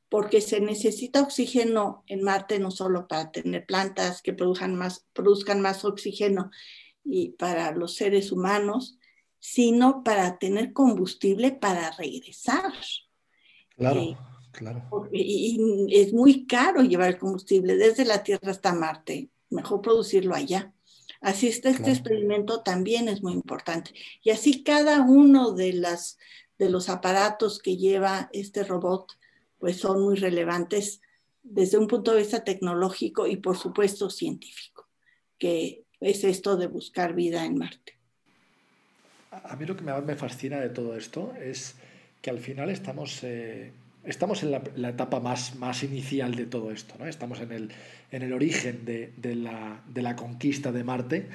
porque 0.10 0.42
se 0.42 0.62
necesita 0.62 1.22
oxígeno 1.22 2.04
en 2.08 2.24
Marte 2.24 2.58
no 2.58 2.72
solo 2.72 3.08
para 3.08 3.30
tener 3.30 3.68
plantas 3.68 4.24
que 4.24 4.34
produzcan 4.34 4.74
más, 4.74 5.06
produzcan 5.14 5.62
más 5.62 5.86
oxígeno 5.86 6.50
y 7.10 7.30
para 7.30 7.72
los 7.72 7.96
seres 7.96 8.32
humanos, 8.32 8.98
sino 9.40 10.04
para 10.04 10.38
tener 10.40 10.74
combustible 10.74 11.52
para 11.52 11.92
regresar. 11.92 12.74
Claro, 13.76 14.02
Eh, 14.02 14.18
claro. 14.52 14.84
Y, 15.12 15.58
y 15.90 15.96
es 16.02 16.14
muy 16.14 16.46
caro 16.46 16.82
llevar 16.82 17.10
el 17.10 17.18
combustible 17.18 17.76
desde 17.76 18.06
la 18.06 18.24
Tierra 18.24 18.52
hasta 18.52 18.74
Marte. 18.74 19.30
Mejor 19.50 19.82
producirlo 19.82 20.36
allá. 20.36 20.74
Así 21.22 21.48
este 21.48 21.74
Claro. 21.74 21.92
experimento 21.92 22.62
también 22.62 23.08
es 23.08 23.24
muy 23.24 23.34
importante. 23.34 23.92
Y 24.24 24.30
así 24.32 24.64
cada 24.64 25.02
uno 25.02 25.54
de, 25.54 25.74
las, 25.74 26.18
de 26.60 26.70
los 26.70 26.90
aparatos 26.90 27.60
que 27.60 27.78
lleva 27.78 28.30
este 28.34 28.64
robot, 28.64 29.18
pues 29.60 29.78
son 29.78 30.02
muy 30.04 30.16
relevantes 30.16 31.02
desde 31.42 31.78
un 31.78 31.88
punto 31.88 32.12
de 32.12 32.20
vista 32.20 32.44
tecnológico 32.44 33.26
y 33.26 33.38
por 33.38 33.58
supuesto 33.58 34.10
científico, 34.10 34.88
que 35.40 35.86
es 36.00 36.24
esto 36.24 36.58
de 36.58 36.68
buscar 36.68 37.14
vida 37.14 37.46
en 37.46 37.58
Marte. 37.58 37.94
A 39.32 39.56
mí 39.56 39.66
lo 39.66 39.76
que 39.76 39.84
me 39.84 40.16
fascina 40.16 40.60
de 40.60 40.70
todo 40.70 40.96
esto 40.96 41.34
es 41.40 41.76
que 42.22 42.30
al 42.30 42.40
final 42.40 42.70
estamos, 42.70 43.24
eh, 43.24 43.72
estamos 44.04 44.44
en 44.44 44.52
la, 44.52 44.64
la 44.76 44.90
etapa 44.90 45.20
más, 45.20 45.56
más 45.56 45.84
inicial 45.84 46.36
de 46.36 46.46
todo 46.46 46.72
esto, 46.72 46.96
¿no? 46.98 47.06
Estamos 47.06 47.42
en 47.42 47.52
el, 47.52 47.72
en 48.12 48.24
el 48.24 48.34
origen 48.34 48.86
de, 48.86 49.14
de 49.18 49.36
la, 49.36 49.82
de 49.88 50.02
la 50.02 50.16
conquista 50.16 50.72
de 50.72 50.84
Marte 50.84 51.28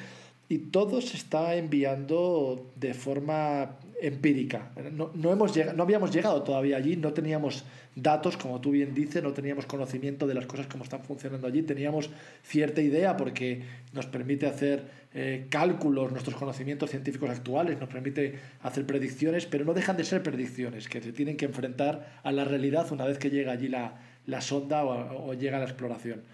y 0.48 0.58
todo 0.58 1.00
se 1.00 1.16
está 1.16 1.54
enviando 1.54 2.70
de 2.76 2.94
forma 2.94 3.78
empírica. 4.02 4.72
No, 4.92 5.12
no, 5.14 5.32
hemos 5.32 5.54
llegado, 5.54 5.76
no 5.76 5.84
habíamos 5.84 6.10
llegado 6.10 6.42
todavía 6.42 6.76
allí, 6.76 6.96
no 6.96 7.12
teníamos 7.12 7.64
datos, 7.94 8.36
como 8.36 8.60
tú 8.60 8.72
bien 8.72 8.94
dices, 8.94 9.22
no 9.22 9.32
teníamos 9.32 9.64
conocimiento 9.66 10.26
de 10.26 10.34
las 10.34 10.46
cosas 10.46 10.66
como 10.66 10.82
están 10.82 11.04
funcionando 11.04 11.46
allí, 11.46 11.62
teníamos 11.62 12.10
cierta 12.42 12.80
idea 12.80 13.16
porque 13.16 13.62
nos 13.92 14.06
permite 14.06 14.46
hacer 14.46 14.90
eh, 15.14 15.46
cálculos, 15.50 16.10
nuestros 16.10 16.34
conocimientos 16.34 16.90
científicos 16.90 17.30
actuales, 17.30 17.78
nos 17.78 17.88
permite 17.88 18.40
hacer 18.62 18.86
predicciones, 18.86 19.46
pero 19.46 19.64
no 19.64 19.72
dejan 19.72 19.96
de 19.96 20.04
ser 20.04 20.22
predicciones, 20.22 20.88
que 20.88 21.00
se 21.00 21.12
tienen 21.12 21.36
que 21.36 21.44
enfrentar 21.44 22.20
a 22.24 22.32
la 22.32 22.44
realidad 22.44 22.90
una 22.90 23.04
vez 23.04 23.18
que 23.18 23.30
llega 23.30 23.52
allí 23.52 23.68
la, 23.68 24.00
la 24.26 24.40
sonda 24.40 24.84
o, 24.84 25.30
o 25.30 25.34
llega 25.34 25.58
la 25.58 25.64
exploración. 25.66 26.24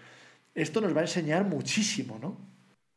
Esto 0.55 0.81
nos 0.81 0.95
va 0.95 1.01
a 1.01 1.03
enseñar 1.03 1.45
muchísimo, 1.45 2.17
¿no? 2.19 2.49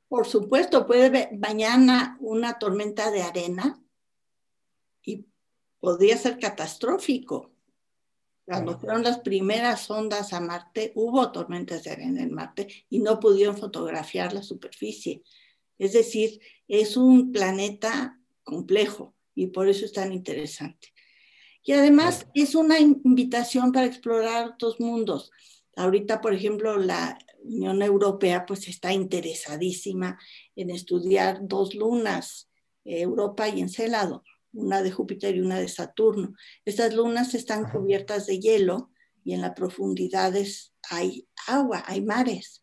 Por 0.08 0.26
supuesto, 0.26 0.86
puede 0.86 1.30
mañana 1.38 2.16
una 2.20 2.58
tormenta 2.58 3.10
de 3.10 3.22
arena 3.22 3.81
podría 5.82 6.16
ser 6.16 6.38
catastrófico. 6.38 7.50
Cuando 8.44 8.78
fueron 8.78 9.02
las 9.02 9.18
primeras 9.18 9.90
ondas 9.90 10.32
a 10.32 10.38
Marte, 10.38 10.92
hubo 10.94 11.32
tormentas 11.32 11.82
de 11.82 11.90
arena 11.90 12.22
en 12.22 12.32
Marte 12.32 12.68
y 12.88 13.00
no 13.00 13.18
pudieron 13.18 13.56
fotografiar 13.56 14.32
la 14.32 14.44
superficie. 14.44 15.24
Es 15.78 15.92
decir, 15.92 16.40
es 16.68 16.96
un 16.96 17.32
planeta 17.32 18.16
complejo 18.44 19.16
y 19.34 19.48
por 19.48 19.68
eso 19.68 19.84
es 19.84 19.92
tan 19.92 20.12
interesante. 20.12 20.92
Y 21.64 21.72
además 21.72 22.28
es 22.32 22.54
una 22.54 22.78
invitación 22.78 23.72
para 23.72 23.86
explorar 23.86 24.50
otros 24.50 24.78
mundos. 24.78 25.32
Ahorita, 25.74 26.20
por 26.20 26.32
ejemplo, 26.32 26.76
la 26.76 27.18
Unión 27.42 27.82
Europea 27.82 28.46
pues 28.46 28.68
está 28.68 28.92
interesadísima 28.92 30.16
en 30.54 30.70
estudiar 30.70 31.40
dos 31.42 31.74
lunas, 31.74 32.48
Europa 32.84 33.48
y 33.48 33.60
Encélado, 33.60 34.22
una 34.53 34.82
de 34.82 34.90
Júpiter 34.90 35.36
y 35.36 35.40
una 35.40 35.59
de 35.59 35.68
Saturno. 35.68 36.34
Estas 36.64 36.94
lunas 36.94 37.34
están 37.34 37.70
cubiertas 37.70 38.26
de 38.26 38.38
hielo 38.38 38.90
y 39.24 39.34
en 39.34 39.40
las 39.40 39.53
profundidades 39.53 40.74
hay 40.90 41.28
agua, 41.46 41.84
hay 41.86 42.03
mares. 42.03 42.62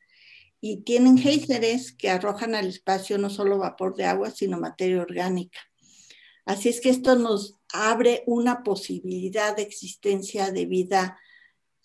Y 0.61 0.81
tienen 0.81 1.17
géiseres 1.17 1.93
que 1.93 2.09
arrojan 2.09 2.53
al 2.53 2.67
espacio 2.67 3.17
no 3.17 3.29
solo 3.29 3.57
vapor 3.57 3.95
de 3.95 4.05
agua, 4.05 4.29
sino 4.29 4.59
materia 4.59 5.01
orgánica. 5.01 5.59
Así 6.45 6.69
es 6.69 6.81
que 6.81 6.89
esto 6.89 7.15
nos 7.15 7.57
abre 7.71 8.23
una 8.25 8.63
posibilidad 8.63 9.55
de 9.55 9.61
existencia 9.61 10.51
de 10.51 10.65
vida 10.65 11.17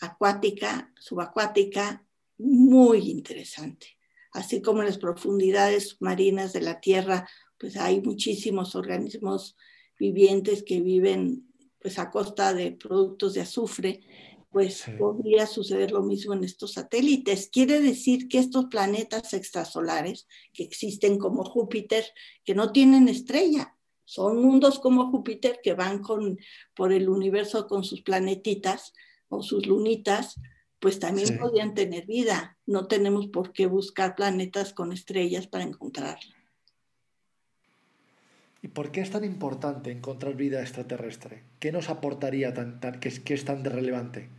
acuática, 0.01 0.93
subacuática, 0.99 2.05
muy 2.39 3.11
interesante. 3.11 3.99
Así 4.33 4.61
como 4.61 4.81
en 4.81 4.87
las 4.87 4.99
profundidades 4.99 5.97
marinas 6.01 6.53
de 6.53 6.63
la 6.63 6.81
Tierra, 6.81 7.29
pues 7.59 7.77
hay 7.77 8.01
muchísimos 8.01 8.75
organismos 8.75 9.57
vivientes 9.99 10.63
que 10.63 10.81
viven 10.81 11.49
pues 11.81 11.99
a 11.99 12.11
costa 12.11 12.55
de 12.55 12.73
productos 12.73 13.35
de 13.35 13.43
azufre, 13.43 14.01
pues 14.51 14.79
sí. 14.79 14.93
podría 14.93 15.47
suceder 15.47 15.91
lo 15.91 16.03
mismo 16.03 16.33
en 16.33 16.45
estos 16.45 16.75
satélites. 16.75 17.51
Quiere 17.53 17.81
decir 17.81 18.29
que 18.29 18.39
estos 18.39 18.67
planetas 18.67 19.35
extrasolares 19.35 20.27
que 20.53 20.63
existen 20.63 21.19
como 21.19 21.45
Júpiter, 21.45 22.05
que 22.45 22.55
no 22.55 22.73
tienen 22.73 23.09
estrella, 23.09 23.77
son 24.05 24.41
mundos 24.41 24.79
como 24.79 25.11
Júpiter 25.11 25.61
que 25.63 25.75
van 25.75 26.01
con, 26.01 26.39
por 26.75 26.93
el 26.93 27.09
universo 27.09 27.67
con 27.67 27.85
sus 27.85 28.03
planetitas 28.03 28.93
o 29.29 29.43
sus 29.43 29.67
lunitas, 29.67 30.41
pues 30.79 30.99
también 30.99 31.29
sí. 31.29 31.35
podrían 31.35 31.75
tener 31.75 32.07
vida. 32.07 32.59
No 32.67 32.87
tenemos 32.87 33.29
por 33.29 33.53
qué 33.53 33.67
buscar 33.67 34.15
planetas 34.15 34.73
con 34.73 34.93
estrellas 34.93 35.47
para 35.47 35.65
encontrarla. 35.65 36.34
¿Y 38.65 38.69
por 38.69 38.91
qué 38.91 39.03
es 39.03 39.11
tan 39.11 39.25
importante 39.25 39.91
encontrar 39.91 40.37
vida 40.37 40.62
extraterrestre? 40.62 41.43
¿Qué 41.61 41.71
nos 41.71 41.91
aportaría 41.91 42.55
tan, 42.55 42.81
tan, 42.81 42.99
que, 42.99 43.11
es, 43.11 43.21
que 43.21 43.35
es 43.35 43.45
tan 43.45 43.62
relevante? 43.62 44.31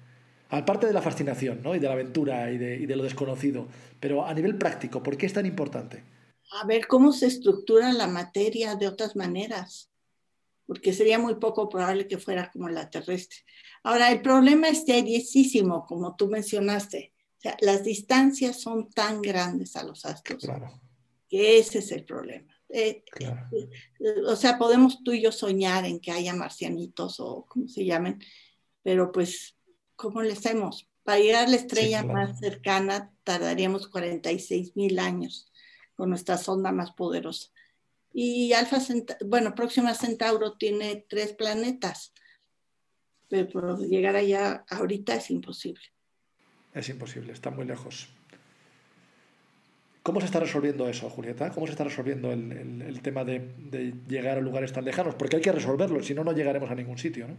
Aparte 0.50 0.88
de 0.88 0.94
la 0.94 1.04
fascinación 1.04 1.62
¿no? 1.62 1.76
y 1.76 1.80
de 1.80 1.86
la 1.86 1.94
aventura 1.94 2.52
y 2.52 2.58
de, 2.58 2.76
y 2.76 2.88
de 2.88 2.96
lo 2.96 3.04
desconocido, 3.04 3.68
pero 4.00 4.26
a 4.26 4.34
nivel 4.34 4.58
práctico, 4.58 5.04
¿por 5.04 5.16
qué 5.16 5.28
es 5.28 5.34
tan 5.34 5.46
importante? 5.46 6.04
A 6.60 6.66
ver 6.66 6.88
cómo 6.88 7.12
se 7.12 7.28
estructura 7.28 7.94
la 7.94 8.08
materia 8.08 8.74
de 8.74 8.88
otras 8.88 9.16
maneras. 9.16 9.92
porque 10.66 10.92
sería 10.92 11.20
muy 11.20 11.36
poco 11.36 11.70
probable 11.70 12.08
que 12.08 12.18
fuera 12.18 12.50
como 12.52 12.68
la 12.68 12.90
terrestre. 12.90 13.38
Ahora, 13.84 14.12
el 14.12 14.24
problema 14.24 14.70
es 14.70 14.86
seriosísimo, 14.86 15.86
como 15.86 16.16
tú 16.16 16.30
mencionaste. 16.30 17.14
O 17.38 17.42
sea, 17.42 17.58
las 17.60 17.84
distancias 17.84 18.60
son 18.60 18.90
tan 18.90 19.22
grandes 19.22 19.76
a 19.76 19.84
los 19.84 20.04
astros 20.04 20.48
que 21.30 21.60
ese 21.60 21.80
es 21.80 21.92
el 21.92 22.06
problema. 22.06 22.55
Eh, 22.70 23.04
eh, 23.20 24.22
o 24.26 24.36
sea, 24.36 24.58
podemos 24.58 25.04
tú 25.04 25.14
y 25.14 25.22
yo 25.22 25.32
soñar 25.32 25.86
en 25.86 26.00
que 26.00 26.12
haya 26.12 26.34
marcianitos 26.34 27.20
o 27.20 27.46
como 27.48 27.68
se 27.68 27.86
llamen, 27.86 28.20
pero 28.84 29.12
pues, 29.12 29.56
¿cómo 29.96 30.22
le 30.22 30.34
hacemos? 30.34 30.90
Para 31.04 31.20
llegar 31.20 31.46
a 31.46 31.50
la 31.50 31.56
estrella 31.56 32.04
más 32.04 32.40
cercana 32.40 33.12
tardaríamos 33.24 33.88
46 33.88 34.76
mil 34.76 34.98
años 35.00 35.52
con 35.96 36.10
nuestra 36.10 36.38
sonda 36.38 36.72
más 36.72 36.92
poderosa. 36.92 37.50
Y 38.12 38.54
Alfa 38.54 38.78
bueno, 39.26 39.54
Próxima 39.56 39.94
Centauro 39.94 40.54
tiene 40.54 41.06
tres 41.08 41.34
planetas, 41.34 42.14
pero 43.28 43.78
llegar 43.78 44.16
allá 44.16 44.66
ahorita 44.70 45.16
es 45.16 45.30
imposible. 45.30 45.84
Es 46.74 46.90
imposible, 46.90 47.34
está 47.34 47.52
muy 47.52 47.66
lejos. 47.66 48.10
¿Cómo 50.06 50.20
se 50.20 50.28
está 50.28 50.40
resolviendo 50.40 50.88
eso, 50.88 51.10
Julieta? 51.10 51.50
¿Cómo 51.50 51.66
se 51.66 51.72
está 51.72 51.84
resolviendo 51.84 52.32
el, 52.32 53.02
tema 53.02 53.26
de, 53.26 53.40
de, 53.58 53.92
llegar 54.08 54.38
a 54.38 54.42
lugares 54.42 54.72
tan 54.72 54.86
lejanos? 54.86 55.16
Porque 55.16 55.38
hay 55.38 55.42
que 55.42 55.52
resolverlo, 55.52 56.04
si 56.04 56.14
no, 56.14 56.24
no 56.24 56.32
llegaremos 56.32 56.70
a 56.70 56.76
ningún 56.76 57.00
sitio, 57.00 57.28
¿no? 57.28 57.38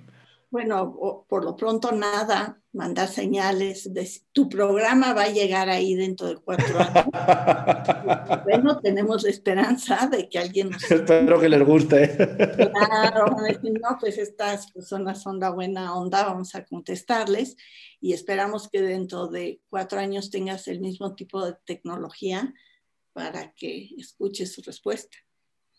Bueno, 0.48 1.26
por 1.28 1.44
lo 1.44 1.56
pronto 1.56 1.90
nada, 1.90 2.60
mandar 2.72 3.08
señales. 3.08 3.92
De, 3.92 4.08
tu 4.32 4.48
programa 4.48 5.12
va 5.12 5.24
a 5.24 5.30
llegar 5.30 5.68
ahí 5.68 5.94
dentro 5.94 6.28
de 6.28 6.36
cuatro 6.36 6.78
años. 6.78 7.06
bueno, 8.44 8.78
tenemos 8.80 9.24
esperanza 9.24 10.08
de 10.10 10.28
que 10.28 10.38
alguien 10.38 10.70
nos... 10.70 10.88
Espero 10.88 11.40
que 11.40 11.48
les 11.48 11.66
guste. 11.66 12.16
Claro, 12.16 13.26
no, 13.36 13.98
pues 13.98 14.18
estas 14.18 14.70
personas 14.70 15.20
son 15.20 15.40
la 15.40 15.50
buena 15.50 15.96
onda, 15.96 16.24
vamos 16.24 16.54
a 16.54 16.64
contestarles 16.64 17.56
y 18.00 18.12
esperamos 18.12 18.68
que 18.68 18.82
dentro 18.82 19.26
de 19.26 19.60
cuatro 19.68 19.98
años 19.98 20.30
tengas 20.30 20.68
el 20.68 20.80
mismo 20.80 21.14
tipo 21.16 21.44
de 21.44 21.54
tecnología 21.64 22.54
para 23.12 23.52
que 23.54 23.90
escuches 23.98 24.52
su 24.52 24.62
respuesta. 24.62 25.16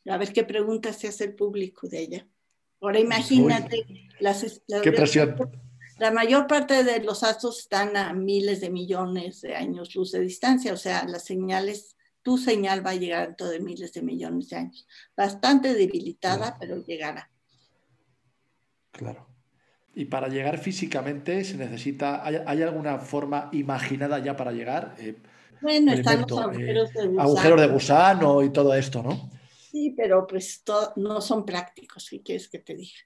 A 0.09 0.17
ver 0.17 0.33
qué 0.33 0.43
preguntas 0.43 0.97
se 0.97 1.07
hace 1.07 1.25
el 1.25 1.35
público 1.35 1.87
de 1.87 1.99
ella. 1.99 2.27
Ahora 2.81 2.99
imagínate, 2.99 3.85
las, 4.19 4.61
qué. 4.83 4.91
La 5.99 6.11
mayor 6.11 6.45
parte 6.45 6.83
de 6.83 7.03
los 7.03 7.23
astros 7.23 7.59
están 7.59 7.97
a 7.97 8.13
miles 8.13 8.61
de 8.61 8.69
millones 8.69 9.41
de 9.41 9.55
años 9.55 9.95
luz 9.95 10.11
de 10.11 10.19
distancia, 10.19 10.73
o 10.73 10.77
sea, 10.77 11.05
las 11.05 11.25
señales, 11.25 11.97
tu 12.21 12.37
señal 12.37 12.85
va 12.85 12.91
a 12.91 12.95
llegar 12.95 13.27
dentro 13.27 13.47
de 13.47 13.59
miles 13.59 13.93
de 13.93 14.03
millones 14.03 14.49
de 14.49 14.57
años. 14.57 14.87
Bastante 15.15 15.73
debilitada, 15.73 16.57
pero 16.59 16.83
llegará. 16.85 17.31
Claro. 18.91 19.27
Y 19.95 20.05
para 20.05 20.27
llegar 20.27 20.59
físicamente 20.59 21.43
se 21.43 21.57
necesita, 21.57 22.23
¿hay, 22.23 22.61
alguna 22.61 22.99
forma 22.99 23.49
imaginada 23.51 24.19
ya 24.19 24.35
para 24.35 24.51
llegar? 24.51 24.93
Eh, 24.99 25.15
bueno, 25.61 25.93
están 25.93 26.21
los 26.21 26.39
agujeros 26.39 26.93
de 26.93 27.07
gusano. 27.07 27.21
Agujeros 27.21 27.61
de 27.61 27.67
gusano 27.67 28.43
y 28.43 28.49
todo 28.51 28.75
esto, 28.75 29.01
¿no? 29.01 29.31
Sí, 29.69 29.93
pero 29.97 30.25
pues 30.25 30.63
no 30.95 31.19
son 31.19 31.45
prácticos, 31.45 32.09
¿qué 32.09 32.21
quieres 32.21 32.47
que 32.47 32.59
te 32.59 32.75
diga? 32.75 32.99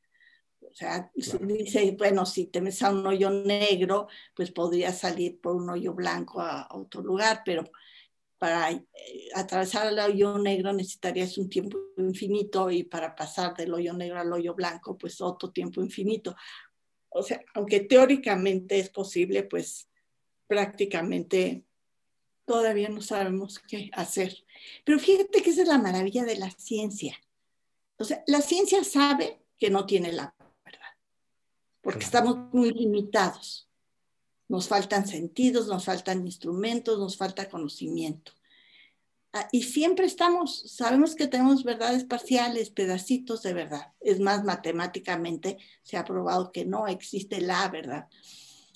O 0.62 0.74
sea, 0.74 1.12
dice, 1.16 1.96
bueno, 1.98 2.26
si 2.26 2.46
te 2.48 2.62
metes 2.62 2.84
a 2.84 2.92
un 2.92 3.06
hoyo 3.06 3.30
negro, 3.32 4.08
pues 4.36 4.52
podrías 4.52 5.00
salir 5.00 5.42
por 5.42 5.56
un 5.56 5.70
hoyo 5.70 5.94
blanco 5.94 6.40
a, 6.40 6.68
otro 6.72 7.02
lugar, 7.02 7.42
pero 7.44 7.64
para 8.38 8.72
eh, 8.72 8.84
atravesar 9.34 9.88
el 9.88 10.00
hoyo 10.00 10.38
negro 10.38 10.72
necesitarías 10.72 11.38
un 11.38 11.50
tiempo 11.50 11.80
infinito 11.98 12.70
y 12.70 12.84
para 12.84 13.16
pasar 13.16 13.56
del 13.56 13.74
hoyo 13.74 13.94
negro 13.94 14.20
al 14.20 14.32
hoyo 14.32 14.54
blanco, 14.54 14.98
pues 14.98 15.20
otro 15.20 15.52
tiempo 15.52 15.82
infinito. 15.82 16.36
O 17.10 17.24
sea, 17.24 17.42
aunque 17.56 17.82
teóricamente 17.82 18.80
es 18.80 18.90
posible, 18.90 19.44
pues 19.44 19.90
prácticamente 20.48 21.66
todavía 22.52 22.90
no 22.90 23.02
sabemos 23.02 23.60
qué 23.60 23.90
hacer. 23.94 24.44
Pero 24.84 25.00
fíjate 25.00 25.42
que 25.42 25.52
esa 25.52 25.62
es 25.62 25.70
la 25.70 25.78
maravilla 25.78 26.26
de 26.26 26.36
la 26.36 26.52
ciencia. 26.52 27.16
O 27.98 28.04
sea, 28.04 28.22
la 28.28 28.42
ciencia 28.42 28.84
sabe 28.84 29.40
que 29.58 29.70
no 29.70 29.86
tiene 29.86 30.12
la 30.12 30.36
verdad, 30.66 30.92
porque 31.80 32.04
estamos 32.04 32.36
muy 32.52 32.72
limitados. 32.72 33.70
Nos 34.50 34.68
faltan 34.68 35.08
sentidos, 35.08 35.68
nos 35.68 35.86
faltan 35.86 36.26
instrumentos, 36.26 37.00
nos 37.00 37.16
falta 37.16 37.48
conocimiento. 37.48 38.34
Ah, 39.32 39.48
y 39.54 39.64
siempre 39.64 40.06
estamos, 40.06 40.64
sabemos 40.76 41.16
que 41.16 41.28
tenemos 41.28 41.64
verdades 41.64 42.04
parciales, 42.04 42.70
pedacitos 42.70 43.44
de 43.44 43.54
verdad. 43.54 43.94
Es 44.02 44.20
más, 44.20 44.44
matemáticamente 44.44 45.58
se 45.84 45.96
ha 45.96 46.04
probado 46.04 46.52
que 46.52 46.66
no 46.66 46.86
existe 46.88 47.40
la 47.40 47.70
verdad. 47.70 48.10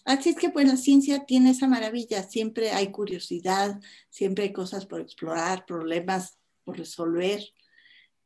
Así 0.06 0.30
es 0.30 0.36
que 0.36 0.51
pues 0.51 0.68
la 0.68 0.78
ciencia 0.78 1.26
tiene 1.26 1.49
esa 1.49 1.68
maravilla, 1.68 2.22
siempre 2.22 2.70
hay 2.70 2.91
curiosidad, 2.91 3.82
siempre 4.10 4.45
hay 4.45 4.53
cosas 4.53 4.86
por 4.86 5.01
explorar, 5.01 5.66
problemas 5.66 6.38
por 6.64 6.78
resolver. 6.78 7.41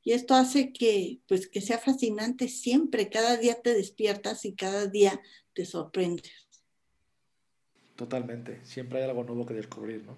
Y 0.04 0.12
esto 0.12 0.36
hace 0.36 0.74
que 0.74 1.22
pues 1.26 1.48
que 1.48 1.62
sea 1.62 1.78
fascinante 1.78 2.50
siempre, 2.50 3.10
cada 3.10 3.38
día 3.38 3.62
te 3.62 3.74
despiertas 3.74 4.44
y 4.44 4.56
cada 4.56 4.88
día 4.88 5.22
te 5.54 5.66
sorprendes. 5.66 6.50
Totalmente, 7.96 8.60
siempre 8.66 9.00
hay 9.00 9.10
algo 9.10 9.24
nuevo 9.24 9.46
que 9.46 9.54
descubrir, 9.54 10.04
¿no? 10.04 10.18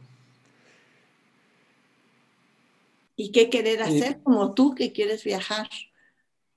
¿Y 3.15 3.31
qué 3.31 3.51
querer 3.51 3.83
hacer 3.83 4.19
como 4.23 4.55
tú 4.55 4.73
que 4.73 4.91
quieres 4.91 5.23
viajar? 5.23 5.69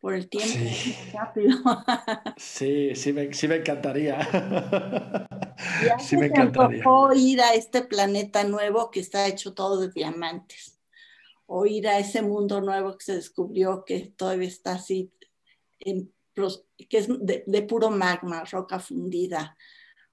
Por 0.04 0.12
el 0.12 0.28
tiempo 0.28 0.52
sí. 0.52 0.94
rápido. 1.14 1.56
sí, 2.36 2.94
sí 2.94 3.14
me, 3.14 3.32
sí 3.32 3.48
me 3.48 3.56
encantaría. 3.56 4.18
Ya 5.82 5.98
sí 5.98 6.18
me 6.18 6.26
encantaría. 6.26 6.84
ir 7.14 7.40
a 7.40 7.54
este 7.54 7.80
planeta 7.80 8.44
nuevo 8.44 8.90
que 8.90 9.00
está 9.00 9.26
hecho 9.26 9.54
todo 9.54 9.80
de 9.80 9.88
diamantes. 9.88 10.78
O 11.46 11.64
ir 11.64 11.88
a 11.88 11.98
ese 11.98 12.20
mundo 12.20 12.60
nuevo 12.60 12.98
que 12.98 13.04
se 13.04 13.14
descubrió 13.14 13.82
que 13.86 14.12
todavía 14.14 14.48
está 14.48 14.72
así, 14.72 15.10
en, 15.80 16.12
que 16.90 16.98
es 16.98 17.08
de, 17.08 17.44
de, 17.46 17.62
puro 17.62 17.90
magma, 17.90 18.44
roca 18.44 18.80
fundida. 18.80 19.56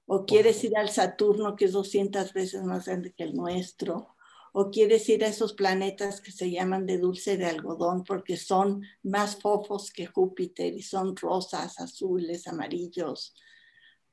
O 0.06 0.24
quieres 0.24 0.64
ir 0.64 0.74
al 0.78 0.88
Saturno, 0.88 1.54
que 1.54 1.66
es 1.66 1.72
200 1.72 2.32
veces 2.32 2.62
más 2.62 2.86
grande 2.86 3.12
que 3.12 3.24
el 3.24 3.34
nuestro 3.34 4.16
o 4.52 4.70
quieres 4.70 5.08
ir 5.08 5.24
a 5.24 5.28
esos 5.28 5.54
planetas 5.54 6.20
que 6.20 6.30
se 6.30 6.50
llaman 6.50 6.84
de 6.84 6.98
dulce 6.98 7.38
de 7.38 7.46
algodón 7.46 8.04
porque 8.04 8.36
son 8.36 8.82
más 9.02 9.36
fofos 9.36 9.90
que 9.90 10.06
Júpiter 10.06 10.74
y 10.74 10.82
son 10.82 11.16
rosas, 11.16 11.80
azules, 11.80 12.46
amarillos. 12.46 13.34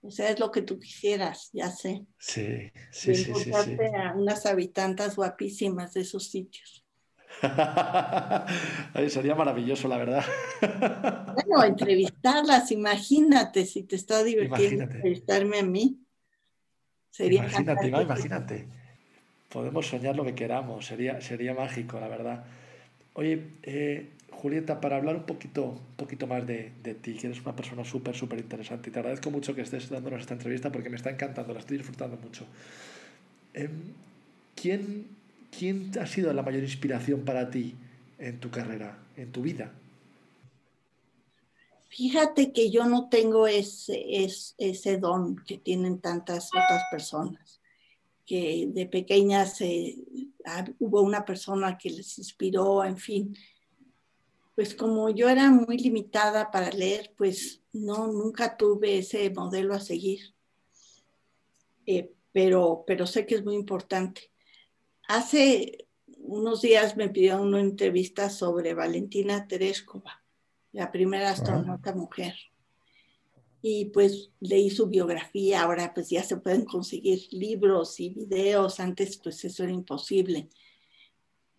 O 0.01 0.09
sea, 0.09 0.29
es 0.29 0.39
lo 0.39 0.49
que 0.49 0.61
tú 0.61 0.79
quisieras, 0.79 1.49
ya 1.51 1.69
sé. 1.69 2.05
Sí, 2.17 2.71
sí, 2.89 3.13
sí, 3.15 3.33
sí, 3.35 3.51
sí. 3.51 3.77
a 3.97 4.13
unas 4.13 4.45
habitantes 4.45 5.17
guapísimas 5.17 5.93
de 5.93 6.01
esos 6.01 6.29
sitios. 6.29 6.85
sería 9.09 9.35
maravilloso, 9.35 9.89
la 9.89 9.97
verdad. 9.97 10.23
bueno, 11.35 11.65
entrevistarlas, 11.65 12.71
imagínate 12.71 13.65
si 13.65 13.83
te 13.83 13.97
está 13.97 14.23
divirtiendo 14.23 14.83
entrevistarme 14.83 15.59
a 15.59 15.63
mí. 15.63 15.99
Sería 17.11 17.39
imagínate, 17.39 17.87
imagínate 17.89 18.78
podemos 19.49 19.87
soñar 19.87 20.15
lo 20.15 20.23
que 20.23 20.35
queramos, 20.35 20.85
sería, 20.85 21.19
sería 21.21 21.53
mágico, 21.53 21.99
la 21.99 22.07
verdad. 22.07 22.43
Oye, 23.13 23.47
eh, 23.63 24.09
Julieta, 24.31 24.79
para 24.79 24.97
hablar 24.97 25.15
un 25.15 25.23
poquito, 25.23 25.65
un 25.65 25.95
poquito 25.97 26.27
más 26.27 26.45
de, 26.45 26.71
de 26.83 26.93
ti, 26.93 27.15
que 27.15 27.27
eres 27.27 27.41
una 27.41 27.55
persona 27.55 27.83
súper, 27.83 28.15
súper 28.15 28.39
interesante, 28.39 28.89
y 28.89 28.93
te 28.93 28.99
agradezco 28.99 29.31
mucho 29.31 29.55
que 29.55 29.61
estés 29.61 29.89
dándonos 29.89 30.21
esta 30.21 30.35
entrevista 30.35 30.71
porque 30.71 30.89
me 30.89 30.95
está 30.95 31.09
encantando, 31.09 31.53
la 31.53 31.59
estoy 31.59 31.77
disfrutando 31.77 32.17
mucho. 32.17 32.45
Em, 33.53 33.93
¿quién, 34.55 35.07
¿Quién 35.57 35.91
ha 35.99 36.05
sido 36.05 36.31
la 36.31 36.43
mayor 36.43 36.63
inspiración 36.63 37.21
para 37.25 37.49
ti 37.49 37.75
en 38.19 38.39
tu 38.39 38.51
carrera, 38.51 38.99
en 39.17 39.31
tu 39.31 39.41
vida? 39.41 39.73
Fíjate 41.89 42.53
que 42.53 42.69
yo 42.69 42.85
no 42.85 43.09
tengo 43.09 43.47
ese, 43.47 44.23
ese, 44.23 44.53
ese 44.59 44.97
don 44.97 45.37
que 45.43 45.57
tienen 45.57 45.99
tantas 45.99 46.49
otras 46.53 46.83
personas 46.91 47.58
que 48.29 48.67
de 48.71 48.85
pequeñas 48.85 49.57
hubo 50.77 51.01
una 51.01 51.25
persona 51.25 51.79
que 51.79 51.89
les 51.89 52.19
inspiró, 52.19 52.83
en 52.83 52.95
fin. 52.95 53.35
Pues 54.53 54.75
como 54.75 55.09
yo 55.09 55.29
era 55.29 55.49
muy 55.49 55.79
limitada 55.79 56.51
para 56.51 56.69
leer, 56.69 57.11
pues 57.17 57.63
no, 57.73 58.05
nunca 58.05 58.55
tuve 58.55 58.99
ese 58.99 59.31
modelo 59.31 59.73
a 59.73 59.79
seguir. 59.79 60.35
Eh, 61.87 62.11
pero, 62.31 62.83
pero 62.85 63.07
sé 63.07 63.25
que 63.25 63.33
es 63.33 63.43
muy 63.43 63.55
importante. 63.55 64.29
Hace 65.07 65.87
unos 66.19 66.61
días 66.61 66.97
me 66.97 67.09
pidió 67.09 67.41
una 67.41 67.59
entrevista 67.59 68.29
sobre 68.29 68.75
Valentina 68.75 69.47
Tereshkova, 69.47 70.23
la 70.71 70.91
primera 70.91 71.31
astronauta 71.31 71.95
mujer 71.95 72.35
y 73.61 73.85
pues 73.85 74.31
leí 74.39 74.69
su 74.69 74.87
biografía, 74.87 75.63
ahora 75.63 75.93
pues 75.93 76.09
ya 76.09 76.23
se 76.23 76.37
pueden 76.37 76.65
conseguir 76.65 77.27
libros 77.31 77.99
y 77.99 78.09
videos, 78.09 78.79
antes 78.79 79.17
pues 79.17 79.43
eso 79.43 79.63
era 79.63 79.73
imposible. 79.73 80.49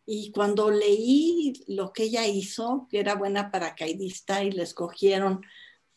Y 0.07 0.32
cuando 0.32 0.70
leí 0.70 1.53
lo 1.68 1.92
que 1.92 2.05
ella 2.05 2.26
hizo, 2.26 2.88
que 2.90 3.01
era 3.01 3.14
buena 3.14 3.51
paracaidista 3.51 4.42
y 4.42 4.51
la 4.51 4.62
escogieron 4.62 5.42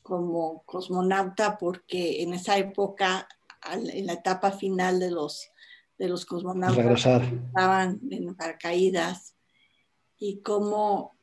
como 0.01 0.63
cosmonauta 0.65 1.57
porque 1.57 2.21
en 2.21 2.33
esa 2.33 2.57
época, 2.57 3.27
en 3.71 4.05
la 4.05 4.13
etapa 4.13 4.51
final 4.51 4.99
de 4.99 5.09
los, 5.09 5.49
de 5.97 6.09
los 6.09 6.25
cosmonautas, 6.25 7.05
estaban 7.05 8.01
en 8.11 8.35
paracaídas 8.35 9.35
y 10.19 10.41
como 10.41 11.15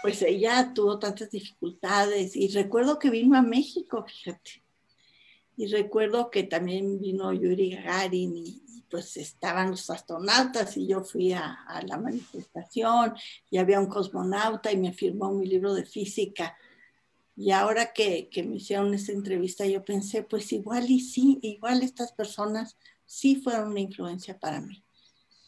pues 0.00 0.22
ella 0.22 0.72
tuvo 0.74 0.98
tantas 0.98 1.30
dificultades 1.30 2.36
y 2.36 2.48
recuerdo 2.48 2.98
que 2.98 3.10
vino 3.10 3.36
a 3.36 3.42
México, 3.42 4.04
fíjate. 4.06 4.62
Y 5.56 5.66
recuerdo 5.66 6.30
que 6.30 6.44
también 6.44 7.00
vino 7.00 7.32
Yuri 7.32 7.74
Gagarin 7.74 8.36
y, 8.36 8.62
pues 8.90 9.16
estaban 9.18 9.72
los 9.72 9.90
astronautas 9.90 10.76
y 10.78 10.86
yo 10.86 11.02
fui 11.02 11.32
a, 11.32 11.58
la 11.86 11.98
manifestación 11.98 13.14
y 13.50 13.58
había 13.58 13.80
un 13.80 13.86
cosmonauta 13.86 14.72
y 14.72 14.78
me 14.78 14.94
firmó 14.94 15.30
mi 15.32 15.46
libro 15.46 15.74
de 15.74 15.84
física. 15.84 16.56
Y 17.36 17.50
ahora 17.50 17.92
que, 17.92 18.28
que 18.30 18.42
me 18.42 18.56
hicieron 18.56 18.94
esa 18.94 19.12
entrevista, 19.12 19.66
yo 19.66 19.84
pensé, 19.84 20.22
pues 20.22 20.52
igual 20.52 20.90
y 20.90 21.00
sí, 21.00 21.38
igual 21.42 21.82
estas 21.82 22.12
personas 22.12 22.78
sí 23.04 23.36
fueron 23.36 23.68
una 23.72 23.80
influencia 23.80 24.38
para 24.38 24.60
mí. 24.60 24.82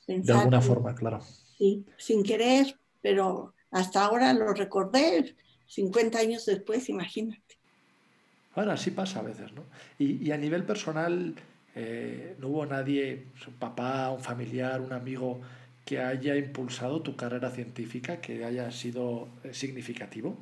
de 0.06 0.32
alguna 0.32 0.60
forma, 0.60 0.94
claro. 0.94 1.20
Sí, 1.56 1.84
sin 1.96 2.22
querer, 2.22 2.78
pero 3.00 3.54
hasta 3.70 4.04
ahora 4.04 4.32
lo 4.32 4.52
recordé, 4.52 5.34
50 5.66 6.18
años 6.18 6.46
después, 6.46 6.88
imagínate. 6.88 7.58
Bueno, 8.54 8.72
así 8.72 8.90
pasa 8.90 9.20
a 9.20 9.22
veces, 9.22 9.52
¿no? 9.52 9.64
Y, 9.98 10.26
y 10.26 10.32
a 10.32 10.36
nivel 10.36 10.64
personal, 10.64 11.34
eh, 11.74 12.36
¿no 12.38 12.48
hubo 12.48 12.66
nadie, 12.66 13.26
un 13.46 13.54
papá, 13.54 14.10
un 14.10 14.20
familiar, 14.20 14.80
un 14.80 14.92
amigo, 14.92 15.40
que 15.84 16.00
haya 16.00 16.36
impulsado 16.36 17.02
tu 17.02 17.16
carrera 17.16 17.50
científica, 17.50 18.20
que 18.20 18.44
haya 18.44 18.70
sido 18.70 19.28
eh, 19.44 19.54
significativo? 19.54 20.36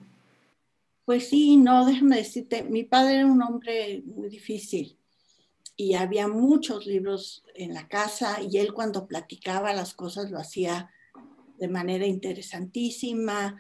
Pues 1.05 1.29
sí, 1.29 1.57
no, 1.57 1.87
déjame 1.87 2.17
decirte, 2.17 2.63
mi 2.63 2.85
padre 2.85 3.17
era 3.17 3.27
un 3.27 3.43
hombre 3.43 4.03
muy 4.05 4.29
difícil 4.29 4.99
y 5.75 5.95
había 5.95 6.29
muchos 6.29 6.87
libros 6.87 7.45
en 7.55 7.73
la 7.73 7.89
casa 7.89 8.43
y 8.43 8.59
él 8.59 8.75
cuando 8.75 9.07
platicaba 9.07 9.73
las 9.73 9.95
cosas 9.95 10.31
lo 10.31 10.39
hacía 10.39 10.91
de 11.59 11.69
manera 11.69 12.07
interesantísima 12.07 13.59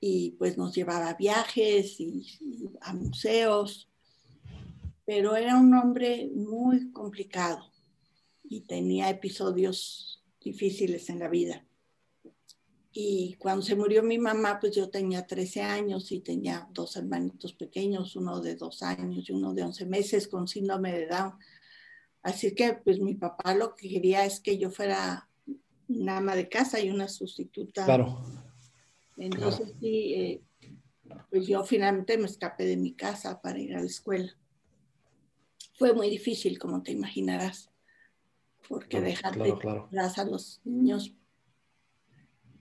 y 0.00 0.32
pues 0.32 0.56
nos 0.56 0.74
llevaba 0.74 1.08
a 1.10 1.14
viajes 1.14 2.00
y, 2.00 2.24
a 2.80 2.92
museos, 2.94 3.88
pero 5.04 5.36
era 5.36 5.56
un 5.56 5.74
hombre 5.74 6.30
muy 6.34 6.90
complicado 6.92 7.72
y 8.44 8.62
tenía 8.62 9.10
episodios 9.10 10.22
difíciles 10.40 11.08
en 11.10 11.18
la 11.18 11.28
vida. 11.28 11.64
Y 12.92 13.34
cuando 13.34 13.62
se 13.62 13.76
murió 13.76 14.02
mi 14.02 14.18
mamá, 14.18 14.58
pues 14.60 14.74
yo 14.74 14.90
tenía 14.90 15.26
13 15.26 15.62
años 15.62 16.10
y 16.10 16.20
tenía 16.20 16.68
dos 16.72 16.96
hermanitos 16.96 17.52
pequeños, 17.52 18.16
uno 18.16 18.40
de 18.40 18.56
dos 18.56 18.82
años 18.82 19.28
y 19.28 19.32
uno 19.32 19.54
de 19.54 19.62
11 19.62 19.86
meses 19.86 20.26
con 20.26 20.48
síndrome 20.48 20.92
de 20.92 21.06
Down. 21.06 21.34
Así 22.22 22.54
que 22.54 22.74
pues 22.74 22.98
mi 22.98 23.14
papá 23.14 23.54
lo 23.54 23.74
que 23.74 23.88
quería 23.88 24.24
es 24.24 24.40
que 24.40 24.58
yo 24.58 24.70
fuera 24.70 25.27
una 25.88 26.18
ama 26.18 26.36
de 26.36 26.48
casa 26.48 26.80
y 26.80 26.90
una 26.90 27.08
sustituta. 27.08 27.84
Claro. 27.84 28.22
Entonces 29.16 29.74
sí, 29.80 30.14
eh, 30.14 30.42
pues 31.30 31.46
yo 31.46 31.64
finalmente 31.64 32.16
me 32.18 32.26
escapé 32.26 32.64
de 32.64 32.76
mi 32.76 32.92
casa 32.94 33.40
para 33.40 33.58
ir 33.58 33.74
a 33.74 33.80
la 33.80 33.86
escuela. 33.86 34.36
Fue 35.74 35.92
muy 35.92 36.10
difícil, 36.10 36.58
como 36.58 36.82
te 36.82 36.92
imaginarás, 36.92 37.70
porque 38.68 39.00
dejarte 39.00 39.56
claro, 39.58 39.88
a 39.92 40.24
los 40.24 40.60
niños. 40.64 41.14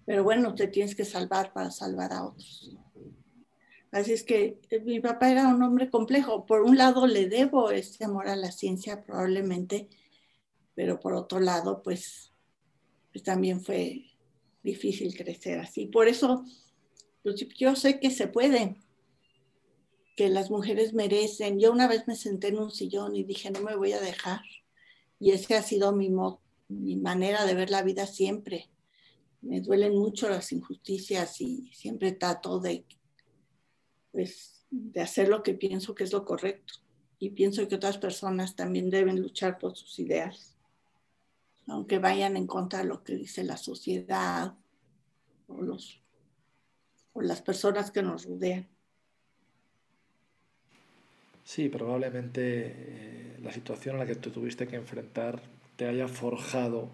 Pero 0.05 0.23
bueno, 0.23 0.55
te 0.55 0.67
tienes 0.67 0.95
que 0.95 1.03
salvar 1.03 1.51
para 1.51 1.71
salvar 1.71 2.13
a 2.13 2.25
otros. 2.25 2.77
Así 3.91 4.13
es 4.13 4.23
que 4.23 4.59
eh, 4.69 4.79
mi 4.81 4.99
papá 4.99 5.31
era 5.31 5.47
un 5.47 5.61
hombre 5.63 5.89
complejo. 5.89 6.45
Por 6.45 6.61
un 6.61 6.77
lado 6.77 7.07
le 7.07 7.27
debo 7.27 7.71
este 7.71 8.05
amor 8.05 8.27
a 8.27 8.35
la 8.35 8.51
ciencia 8.51 9.03
probablemente, 9.03 9.89
pero 10.75 10.99
por 10.99 11.13
otro 11.13 11.39
lado, 11.39 11.81
pues 11.81 12.31
pues, 13.17 13.23
también 13.23 13.61
fue 13.61 14.05
difícil 14.61 15.15
crecer 15.17 15.57
así. 15.57 15.87
Por 15.87 16.07
eso 16.07 16.45
yo 17.57 17.75
sé 17.75 17.99
que 17.99 18.11
se 18.11 18.27
puede, 18.27 18.77
que 20.15 20.29
las 20.29 20.51
mujeres 20.51 20.93
merecen. 20.93 21.59
Yo 21.59 21.71
una 21.71 21.87
vez 21.87 22.07
me 22.07 22.15
senté 22.15 22.49
en 22.49 22.59
un 22.59 22.69
sillón 22.69 23.15
y 23.15 23.23
dije, 23.23 23.49
no 23.49 23.61
me 23.61 23.75
voy 23.75 23.93
a 23.93 23.99
dejar. 23.99 24.41
Y 25.19 25.31
esa 25.31 25.57
ha 25.57 25.63
sido 25.63 25.93
mi, 25.93 26.11
mi 26.67 26.95
manera 26.95 27.43
de 27.45 27.55
ver 27.55 27.71
la 27.71 27.81
vida 27.81 28.05
siempre. 28.05 28.69
Me 29.41 29.61
duelen 29.61 29.97
mucho 29.97 30.29
las 30.29 30.51
injusticias 30.51 31.41
y 31.41 31.71
siempre 31.73 32.11
trato 32.11 32.59
de, 32.59 32.85
pues, 34.11 34.63
de 34.69 35.01
hacer 35.01 35.27
lo 35.27 35.41
que 35.41 35.55
pienso 35.55 35.95
que 35.95 36.03
es 36.03 36.13
lo 36.13 36.23
correcto. 36.23 36.75
Y 37.17 37.31
pienso 37.31 37.67
que 37.67 37.75
otras 37.75 37.97
personas 37.97 38.55
también 38.55 38.91
deben 38.91 39.19
luchar 39.19 39.57
por 39.57 39.75
sus 39.75 39.97
ideas 39.97 40.56
aunque 41.67 41.99
vayan 41.99 42.37
en 42.37 42.47
contra 42.47 42.79
de 42.79 42.85
lo 42.85 43.03
que 43.03 43.15
dice 43.15 43.43
la 43.43 43.57
sociedad 43.57 44.55
o, 45.47 45.61
los, 45.61 46.01
o 47.13 47.21
las 47.21 47.41
personas 47.41 47.91
que 47.91 48.01
nos 48.01 48.25
rodean. 48.25 48.67
Sí, 51.43 51.69
probablemente 51.69 52.41
eh, 52.43 53.37
la 53.41 53.51
situación 53.51 53.95
a 53.95 53.99
la 53.99 54.05
que 54.05 54.15
tú 54.15 54.31
tuviste 54.31 54.67
que 54.67 54.75
enfrentar 54.75 55.41
te 55.77 55.87
haya 55.87 56.07
forjado 56.07 56.89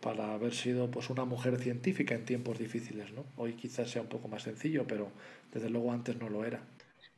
para 0.00 0.32
haber 0.32 0.54
sido 0.54 0.90
pues, 0.90 1.10
una 1.10 1.24
mujer 1.24 1.58
científica 1.58 2.14
en 2.14 2.24
tiempos 2.24 2.58
difíciles. 2.58 3.12
¿no? 3.12 3.24
Hoy 3.36 3.54
quizás 3.54 3.90
sea 3.90 4.02
un 4.02 4.08
poco 4.08 4.28
más 4.28 4.42
sencillo, 4.42 4.86
pero 4.86 5.08
desde 5.52 5.70
luego 5.70 5.92
antes 5.92 6.16
no 6.16 6.28
lo 6.28 6.44
era. 6.44 6.62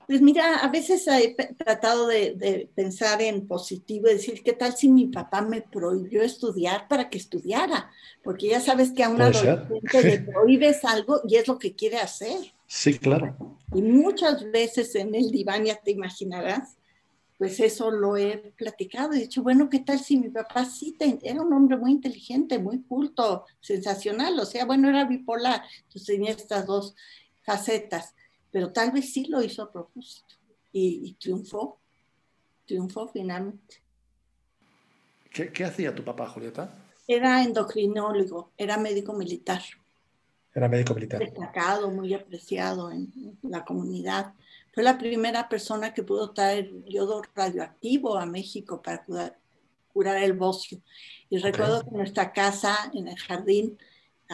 Pues 0.06 0.20
mira, 0.20 0.56
a 0.56 0.68
veces 0.68 1.06
he 1.08 1.34
tratado 1.56 2.06
de, 2.06 2.68
pensar 2.74 3.22
en 3.22 3.46
positivo 3.46 4.08
y 4.08 4.14
decir, 4.14 4.42
¿qué 4.42 4.52
tal 4.52 4.76
si 4.76 4.88
mi 4.88 5.06
papá 5.06 5.42
me 5.42 5.62
prohibió 5.62 6.22
estudiar 6.22 6.88
para 6.88 7.08
que 7.08 7.18
estudiara? 7.18 7.90
Porque 8.22 8.48
ya 8.48 8.60
sabes 8.60 8.92
que 8.92 9.04
a 9.04 9.08
un 9.08 9.20
adolescente 9.20 10.02
le 10.02 10.18
prohíbes 10.32 10.84
algo 10.84 11.20
y 11.26 11.36
es 11.36 11.48
lo 11.48 11.58
que 11.58 11.74
quiere 11.74 11.98
hacer. 11.98 12.52
Sí, 12.66 12.98
claro. 12.98 13.58
Y 13.74 13.82
muchas 13.82 14.50
veces 14.50 14.94
en 14.94 15.14
el 15.14 15.30
diván, 15.30 15.64
ya 15.64 15.76
te 15.76 15.90
imaginarás, 15.90 16.76
pues 17.38 17.58
eso 17.60 17.90
lo 17.90 18.16
he 18.16 18.52
platicado. 18.56 19.12
He 19.12 19.20
dicho, 19.20 19.42
bueno, 19.42 19.68
¿qué 19.68 19.80
tal 19.80 19.98
si 19.98 20.16
mi 20.16 20.28
papá 20.28 20.64
sí 20.64 20.96
era 21.22 21.42
un 21.42 21.52
hombre 21.52 21.76
muy 21.76 21.92
inteligente, 21.92 22.58
muy 22.58 22.82
culto, 22.82 23.46
sensacional? 23.60 24.38
O 24.38 24.44
sea, 24.44 24.64
bueno, 24.64 24.88
era 24.88 25.04
bipolar, 25.04 25.62
entonces 25.84 26.06
tenía 26.06 26.30
estas 26.30 26.66
dos 26.66 26.94
facetas 27.42 28.14
pero 28.52 28.70
tal 28.70 28.92
vez 28.92 29.12
sí 29.12 29.24
lo 29.24 29.42
hizo 29.42 29.62
a 29.62 29.72
propósito 29.72 30.36
y, 30.72 31.14
triunfó, 31.14 31.78
triunfó 32.66 33.08
finalmente. 33.08 33.82
¿Qué, 35.30 35.64
hacía 35.64 35.94
tu 35.94 36.04
papá, 36.04 36.28
Julieta? 36.28 36.70
Era 37.08 37.42
endocrinólogo, 37.42 38.52
era 38.56 38.76
médico 38.76 39.14
militar. 39.14 39.62
Era 40.54 40.68
médico 40.68 40.94
militar. 40.94 41.18
Destacado, 41.20 41.90
muy 41.90 42.12
apreciado 42.12 42.92
en, 42.92 43.38
la 43.42 43.64
comunidad. 43.64 44.34
Fue 44.74 44.82
la 44.82 44.98
primera 44.98 45.48
persona 45.48 45.94
que 45.94 46.02
pudo 46.02 46.30
traer 46.32 46.70
yodo 46.84 47.22
radioactivo 47.34 48.18
a 48.18 48.26
México 48.26 48.82
para 48.82 49.04
curar, 49.04 50.16
el 50.22 50.34
bocio. 50.34 50.82
Y 51.30 51.38
recuerdo 51.38 51.82
que 51.82 51.88
en 51.88 51.96
nuestra 51.96 52.32
casa, 52.32 52.90
en 52.92 53.08
el 53.08 53.18
jardín, 53.18 53.78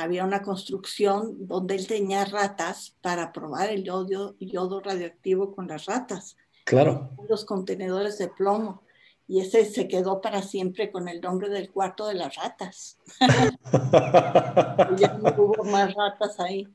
había 0.02 0.24
una 0.24 0.42
construcción 0.42 1.46
donde 1.46 1.74
él 1.76 1.86
tenía 1.86 2.24
ratas 2.24 2.94
para 3.00 3.32
probar 3.32 3.70
el 3.70 3.84
yodo, 3.84 4.36
yodo 4.40 4.80
radioactivo 4.80 5.54
con 5.54 5.68
las 5.68 5.86
ratas. 5.86 6.36
Claro. 6.64 7.10
Los 7.28 7.44
contenedores 7.44 8.18
de 8.18 8.28
plomo. 8.28 8.82
Y 9.26 9.40
ese 9.40 9.66
se 9.66 9.88
quedó 9.88 10.22
para 10.22 10.42
siempre 10.42 10.90
con 10.90 11.06
el 11.08 11.20
nombre 11.20 11.50
del 11.50 11.70
cuarto 11.70 12.06
de 12.06 12.14
las 12.14 12.34
ratas. 12.36 12.98
ya 14.96 15.18
no 15.18 15.34
hubo 15.36 15.64
más 15.64 15.92
ratas 15.94 16.40
ahí. 16.40 16.66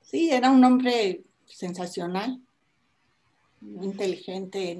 Sí. 0.00 0.30
era 0.30 0.50
un 0.50 0.64
hombre 0.64 1.22
sensacional, 1.46 2.40
muy 3.60 3.86
inteligente, 3.86 4.78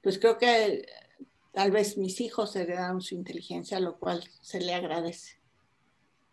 pues 0.00 0.18
creo 0.18 0.38
que 0.38 0.86
tal 1.52 1.70
vez 1.70 1.96
mis 1.96 2.20
hijos 2.20 2.56
heredaron 2.56 3.00
su 3.00 3.14
inteligencia, 3.14 3.78
lo 3.78 3.98
cual 3.98 4.24
se 4.40 4.60
le 4.60 4.74
agradece. 4.74 5.36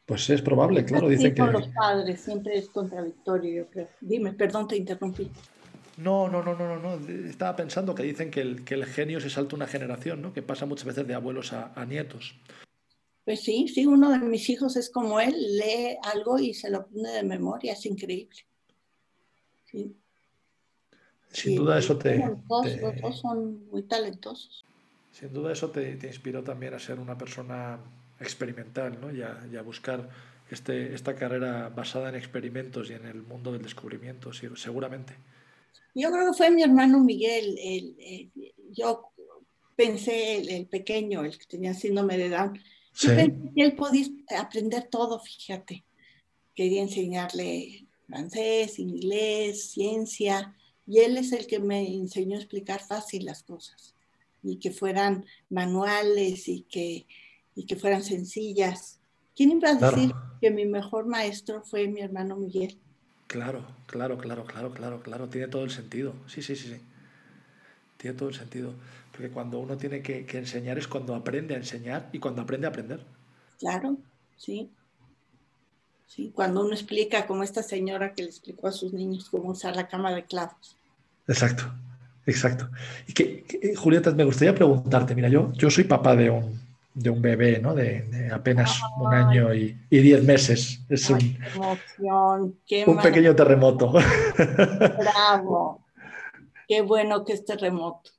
Pues 0.06 0.28
es 0.32 0.42
probable, 0.42 0.84
claro. 0.86 1.08
Dicen 1.08 1.36
que... 1.36 1.44
los 1.44 1.68
padres 1.68 2.22
siempre 2.22 2.58
es 2.58 2.70
contradictorio, 2.70 3.64
yo 3.64 3.70
creo. 3.70 3.90
Dime, 4.02 4.34
perdón, 4.34 4.68
te 4.68 4.76
interrumpí. 4.76 5.30
No, 5.98 6.30
no, 6.30 6.42
no, 6.42 6.56
no, 6.56 6.80
no, 6.80 7.08
Estaba 7.30 7.56
pensando 7.58 7.94
que 7.94 8.04
dicen 8.04 8.32
que 8.32 8.42
el, 8.42 8.64
que 8.64 8.74
el 8.74 8.86
genio 8.86 9.20
se 9.20 9.30
salta 9.30 9.56
una 9.56 9.68
generación, 9.68 10.22
¿no? 10.22 10.34
Que 10.34 10.42
pasa 10.42 10.66
muchas 10.66 10.86
veces 10.86 11.06
de 11.06 11.14
abuelos 11.14 11.52
a, 11.54 11.86
nietos. 11.86 12.36
Pues 13.26 13.42
sí, 13.42 13.68
sí, 13.68 13.86
uno 13.86 14.10
de 14.10 14.20
mis 14.20 14.50
hijos 14.50 14.78
es 14.78 14.90
como 14.90 15.20
él, 15.20 15.36
lee 15.58 15.98
algo 16.02 16.40
y 16.40 16.54
se 16.54 16.72
lo 16.72 16.88
pone 16.88 17.10
de 17.10 17.24
memoria, 17.24 17.74
es 17.74 17.86
increíble. 17.86 18.38
Sí. 19.66 19.96
Sin 21.32 21.58
duda 21.58 21.78
eso 21.78 21.98
te, 21.98 22.18
Los 22.18 23.02
dos 23.02 23.20
son 23.20 23.68
muy 23.68 23.84
talentosos. 23.84 24.66
Sin 25.12 25.34
duda 25.34 25.51
eso 25.51 25.70
te, 25.72 25.97
inspiró 26.07 26.43
también 26.43 26.74
a 26.74 26.80
ser 26.80 26.99
una 26.99 27.18
persona 27.18 27.80
experimental, 28.20 28.99
¿no? 29.01 29.12
Y 29.14 29.22
a, 29.22 29.45
y 29.51 29.55
a 29.57 29.62
buscar 29.62 30.10
este, 30.49 30.93
esta 30.93 31.16
carrera 31.16 31.70
basada 31.70 32.10
en 32.10 32.16
experimentos 32.16 32.89
y 32.89 32.93
en 32.93 33.05
el 33.05 33.22
mundo 33.24 33.51
del 33.51 33.62
descubrimiento, 33.62 34.32
sí, 34.34 34.47
seguramente. 34.55 35.14
Yo 35.95 36.12
creo 36.12 36.32
que 36.32 36.38
fue 36.38 36.51
mi 36.51 36.64
hermano 36.64 36.99
Miguel. 36.99 37.57
El, 37.60 37.95
el- 37.99 38.32
yo 38.72 39.12
pensé, 39.76 40.38
el, 40.38 40.49
el 40.49 40.68
pequeño, 40.68 41.24
el 41.24 41.38
que 41.38 41.45
tenía 41.45 41.74
síndrome 41.74 42.18
de 42.18 42.30
Down, 42.30 42.55
yo 42.55 43.10
Sí. 43.10 43.16
pensé 43.16 43.51
que 43.55 43.64
él 43.64 43.76
podía 43.76 44.05
aprender 44.38 44.88
todo, 44.89 45.20
fíjate. 45.20 45.84
Quería 46.55 46.82
enseñarle 46.82 47.86
francés, 48.07 48.80
inglés, 48.80 49.72
ciencia, 49.72 50.53
y 50.86 50.99
él 50.99 51.18
es 51.18 51.32
el 51.32 51.47
que 51.47 51.60
me 51.60 51.88
enseñó 51.93 52.36
a 52.36 52.39
explicar 52.39 52.82
fácil 52.82 53.26
las 53.26 53.43
cosas, 53.43 53.95
y 54.44 54.58
que 54.58 54.72
fueran 54.72 55.26
manuales 55.50 56.48
y 56.48 56.62
que, 56.64 57.06
y 57.56 57.66
que 57.66 57.76
fueran 57.76 58.04
sencillas. 58.04 59.00
¿Quién 59.36 59.52
iba 59.52 59.70
a 59.70 59.78
Claro. 59.78 59.96
decir 59.96 60.16
que 60.42 60.52
mi 60.52 60.66
mejor 60.66 61.06
maestro 61.06 61.64
fue 61.64 61.88
mi 61.88 62.02
hermano 62.02 62.36
Miguel? 62.36 62.78
Claro, 63.28 63.64
claro, 63.86 64.18
claro, 64.18 64.44
claro, 64.46 64.72
claro, 64.72 65.02
claro, 65.02 65.30
tiene 65.30 65.48
todo 65.48 65.64
el 65.64 65.72
sentido. 65.72 66.14
Sí, 66.28 66.42
sí, 66.42 66.56
sí, 66.56 66.70
sí. 66.70 66.82
Tiene 67.98 68.18
todo 68.18 68.30
el 68.30 68.36
sentido. 68.36 68.74
Porque 69.12 69.30
cuando 69.30 69.60
uno 69.60 69.78
tiene 69.78 70.02
que, 70.02 70.26
que 70.26 70.38
enseñar 70.38 70.78
es 70.78 70.88
cuando 70.88 71.14
aprende 71.16 71.54
a 71.56 71.58
enseñar 71.58 72.10
y 72.14 72.20
cuando 72.20 72.42
aprende 72.42 72.68
a 72.68 72.70
aprender. 72.70 73.02
Claro, 73.60 73.98
sí. 74.38 74.70
Sí, 76.08 76.32
cuando 76.34 76.62
uno 76.62 76.74
explica, 76.74 77.28
como 77.28 77.44
esta 77.44 77.62
señora 77.62 78.14
que 78.14 78.24
le 78.24 78.30
explicó 78.30 78.68
a 78.68 78.72
sus 78.72 78.94
niños 78.94 79.30
cómo 79.30 79.52
usar 79.52 79.76
la 79.76 79.88
cama 79.88 80.12
de 80.14 80.26
clavos. 80.26 80.76
Exacto, 81.28 81.72
exacto. 82.30 82.70
Y 83.08 83.14
que, 83.14 83.44
que, 83.44 83.76
Julieta, 83.76 84.12
me 84.12 84.24
gustaría 84.24 84.56
preguntarte, 84.56 85.16
mira, 85.16 85.30
yo, 85.30 85.52
yo 85.54 85.70
soy 85.70 85.84
papá 85.86 86.16
de 86.16 86.30
un, 86.30 86.60
de 86.94 87.10
un 87.10 87.22
bebé, 87.22 87.60
¿no? 87.60 87.76
De, 87.76 88.04
de 88.04 88.32
apenas 88.32 88.80
un 89.00 89.14
año 89.14 89.54
y, 89.54 89.78
y 89.90 90.00
diez 90.00 90.24
meses. 90.24 90.82
Es 90.90 91.10
un, 91.10 91.20
emoción, 91.20 92.60
qué 92.68 92.86
un 92.86 92.98
pequeño 92.98 93.36
terremoto. 93.36 93.94
bravo. 94.98 95.86
Qué 96.68 96.82
bueno 96.82 97.26
que 97.26 97.34
este 97.34 97.58
remoto. 97.58 98.12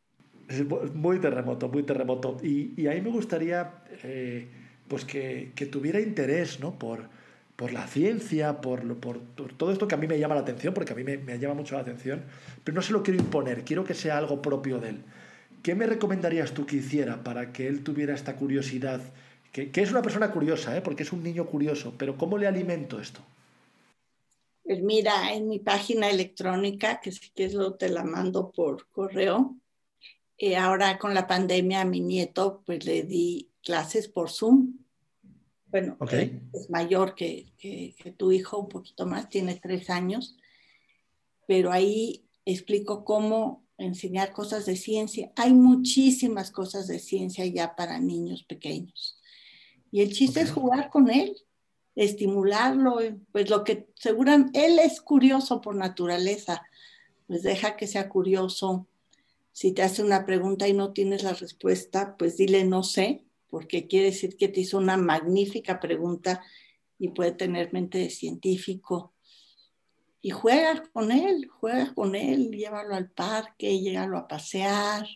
Es 0.48 0.66
mu- 0.66 0.84
muy 0.94 1.20
terremoto, 1.20 1.68
muy 1.68 1.82
terremoto. 1.84 2.36
Y, 2.42 2.80
y 2.80 2.86
ahí 2.88 3.00
me 3.00 3.10
gustaría 3.10 3.72
eh, 4.02 4.48
pues 4.88 5.04
que, 5.04 5.52
que 5.54 5.66
tuviera 5.66 6.00
interés 6.00 6.58
¿no? 6.60 6.72
por, 6.78 7.08
por 7.60 7.72
la 7.72 7.86
ciencia, 7.96 8.60
por, 8.64 8.84
lo- 8.84 8.98
por, 9.04 9.20
por 9.38 9.52
todo 9.60 9.70
esto 9.72 9.86
que 9.88 9.94
a 9.96 9.98
mí 10.02 10.06
me 10.06 10.18
llama 10.18 10.34
la 10.36 10.42
atención, 10.42 10.74
porque 10.74 10.92
a 10.94 10.96
mí 10.96 11.04
me, 11.04 11.18
me 11.18 11.38
llama 11.38 11.54
mucho 11.60 11.74
la 11.76 11.82
atención, 11.82 12.18
pero 12.64 12.74
no 12.76 12.82
se 12.82 12.92
lo 12.94 13.02
quiero 13.04 13.20
imponer, 13.20 13.64
quiero 13.64 13.84
que 13.84 13.94
sea 13.94 14.18
algo 14.18 14.42
propio 14.42 14.78
de 14.80 14.90
él. 14.90 14.98
¿Qué 15.62 15.74
me 15.74 15.86
recomendarías 15.86 16.52
tú 16.54 16.66
que 16.66 16.76
hiciera 16.76 17.22
para 17.24 17.52
que 17.52 17.68
él 17.68 17.82
tuviera 17.84 18.14
esta 18.14 18.36
curiosidad? 18.36 19.00
Que, 19.52 19.70
que 19.72 19.82
es 19.82 19.90
una 19.92 20.02
persona 20.02 20.30
curiosa, 20.32 20.76
¿eh? 20.76 20.80
porque 20.82 21.02
es 21.04 21.12
un 21.12 21.22
niño 21.22 21.46
curioso, 21.46 21.94
pero 21.98 22.16
¿cómo 22.16 22.38
le 22.38 22.46
alimento 22.46 23.00
esto? 23.00 23.20
Pues 24.62 24.82
mira, 24.82 25.32
en 25.34 25.48
mi 25.48 25.58
página 25.58 26.08
electrónica, 26.10 27.00
que 27.00 27.12
si 27.12 27.30
quieres 27.30 27.54
luego 27.54 27.74
te 27.76 27.88
la 27.88 28.04
mando 28.04 28.50
por 28.52 28.88
correo, 28.88 29.56
eh, 30.38 30.56
ahora 30.56 30.98
con 30.98 31.14
la 31.14 31.26
pandemia 31.28 31.82
a 31.82 31.86
mi 31.86 32.00
nieto, 32.00 32.62
pues 32.66 32.84
le 32.86 33.04
di 33.04 33.52
clases 33.62 34.08
por 34.08 34.30
Zoom. 34.30 34.78
Bueno, 35.70 35.96
él 36.22 36.42
es 36.52 36.70
mayor 36.70 37.14
que, 37.14 37.52
que- 37.58 37.94
que 37.96 38.12
tu 38.12 38.32
hijo, 38.32 38.58
un 38.58 38.68
poquito 38.68 39.06
más, 39.06 39.28
tiene 39.28 39.54
tres 39.62 39.88
años, 39.90 40.36
pero 41.46 41.70
ahí 41.72 42.24
explico 42.44 43.04
cómo 43.04 43.64
enseñar 43.78 44.32
cosas 44.32 44.66
de 44.66 44.76
ciencia. 44.76 45.32
Hay 45.36 45.52
muchísimas 45.54 46.50
cosas 46.50 46.86
de 46.86 46.98
ciencia 46.98 47.46
ya 47.46 47.76
para 47.76 47.98
niños 47.98 48.42
pequeños. 48.44 49.18
Y 49.90 50.02
el 50.02 50.12
chiste 50.12 50.40
es 50.40 50.50
jugar 50.52 50.90
con 50.90 51.10
él, 51.10 51.36
estimularlo, 51.96 52.98
pues 53.32 53.50
lo 53.50 53.64
que 53.64 53.88
seguramente 53.94 54.64
él 54.66 54.78
es 54.78 55.00
curioso 55.00 55.60
por 55.60 55.74
naturaleza, 55.74 56.62
pues 57.26 57.42
deja 57.42 57.76
que 57.76 57.86
sea 57.86 58.08
curioso. 58.08 58.86
Si 59.52 59.72
te 59.72 59.82
hace 59.82 60.02
una 60.02 60.24
pregunta 60.26 60.68
y 60.68 60.72
no 60.72 60.92
tienes 60.92 61.22
la 61.22 61.32
respuesta, 61.32 62.16
pues 62.16 62.36
dile 62.36 62.64
no 62.64 62.82
sé, 62.82 63.24
porque 63.50 63.86
quiere 63.86 64.06
decir 64.06 64.36
que 64.36 64.48
te 64.48 64.60
hizo 64.60 64.78
una 64.78 64.96
magnífica 64.96 65.80
pregunta 65.80 66.42
y 66.98 67.08
puede 67.08 67.32
tener 67.32 67.72
mente 67.72 67.98
de 67.98 68.10
científico. 68.10 69.14
Y 70.22 70.30
juega 70.30 70.82
con 70.92 71.10
él, 71.10 71.48
juega 71.48 71.94
con 71.94 72.14
él, 72.14 72.50
llévalo 72.50 72.94
al 72.94 73.10
parque, 73.10 73.80
llévalo 73.80 74.18
a 74.18 74.28
pasear. 74.28 75.06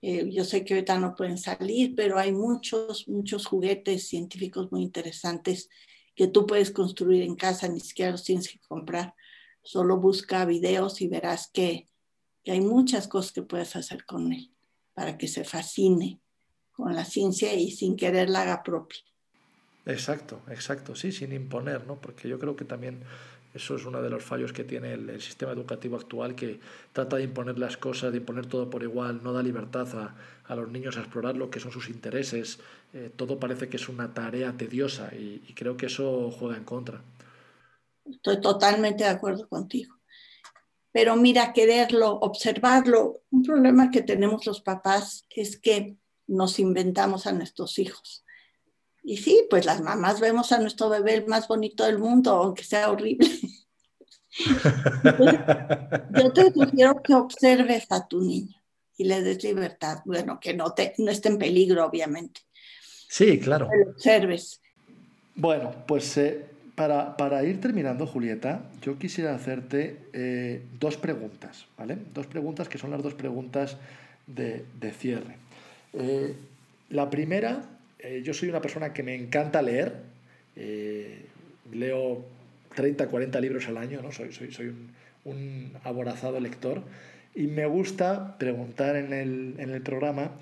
Eh, 0.00 0.30
yo 0.30 0.44
sé 0.44 0.64
que 0.64 0.74
ahorita 0.74 0.98
no 0.98 1.14
pueden 1.16 1.36
salir, 1.36 1.94
pero 1.96 2.18
hay 2.18 2.32
muchos, 2.32 3.08
muchos 3.08 3.44
juguetes 3.44 4.08
científicos 4.08 4.70
muy 4.70 4.82
interesantes 4.82 5.68
que 6.14 6.28
tú 6.28 6.46
puedes 6.46 6.70
construir 6.70 7.22
en 7.22 7.34
casa, 7.34 7.68
ni 7.68 7.80
siquiera 7.80 8.12
los 8.12 8.24
tienes 8.24 8.48
que 8.48 8.60
comprar. 8.60 9.14
Solo 9.62 9.98
busca 9.98 10.44
videos 10.44 11.00
y 11.00 11.08
verás 11.08 11.50
que 11.52 11.88
hay 12.46 12.60
muchas 12.60 13.08
cosas 13.08 13.32
que 13.32 13.42
puedes 13.42 13.74
hacer 13.74 14.04
con 14.04 14.32
él 14.32 14.52
para 14.94 15.18
que 15.18 15.26
se 15.26 15.44
fascine 15.44 16.20
con 16.76 16.94
la 16.94 17.04
ciencia 17.04 17.52
y 17.54 17.70
sin 17.72 17.96
querer 17.96 18.30
la 18.30 18.42
haga 18.42 18.62
propia. 18.62 18.98
Exacto, 19.86 20.40
exacto, 20.50 20.94
sí, 20.96 21.12
sin 21.12 21.32
imponer, 21.32 21.86
¿no? 21.86 22.00
Porque 22.00 22.28
yo 22.28 22.38
creo 22.40 22.56
que 22.56 22.64
también 22.64 23.02
eso 23.54 23.76
es 23.76 23.84
uno 23.86 24.02
de 24.02 24.10
los 24.10 24.24
fallos 24.24 24.52
que 24.52 24.64
tiene 24.64 24.92
el, 24.94 25.08
el 25.08 25.20
sistema 25.22 25.52
educativo 25.52 25.96
actual, 25.96 26.34
que 26.34 26.60
trata 26.92 27.16
de 27.16 27.22
imponer 27.22 27.56
las 27.58 27.76
cosas, 27.76 28.10
de 28.12 28.18
imponer 28.18 28.46
todo 28.46 28.68
por 28.68 28.82
igual, 28.82 29.22
no 29.22 29.32
da 29.32 29.42
libertad 29.42 29.86
a, 29.96 30.14
a 30.44 30.56
los 30.56 30.68
niños 30.70 30.96
a 30.96 31.00
explorar 31.00 31.36
lo 31.36 31.50
que 31.50 31.60
son 31.60 31.70
sus 31.72 31.88
intereses, 31.88 32.58
eh, 32.92 33.10
todo 33.14 33.38
parece 33.38 33.68
que 33.68 33.76
es 33.76 33.88
una 33.88 34.12
tarea 34.12 34.52
tediosa 34.56 35.10
y, 35.14 35.42
y 35.48 35.54
creo 35.54 35.76
que 35.76 35.86
eso 35.86 36.30
juega 36.32 36.56
en 36.56 36.64
contra. 36.64 37.00
Estoy 38.04 38.40
totalmente 38.40 39.04
de 39.04 39.10
acuerdo 39.10 39.48
contigo. 39.48 39.94
Pero 40.92 41.16
mira, 41.16 41.52
quererlo, 41.52 42.14
observarlo, 42.20 43.22
un 43.30 43.42
problema 43.42 43.90
que 43.90 44.02
tenemos 44.02 44.46
los 44.46 44.60
papás 44.62 45.26
es 45.30 45.58
que 45.60 45.96
nos 46.26 46.58
inventamos 46.58 47.26
a 47.26 47.32
nuestros 47.32 47.78
hijos. 47.78 48.24
Y 49.02 49.18
sí, 49.18 49.46
pues 49.48 49.64
las 49.66 49.80
mamás 49.80 50.20
vemos 50.20 50.50
a 50.50 50.58
nuestro 50.58 50.88
bebé 50.88 51.14
el 51.14 51.26
más 51.26 51.46
bonito 51.46 51.84
del 51.84 51.98
mundo, 51.98 52.32
aunque 52.32 52.64
sea 52.64 52.90
horrible. 52.90 53.28
Entonces, 55.04 55.40
yo 56.14 56.32
te 56.32 56.52
sugiero 56.52 57.02
que 57.02 57.14
observes 57.14 57.86
a 57.90 58.06
tu 58.06 58.20
niño 58.20 58.60
y 58.96 59.04
le 59.04 59.22
des 59.22 59.42
libertad. 59.44 59.98
Bueno, 60.04 60.40
que 60.40 60.54
no, 60.54 60.72
te, 60.72 60.94
no 60.98 61.10
esté 61.10 61.28
en 61.28 61.38
peligro, 61.38 61.86
obviamente. 61.86 62.40
Sí, 63.08 63.38
claro. 63.38 63.68
Que 63.70 63.84
lo 63.84 63.90
observes. 63.92 64.60
Bueno, 65.34 65.72
pues 65.86 66.16
eh, 66.16 66.46
para, 66.74 67.16
para, 67.16 67.44
ir 67.44 67.60
terminando, 67.60 68.06
Julieta, 68.06 68.70
yo 68.82 68.98
quisiera 68.98 69.34
hacerte 69.34 70.08
eh, 70.12 70.62
dos 70.80 70.96
preguntas, 70.96 71.66
¿vale? 71.76 71.96
Dos 72.12 72.26
preguntas 72.26 72.68
que 72.68 72.78
son 72.78 72.90
las 72.90 73.02
dos 73.02 73.14
preguntas 73.14 73.76
de, 74.26 74.64
de 74.80 74.90
cierre. 74.92 75.36
Eh, 75.96 76.34
la 76.90 77.08
primera, 77.10 77.62
eh, 77.98 78.22
yo 78.24 78.34
soy 78.34 78.48
una 78.48 78.60
persona 78.60 78.92
que 78.92 79.02
me 79.02 79.14
encanta 79.14 79.62
leer, 79.62 79.94
eh, 80.54 81.22
leo 81.72 82.24
30, 82.74 83.08
40 83.08 83.40
libros 83.40 83.66
al 83.68 83.78
año, 83.78 84.02
¿no? 84.02 84.12
soy, 84.12 84.32
soy, 84.32 84.52
soy 84.52 84.66
un, 84.66 84.90
un, 85.24 85.72
aborazado 85.84 86.38
lector 86.38 86.82
y 87.34 87.46
me 87.46 87.66
gusta 87.66 88.36
preguntar 88.38 88.96
en 88.96 89.12
el, 89.12 89.54
en 89.58 89.70
el, 89.70 89.82
programa 89.82 90.32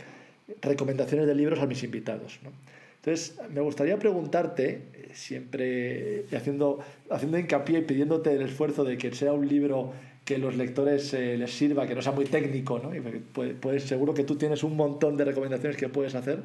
recomendaciones 0.60 1.26
de 1.26 1.34
libros 1.34 1.60
a 1.60 1.66
mis 1.66 1.82
invitados. 1.82 2.40
¿no? 2.42 2.50
Entonces, 2.96 3.38
me 3.50 3.60
gustaría 3.60 3.98
preguntarte, 3.98 4.82
siempre 5.12 6.24
haciendo, 6.34 6.80
haciendo 7.10 7.38
hincapié 7.38 7.78
y 7.78 7.82
pidiéndote 7.82 8.32
el 8.34 8.42
esfuerzo 8.42 8.84
de 8.84 8.98
que 8.98 9.14
sea 9.14 9.32
un 9.32 9.48
libro 9.48 9.92
que 10.24 10.38
los 10.38 10.56
lectores 10.56 11.12
eh, 11.14 11.36
les 11.36 11.52
sirva, 11.52 11.86
que 11.86 11.94
no 11.94 12.02
sea 12.02 12.12
muy 12.12 12.24
técnico, 12.24 12.78
¿no? 12.78 12.94
Y 12.94 13.00
puedes, 13.00 13.54
puedes, 13.54 13.84
seguro 13.84 14.14
que 14.14 14.24
tú 14.24 14.36
tienes 14.36 14.62
un 14.62 14.76
montón 14.76 15.16
de 15.16 15.24
recomendaciones 15.24 15.76
que 15.76 15.88
puedes 15.88 16.14
hacer. 16.14 16.42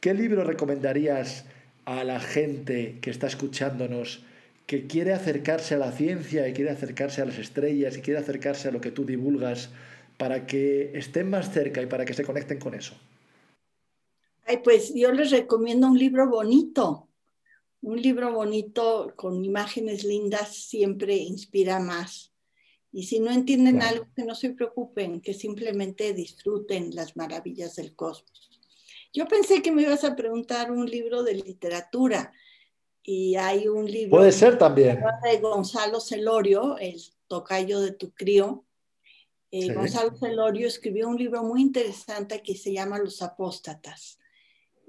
¿Qué 0.00 0.14
libro 0.14 0.44
recomendarías 0.44 1.44
a 1.84 2.04
la 2.04 2.20
gente 2.20 2.98
que 3.00 3.10
está 3.10 3.26
escuchándonos, 3.26 4.22
que 4.66 4.86
quiere 4.86 5.12
acercarse 5.12 5.74
a 5.74 5.78
la 5.78 5.92
ciencia 5.92 6.46
y 6.48 6.52
quiere 6.52 6.70
acercarse 6.70 7.20
a 7.20 7.24
las 7.24 7.38
estrellas 7.38 7.96
y 7.96 8.00
quiere 8.00 8.20
acercarse 8.20 8.68
a 8.68 8.70
lo 8.70 8.80
que 8.80 8.92
tú 8.92 9.04
divulgas 9.04 9.70
para 10.16 10.46
que 10.46 10.92
estén 10.94 11.28
más 11.28 11.52
cerca 11.52 11.82
y 11.82 11.86
para 11.86 12.04
que 12.04 12.14
se 12.14 12.24
conecten 12.24 12.58
con 12.58 12.74
eso? 12.74 12.94
Ay, 14.46 14.58
pues 14.62 14.92
yo 14.94 15.12
les 15.12 15.30
recomiendo 15.30 15.88
un 15.88 15.98
libro 15.98 16.28
bonito. 16.28 17.08
Un 17.82 18.00
libro 18.00 18.32
bonito 18.32 19.12
con 19.16 19.44
imágenes 19.44 20.04
lindas 20.04 20.54
siempre 20.54 21.16
inspira 21.16 21.80
más. 21.80 22.29
Y 22.92 23.04
si 23.04 23.20
no 23.20 23.30
entienden 23.30 23.76
claro. 23.76 23.96
algo, 23.96 24.06
que 24.14 24.24
no 24.24 24.34
se 24.34 24.50
preocupen, 24.50 25.20
que 25.20 25.34
simplemente 25.34 26.12
disfruten 26.12 26.94
las 26.94 27.16
maravillas 27.16 27.76
del 27.76 27.94
cosmos. 27.94 28.50
Yo 29.12 29.26
pensé 29.26 29.62
que 29.62 29.72
me 29.72 29.82
ibas 29.82 30.04
a 30.04 30.14
preguntar 30.14 30.70
un 30.70 30.88
libro 30.88 31.22
de 31.22 31.34
literatura 31.34 32.32
y 33.02 33.34
hay 33.36 33.66
un 33.66 33.90
libro 33.90 34.18
Puede 34.18 34.32
ser 34.32 34.56
también. 34.56 35.00
de 35.24 35.38
Gonzalo 35.38 36.00
Celorio, 36.00 36.78
el 36.78 37.00
tocayo 37.26 37.80
de 37.80 37.92
tu 37.92 38.12
crío. 38.12 38.64
Eh, 39.50 39.62
sí. 39.62 39.74
Gonzalo 39.74 40.16
Celorio 40.16 40.68
escribió 40.68 41.08
un 41.08 41.16
libro 41.16 41.42
muy 41.42 41.60
interesante 41.60 42.40
que 42.42 42.54
se 42.54 42.72
llama 42.72 42.98
Los 42.98 43.20
Apóstatas. 43.20 44.19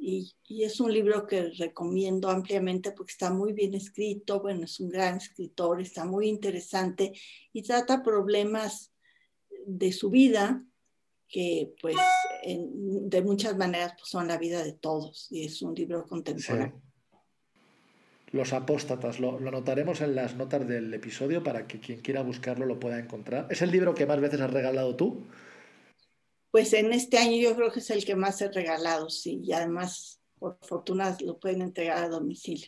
Y, 0.01 0.63
es 0.63 0.79
un 0.79 0.91
libro 0.91 1.27
que 1.27 1.51
recomiendo 1.51 2.29
ampliamente 2.29 2.91
porque 2.91 3.11
está 3.11 3.31
muy 3.31 3.53
bien 3.53 3.75
escrito, 3.75 4.41
bueno, 4.41 4.65
es 4.65 4.79
un 4.79 4.89
gran 4.89 5.17
escritor, 5.17 5.79
está 5.79 6.05
muy 6.05 6.27
interesante 6.27 7.13
y 7.53 7.61
trata 7.61 8.01
problemas 8.01 8.91
de 9.65 9.91
su 9.91 10.09
vida 10.09 10.65
que 11.27 11.73
pues 11.79 11.95
en, 12.41 13.09
de 13.09 13.21
muchas 13.21 13.55
maneras 13.55 13.93
pues, 13.97 14.09
son 14.09 14.27
la 14.27 14.37
vida 14.37 14.63
de 14.63 14.73
todos 14.73 15.27
y 15.29 15.45
es 15.45 15.61
un 15.61 15.75
libro 15.75 16.05
contemporáneo. 16.07 16.81
Los 18.31 18.53
apóstatas, 18.53 19.19
lo, 19.19 19.39
lo, 19.39 19.49
anotaremos 19.49 20.01
en 20.01 20.15
las 20.15 20.35
notas 20.35 20.67
del 20.67 20.91
episodio 20.93 21.43
para 21.43 21.67
que 21.67 21.79
quien 21.79 22.01
quiera 22.01 22.23
buscarlo 22.23 22.65
lo 22.65 22.79
pueda 22.79 22.97
encontrar. 22.97 23.47
¿Es 23.49 23.61
el 23.61 23.71
libro 23.71 23.93
que 23.93 24.05
más 24.05 24.19
veces 24.19 24.41
has 24.41 24.51
regalado 24.51 24.95
tú? 24.95 25.25
Pues 26.51 26.73
en 26.73 26.91
este 26.91 27.17
año 27.17 27.37
yo 27.37 27.55
creo 27.55 27.71
que 27.71 27.79
es 27.79 27.89
el 27.89 28.03
que 28.03 28.15
más 28.15 28.41
he 28.41 28.51
regalado, 28.51 29.09
sí, 29.09 29.39
y 29.43 29.53
además, 29.53 30.19
por 30.37 30.57
fortuna, 30.61 31.17
lo 31.21 31.39
pueden 31.39 31.61
entregar 31.61 32.03
a 32.03 32.09
domicilio. 32.09 32.67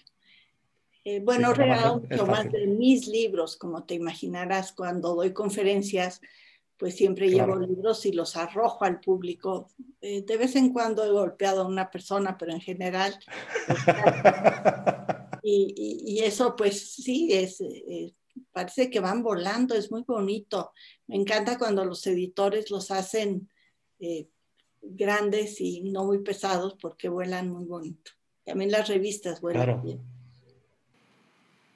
Eh, 1.06 1.20
bueno, 1.20 1.52
he 1.52 1.54
regalado 1.54 2.00
mucho 2.00 2.26
más 2.26 2.50
de 2.50 2.66
mis 2.66 3.08
libros, 3.08 3.58
como 3.58 3.84
te 3.84 3.96
imaginarás, 3.96 4.72
cuando 4.72 5.16
doy 5.16 5.34
conferencias, 5.34 6.22
pues 6.78 6.96
siempre 6.96 7.30
claro. 7.30 7.56
llevo 7.56 7.68
libros 7.68 8.06
y 8.06 8.14
los 8.14 8.38
arrojo 8.38 8.86
al 8.86 9.02
público. 9.02 9.70
Eh, 10.00 10.24
de 10.26 10.38
vez 10.38 10.56
en 10.56 10.72
cuando 10.72 11.04
he 11.04 11.10
golpeado 11.10 11.62
a 11.62 11.68
una 11.68 11.92
persona, 11.92 12.38
pero 12.38 12.54
en 12.54 12.62
general. 12.62 13.20
Pues, 13.68 13.80
y, 15.44 15.74
y, 15.76 16.14
y, 16.14 16.20
eso, 16.20 16.56
pues 16.56 16.94
sí, 16.94 17.34
es, 17.34 17.60
eh, 17.60 18.14
parece 18.54 18.90
que 18.90 19.02
van 19.02 19.24
volando, 19.24 19.76
es 19.76 19.92
muy 19.92 20.04
bonito. 20.04 20.72
Me 21.08 21.18
encanta 21.18 21.58
cuando 21.58 21.84
los 21.84 22.06
editores 22.08 22.72
los 22.72 22.92
hacen 22.92 23.50
eh, 24.04 24.28
grandes 24.82 25.62
y 25.62 25.82
no 25.82 26.06
muy 26.06 26.20
pesados 26.20 26.76
porque 26.80 27.10
vuelan 27.10 27.50
muy 27.50 27.66
bonito. 27.66 28.12
También 28.44 28.72
las 28.72 28.90
revistas 28.90 29.40
vuelan 29.42 29.64
claro. 29.64 29.82
bien. 29.82 30.00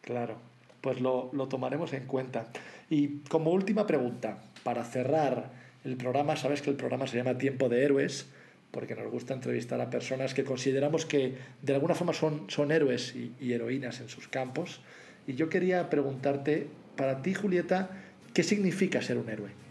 Claro, 0.01 0.37
pues 0.81 0.99
lo, 1.01 1.29
lo 1.33 1.47
tomaremos 1.47 1.93
en 1.93 2.05
cuenta. 2.05 2.47
Y 2.89 3.19
como 3.29 3.51
última 3.51 3.87
pregunta, 3.87 4.43
para 4.63 4.83
cerrar 4.83 5.51
el 5.83 5.95
programa, 5.95 6.35
sabes 6.35 6.61
que 6.61 6.69
el 6.69 6.75
programa 6.75 7.07
se 7.07 7.17
llama 7.17 7.37
Tiempo 7.37 7.69
de 7.69 7.83
Héroes, 7.83 8.27
porque 8.71 8.95
nos 8.95 9.09
gusta 9.09 9.33
entrevistar 9.33 9.79
a 9.79 9.89
personas 9.89 10.33
que 10.33 10.43
consideramos 10.43 11.05
que 11.05 11.37
de 11.61 11.73
alguna 11.73 11.95
forma 11.95 12.13
son, 12.13 12.49
son 12.49 12.71
héroes 12.71 13.15
y, 13.15 13.33
y 13.39 13.53
heroínas 13.53 14.01
en 14.01 14.09
sus 14.09 14.27
campos. 14.27 14.81
Y 15.25 15.35
yo 15.35 15.49
quería 15.49 15.89
preguntarte, 15.89 16.67
para 16.97 17.21
ti, 17.21 17.33
Julieta, 17.33 17.89
¿qué 18.33 18.43
significa 18.43 19.01
ser 19.01 19.17
un 19.17 19.29
héroe? 19.29 19.66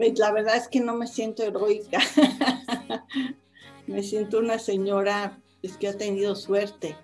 Pues 0.00 0.18
la 0.18 0.32
verdad 0.32 0.56
es 0.56 0.66
que 0.66 0.80
no 0.80 0.96
me 0.96 1.06
siento 1.06 1.42
heroica. 1.42 1.98
me 3.86 4.02
siento 4.02 4.38
una 4.38 4.58
señora 4.58 5.38
pues, 5.60 5.76
que 5.76 5.88
ha 5.88 5.98
tenido 5.98 6.34
suerte. 6.36 6.96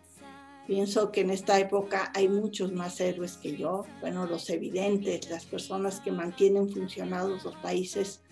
Pienso 0.66 1.12
que 1.12 1.20
en 1.20 1.28
esta 1.28 1.60
época 1.60 2.10
hay 2.14 2.26
muchos 2.26 2.72
más 2.72 2.98
héroes 2.98 3.36
que 3.36 3.54
yo. 3.54 3.84
Bueno, 4.00 4.24
los 4.24 4.48
evidentes, 4.48 5.28
las 5.28 5.44
personas 5.44 6.00
que 6.00 6.10
mantienen 6.10 6.70
funcionados 6.70 7.44
los 7.44 7.54
países 7.56 8.22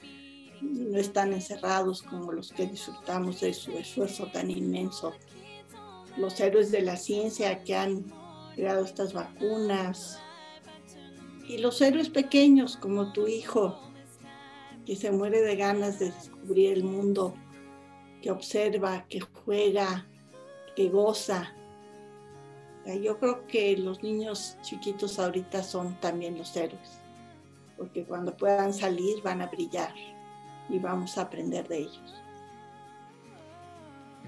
no 0.63 0.97
están 0.99 1.35
encerrados 1.35 2.01
como 2.01 2.33
los 2.33 2.51
que 2.51 2.67
disfrutamos 2.67 3.43
de 3.43 3.53
su 3.53 3.71
esfuerzo 3.73 4.29
tan 4.33 4.51
inmenso. 4.51 5.13
Los 6.17 6.41
héroes 6.41 6.71
de 6.71 6.81
la 6.81 6.97
ciencia 6.97 7.63
que 7.65 7.77
han 7.77 8.11
creado 8.55 8.83
estas 8.83 9.13
vacunas. 9.13 10.19
Y 11.47 11.59
los 11.59 11.83
héroes 11.83 12.09
pequeños 12.09 12.79
como 12.79 13.13
tu 13.13 13.27
hijo, 13.27 13.84
que 14.87 14.97
se 14.97 15.11
muere 15.11 15.41
de 15.41 15.57
ganas 15.57 15.99
de 15.99 16.07
descubrir 16.07 16.73
el 16.73 16.85
mundo, 16.85 17.35
que 18.23 18.31
observa, 18.31 19.07
que 19.09 19.21
juega, 19.21 20.07
que 20.77 20.89
goza. 20.89 21.53
Yo 23.03 23.19
creo 23.19 23.47
que 23.47 23.77
los 23.79 24.03
niños 24.03 24.59
chiquitos 24.63 25.19
ahorita 25.19 25.63
son 25.63 25.99
también 26.01 26.37
los 26.37 26.55
héroes, 26.57 26.99
porque 27.79 28.05
cuando 28.05 28.37
puedan 28.37 28.75
salir 28.75 29.23
van 29.23 29.41
a 29.41 29.47
brillar 29.47 29.95
y 30.69 30.79
vamos 30.79 31.17
a 31.17 31.23
aprender 31.23 31.67
de 31.69 31.79
ellos. 31.79 32.25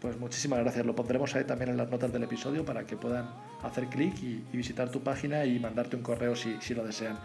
Pues 0.00 0.18
muchísimas 0.18 0.58
gracias. 0.58 0.84
Lo 0.84 0.96
pondremos 0.96 1.32
ahí 1.36 1.44
también 1.44 1.70
en 1.70 1.76
las 1.76 1.88
notas 1.88 2.12
del 2.12 2.24
episodio 2.24 2.64
para 2.64 2.84
que 2.84 2.96
puedan 2.96 3.32
hacer 3.62 3.86
clic 3.86 4.20
y, 4.20 4.44
y, 4.52 4.56
visitar 4.56 4.90
tu 4.90 5.00
página 5.00 5.44
y 5.44 5.60
mandarte 5.60 5.94
un 5.94 6.02
correo 6.02 6.34
si, 6.34 6.56
si 6.60 6.74
lo 6.74 6.84
desean. 6.84 7.20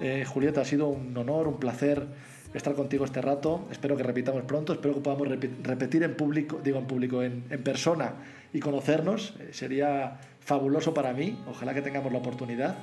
Eh, 0.00 0.24
Julieta, 0.26 0.62
ha 0.62 0.64
sido 0.64 0.88
un 0.88 1.16
honor, 1.16 1.46
un 1.46 1.60
placer 1.60 2.04
estar 2.52 2.74
contigo 2.74 3.04
este 3.04 3.22
rato. 3.22 3.68
Espero 3.70 3.96
que 3.96 4.02
repitamos 4.02 4.42
pronto, 4.42 4.72
espero 4.72 4.94
que 4.94 5.00
podamos 5.00 5.28
repetir 5.62 6.02
en 6.02 6.16
público, 6.16 6.60
digo 6.62 6.78
en 6.78 6.86
público, 6.86 7.22
en, 7.22 7.44
en 7.48 7.62
persona 7.62 8.14
y 8.52 8.58
conocernos. 8.58 9.36
Eh, 9.38 9.50
sería 9.52 10.18
fabuloso 10.40 10.92
para 10.92 11.12
mí. 11.12 11.38
Ojalá 11.48 11.74
que 11.74 11.82
tengamos 11.82 12.10
la 12.10 12.18
oportunidad 12.18 12.76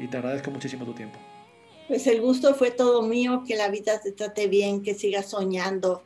y 0.00 0.08
te 0.08 0.16
agradezco 0.16 0.50
muchísimo 0.50 0.84
tu 0.84 0.94
tiempo. 0.94 1.18
Pues 1.86 2.06
el 2.06 2.20
gusto 2.20 2.54
fue 2.54 2.70
todo 2.70 3.02
mío, 3.02 3.44
que 3.46 3.56
la 3.56 3.68
vida 3.68 4.00
te 4.00 4.12
trate 4.12 4.48
bien, 4.48 4.82
que 4.82 4.94
sigas 4.94 5.30
soñando 5.30 6.02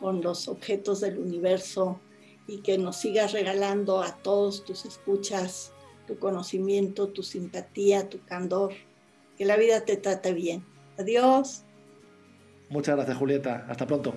con 0.00 0.20
los 0.20 0.48
objetos 0.48 1.00
del 1.00 1.18
universo 1.18 1.98
y 2.46 2.58
que 2.58 2.76
nos 2.76 2.96
sigas 2.96 3.32
regalando 3.32 4.02
a 4.02 4.16
todos 4.16 4.64
tus 4.64 4.84
escuchas 4.84 5.72
tu 6.06 6.18
conocimiento, 6.18 7.08
tu 7.08 7.22
simpatía, 7.22 8.08
tu 8.08 8.22
candor. 8.24 8.72
Que 9.38 9.44
la 9.44 9.56
vida 9.56 9.84
te 9.84 9.96
trate 9.96 10.34
bien. 10.34 10.64
Adiós. 10.98 11.62
Muchas 12.68 12.96
gracias, 12.96 13.16
Julieta. 13.16 13.64
Hasta 13.68 13.86
pronto. 13.86 14.12